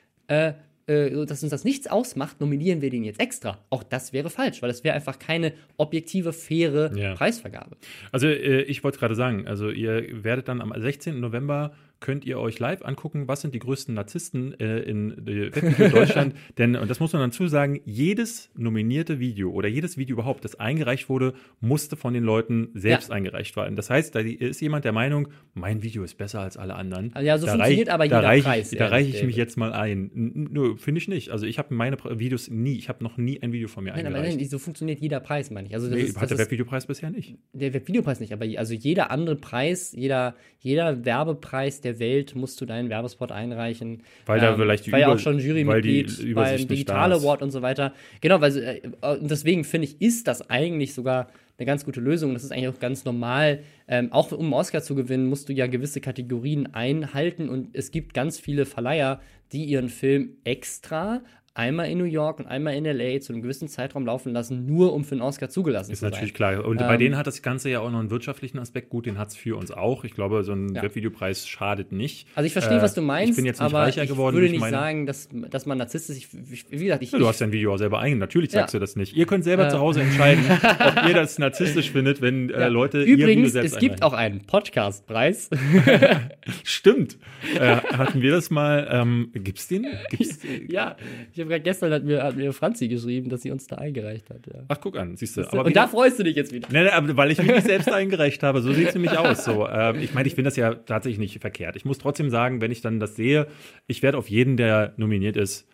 [0.93, 3.59] äh, dass uns das nichts ausmacht, nominieren wir den jetzt extra.
[3.70, 7.14] Auch das wäre falsch, weil das wäre einfach keine objektive, faire Ja.
[7.14, 7.76] Preisvergabe.
[8.12, 11.18] Also äh, ich wollte gerade sagen, also ihr werdet dann am 16.
[11.20, 11.72] November
[12.03, 16.34] könnt ihr euch live angucken, was sind die größten Narzissten äh, in äh, Webvideo Deutschland.
[16.59, 20.61] Denn, und das muss man dazu sagen, jedes nominierte Video oder jedes Video überhaupt, das
[20.61, 23.14] eingereicht wurde, musste von den Leuten selbst Ja.
[23.14, 23.76] eingereicht werden.
[23.76, 27.11] Das heißt, da ist jemand der Meinung, mein Video ist besser als alle anderen.
[27.14, 29.36] Also ja, so da funktioniert reich- aber da jeder reich, Preis, Da reiche ich mich
[29.36, 30.11] jetzt mal ein.
[30.14, 31.30] N- Nö, finde ich nicht.
[31.30, 34.07] Also ich habe meine Videos nie, ich habe noch nie ein Video von mir Nein,
[34.07, 34.36] eingereicht.
[34.38, 35.74] nein, so funktioniert jeder Preis, meine ich.
[35.74, 37.36] Also das nee, ist, hat das der Webvideopreis bisher nicht.
[37.53, 42.66] der Webvideopreis nicht, aber also jeder andere Preis, jeder, jeder Werbepreis der Welt musst du
[42.66, 44.03] deinen Werbespot einreichen.
[44.26, 47.12] Weil da vielleicht die war ja auch schon weil Jurymitglied beim Digital.
[47.12, 47.93] Award und so weiter.
[48.20, 48.80] Genau, weil äh,
[49.20, 51.28] deswegen finde ich, ist das eigentlich sogar
[51.59, 52.34] eine ganz gute Lösung.
[52.34, 53.61] Das ist eigentlich auch ganz normal.
[53.88, 57.90] Ähm, auch um einen Oscar zu gewinnen, musst du ja gewisse Kategorien einhalten und es
[57.90, 59.20] gibt ganz viele Verleiher,
[59.53, 61.22] die ihren Film extra
[61.55, 64.92] einmal in New York und einmal in LA zu einem gewissen Zeitraum laufen lassen, nur
[64.94, 66.34] um für einen Oscar zugelassen Ist zu natürlich sein.
[66.55, 66.64] klar.
[66.64, 68.88] Und bei Ähm, denen hat das Ganze ja auch noch einen wirtschaftlichen Aspekt.
[68.88, 70.05] Gut, den hat es für uns auch.
[70.05, 70.82] Ich glaube, so ein Ja.
[70.82, 72.26] Webvideopreis schadet nicht.
[72.34, 74.34] Also ich verstehe, Äh, was du meinst, Ich bin jetzt nicht aber reicher ich geworden
[74.34, 74.76] würde durch nicht meine.
[74.76, 77.74] sagen, dass, dass man narzisstisch, ich, ich, wie gesagt, ich, Ja, du hast dein Video
[77.74, 78.16] auch selber ein.
[78.18, 78.78] Natürlich sagst Ja.
[78.78, 79.14] du das nicht.
[79.14, 79.70] Ihr könnt selber Äh.
[79.70, 80.42] zu Hause entscheiden,
[80.96, 82.68] ob ihr das narzisstisch findet, wenn äh.
[82.68, 84.14] Leute ihr Video Übrigens, selbst es gibt einreichen.
[84.14, 85.50] auch einen Podcastpreis.
[86.64, 87.18] Stimmt.
[87.59, 88.88] äh, hatten wir das mal?
[88.90, 89.86] Ähm, gibt's den?
[90.11, 90.38] Gibt's,
[90.68, 90.96] ja,
[91.34, 94.47] ich gerade gestern hat mir, hat mir Franzi geschrieben, dass sie uns da eingereicht hat.
[94.47, 94.62] Ja.
[94.68, 95.43] Ach, guck an, siehst du.
[95.43, 96.68] und da freust du dich jetzt wieder.
[96.70, 98.61] Nee, nee, weil ich mich nicht selbst eingereicht habe.
[98.62, 99.45] So sieht es nämlich aus.
[99.45, 101.76] So, ähm, ich meine, ich finde das ja tatsächlich nicht verkehrt.
[101.76, 103.47] Ich muss trotzdem sagen, wenn ich dann das sehe,
[103.86, 105.68] ich werde auf jeden, der nominiert ist,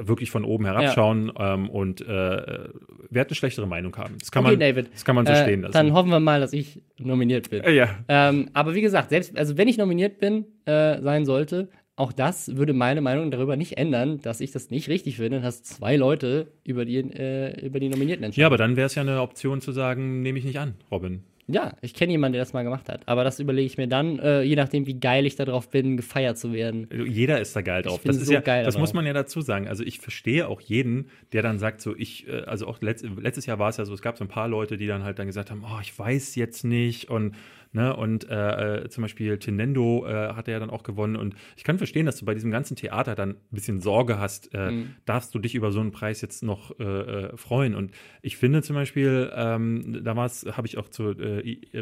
[0.00, 4.14] wirklich von oben herabschauen ähm, und äh, werde eine schlechtere Meinung haben.
[4.18, 4.90] Das kann Okay, man, David.
[4.94, 5.72] Das kann man so Äh, stehen lassen.
[5.74, 7.62] Dann hoffen wir mal, dass ich nominiert bin.
[7.62, 7.98] äh, ja.
[8.08, 11.68] Ähm, aber wie gesagt, selbst, also wenn ich nominiert bin, äh, sein sollte,
[11.98, 15.62] auch das würde meine Meinung darüber nicht ändern, dass ich das nicht richtig finde, dass
[15.62, 18.40] zwei Leute über die, äh, über die Nominierten entscheiden.
[18.40, 21.24] ja, aber dann wäre es ja eine Option zu sagen, nehme ich nicht an, Robin.
[21.50, 23.00] Ja, ich kenne jemanden, der das mal gemacht hat.
[23.06, 26.36] Aber das überlege ich mir dann, äh, je nachdem, wie geil ich darauf bin, gefeiert
[26.36, 26.88] zu werden.
[27.06, 28.02] Jeder ist da geil drauf.
[28.04, 29.66] das ist so ja, geil das muss man ja dazu sagen.
[29.66, 33.46] Also ich verstehe auch jeden, der dann sagt, so ich, äh, also auch letzt, letztes
[33.46, 35.26] Jahr war es ja so, es gab so ein paar Leute, die dann halt dann
[35.26, 37.34] gesagt haben, oh, ich weiß jetzt nicht und
[37.72, 37.94] ne?
[37.96, 41.16] Und äh, äh, zum Beispiel Tinendo äh, hat er ja dann auch gewonnen.
[41.16, 44.54] Und ich kann verstehen, dass du bei diesem ganzen Theater dann ein bisschen Sorge hast,
[44.54, 44.94] äh, Mhm.
[45.04, 47.74] darfst du dich über so einen Preis jetzt noch äh, äh, freuen?
[47.74, 47.92] Und
[48.22, 51.14] ich finde zum Beispiel, ähm, damals habe ich auch zu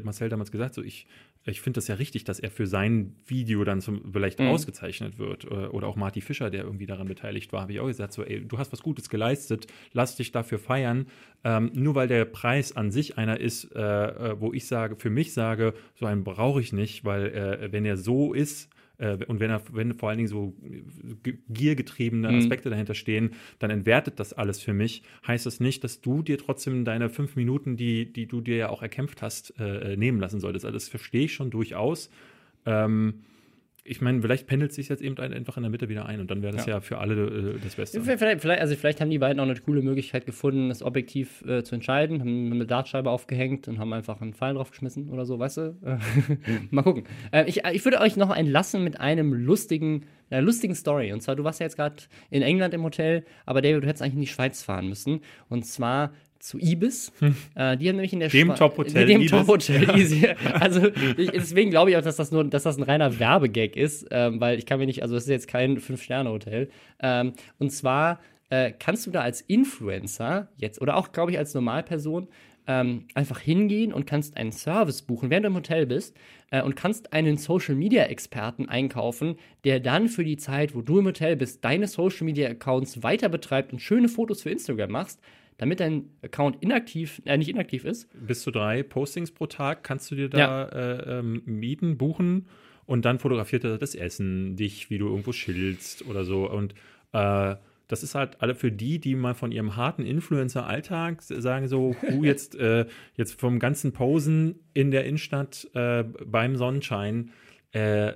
[0.02, 1.06] Marcel damals gesagt, so ich
[1.52, 4.48] ich finde das ja richtig, dass er für sein Video dann zum, vielleicht Mhm.
[4.48, 5.44] ausgezeichnet wird.
[5.44, 8.22] Äh, Oder auch Marty Fischer, der irgendwie daran beteiligt war, habe ich auch gesagt, so,
[8.24, 11.06] ey, du hast was Gutes geleistet, lass dich dafür feiern.
[11.44, 15.10] Ähm, nur weil der Preis an sich einer ist, äh, äh, wo ich sage, für
[15.10, 18.68] mich sage, so einen brauche ich nicht, weil äh, wenn er so ist,
[18.98, 20.54] und wenn, er, wenn vor allen Dingen so
[21.48, 22.38] giergetriebene mhm.
[22.38, 22.72] Aspekte mhm.
[22.72, 25.02] dahinter stehen, dann entwertet das alles für mich.
[25.26, 28.68] Heißt das nicht, dass du dir trotzdem deine fünf Minuten, die, die du dir ja
[28.70, 30.64] auch erkämpft hast, äh, äh nehmen lassen solltest.
[30.64, 32.10] Also das verstehe ich schon durchaus.
[32.64, 33.22] Ähm,
[33.86, 36.42] ich meine, vielleicht pendelt sich jetzt eben einfach in der Mitte wieder ein und dann
[36.42, 36.74] wäre das ja.
[36.74, 36.80] ja.
[36.80, 38.00] für alle äh, das Beste.
[38.00, 41.62] Vielleicht, vielleicht, also vielleicht haben die beiden auch eine coole Möglichkeit gefunden, das objektiv äh,
[41.62, 45.56] zu entscheiden, haben eine Dartscheibe aufgehängt und haben einfach einen Pfeil draufgeschmissen oder so, weißt
[45.58, 45.76] du?
[46.70, 47.04] Mal gucken.
[47.32, 51.12] Äh, ich, ich würde euch noch entlassen mit einem lustigen, einer lustigen Story.
[51.12, 51.96] Und zwar, du warst ja jetzt gerade
[52.30, 55.20] in England im Hotel, aber David, du hättest eigentlich in die Schweiz fahren müssen.
[55.48, 56.12] Und zwar
[56.46, 57.12] zu Ibis.
[57.18, 57.34] Hm.
[57.54, 59.06] Äh, die haben nämlich in der dem Top-Hotel.
[59.06, 59.84] Dem Top-Hotel.
[59.96, 60.34] Ja.
[60.60, 64.06] Also ich, deswegen glaube ich auch, dass das nur, dass das ein reiner Werbegag ist,
[64.10, 66.68] ähm, weil ich kann mir nicht, also es ist jetzt kein Fünf-Sterne-Hotel.
[67.00, 68.20] Ähm, und zwar
[68.50, 72.28] äh, kannst du da als Influencer jetzt oder auch, glaube ich, als Normalperson
[72.68, 76.16] ähm, einfach hingehen und kannst einen Service buchen, während du im Hotel bist
[76.50, 81.00] äh, und kannst einen Social Media Experten einkaufen, der dann für die Zeit, wo du
[81.00, 85.20] im Hotel bist, deine Social Media Accounts weiter betreibt und schöne Fotos für Instagram machst
[85.58, 88.08] damit dein Account inaktiv, äh, nicht inaktiv ist.
[88.26, 90.64] Bis zu drei Postings pro Tag kannst du dir da ja.
[90.64, 92.46] äh, ähm, mieten, buchen
[92.86, 96.48] und dann fotografiert er das Essen, dich, wie du irgendwo schillst oder so.
[96.48, 96.74] Und
[97.12, 97.56] äh,
[97.88, 102.24] das ist halt alle für die, die mal von ihrem harten Influencer-Alltag sagen so, uh,
[102.24, 107.30] jetzt, äh, jetzt vom ganzen Posen in der Innenstadt äh, beim Sonnenschein,
[107.72, 108.14] äh,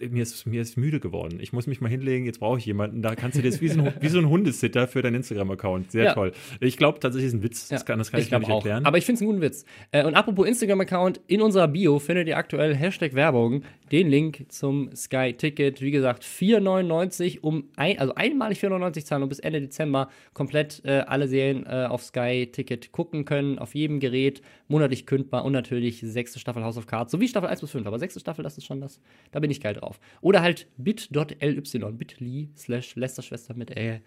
[0.00, 1.38] da, mir, ist, mir ist müde geworden.
[1.40, 3.02] Ich muss mich mal hinlegen, jetzt brauche ich jemanden.
[3.02, 5.92] Da kannst du dir wie so ein, wie so ein Hundesitter für deinen Instagram-Account.
[5.92, 6.14] Sehr ja.
[6.14, 6.32] toll.
[6.60, 7.68] Ich glaube tatsächlich ist ein Witz.
[7.68, 8.56] Das kann, das kann ich, ich mir nicht auch.
[8.56, 8.84] erklären.
[8.84, 9.64] Aber ich finde es einen guten Witz.
[9.90, 14.94] Äh, und apropos Instagram-Account, in unserer Bio findet ihr aktuell Hashtag Werbung den Link zum
[14.94, 15.80] Sky-Ticket.
[15.80, 21.00] Wie gesagt, 4,99 um ein, also einmalig 4,99 zahlen und bis Ende Dezember komplett äh,
[21.06, 23.58] alle Serien äh, auf Sky-Ticket gucken können.
[23.58, 27.60] Auf jedem Gerät, monatlich kündbar und natürlich sechste Staffel House of Cards, sowie Staffel 1
[27.60, 27.86] bis 5.
[27.86, 29.00] Aber sechste Staffel, das ist schon das.
[29.30, 30.00] Da bin ich geil drauf.
[30.20, 34.00] Oder halt bit.ly, bit.ly slash Lästerschwester mit Ä.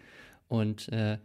[0.48, 1.18] Und äh,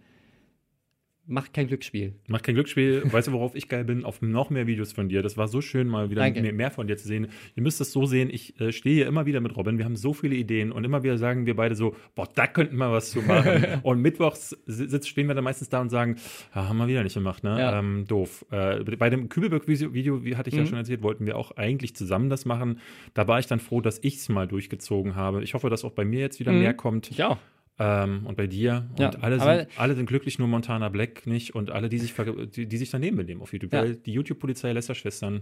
[1.32, 2.13] Macht kein Glücksspiel.
[2.27, 3.03] Macht kein Glücksspiel.
[3.05, 4.03] weißt du, worauf ich geil bin?
[4.03, 5.21] Auf noch mehr Videos von dir.
[5.21, 7.27] Das war so schön, mal wieder mehr, mehr, von dir zu sehen.
[7.55, 8.29] Ihr müsst es so sehen.
[8.29, 9.77] Ich äh, stehe hier immer wieder mit Robin.
[9.77, 12.75] Wir haben so viele Ideen und immer wieder sagen wir beide so: Boah, da könnten
[12.75, 13.65] wir was zu machen.
[13.84, 16.17] und mittwochs sitzt, stehen wir dann meistens da und sagen:
[16.53, 17.57] ja, Haben wir wieder nicht gemacht, ne?
[17.57, 17.79] Ja.
[17.79, 18.45] Ähm, doof.
[18.51, 20.61] Äh, bei dem Kübelberg-Video, wie hatte ich mhm.
[20.61, 22.79] ja schon erzählt, wollten wir auch eigentlich zusammen das machen.
[23.13, 25.43] Da war ich dann froh, dass ich es mal durchgezogen habe.
[25.43, 26.59] Ich hoffe, dass auch bei mir jetzt wieder mhm.
[26.59, 27.17] mehr kommt.
[27.17, 27.39] Ja.
[27.84, 28.88] Ähm, und bei dir.
[28.91, 31.55] Und ja, alle, sind, alle sind glücklich, nur Montana Black nicht.
[31.55, 32.13] Und alle, die sich,
[32.55, 33.73] die, die sich daneben benehmen auf YouTube.
[33.73, 33.86] Ja.
[33.86, 35.41] Die YouTube-Polizei lässt Schwestern.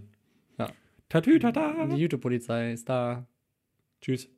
[0.57, 0.71] Ja.
[1.09, 1.85] Tatü, tata.
[1.87, 3.27] Die YouTube-Polizei ist da.
[4.01, 4.29] Tschüss.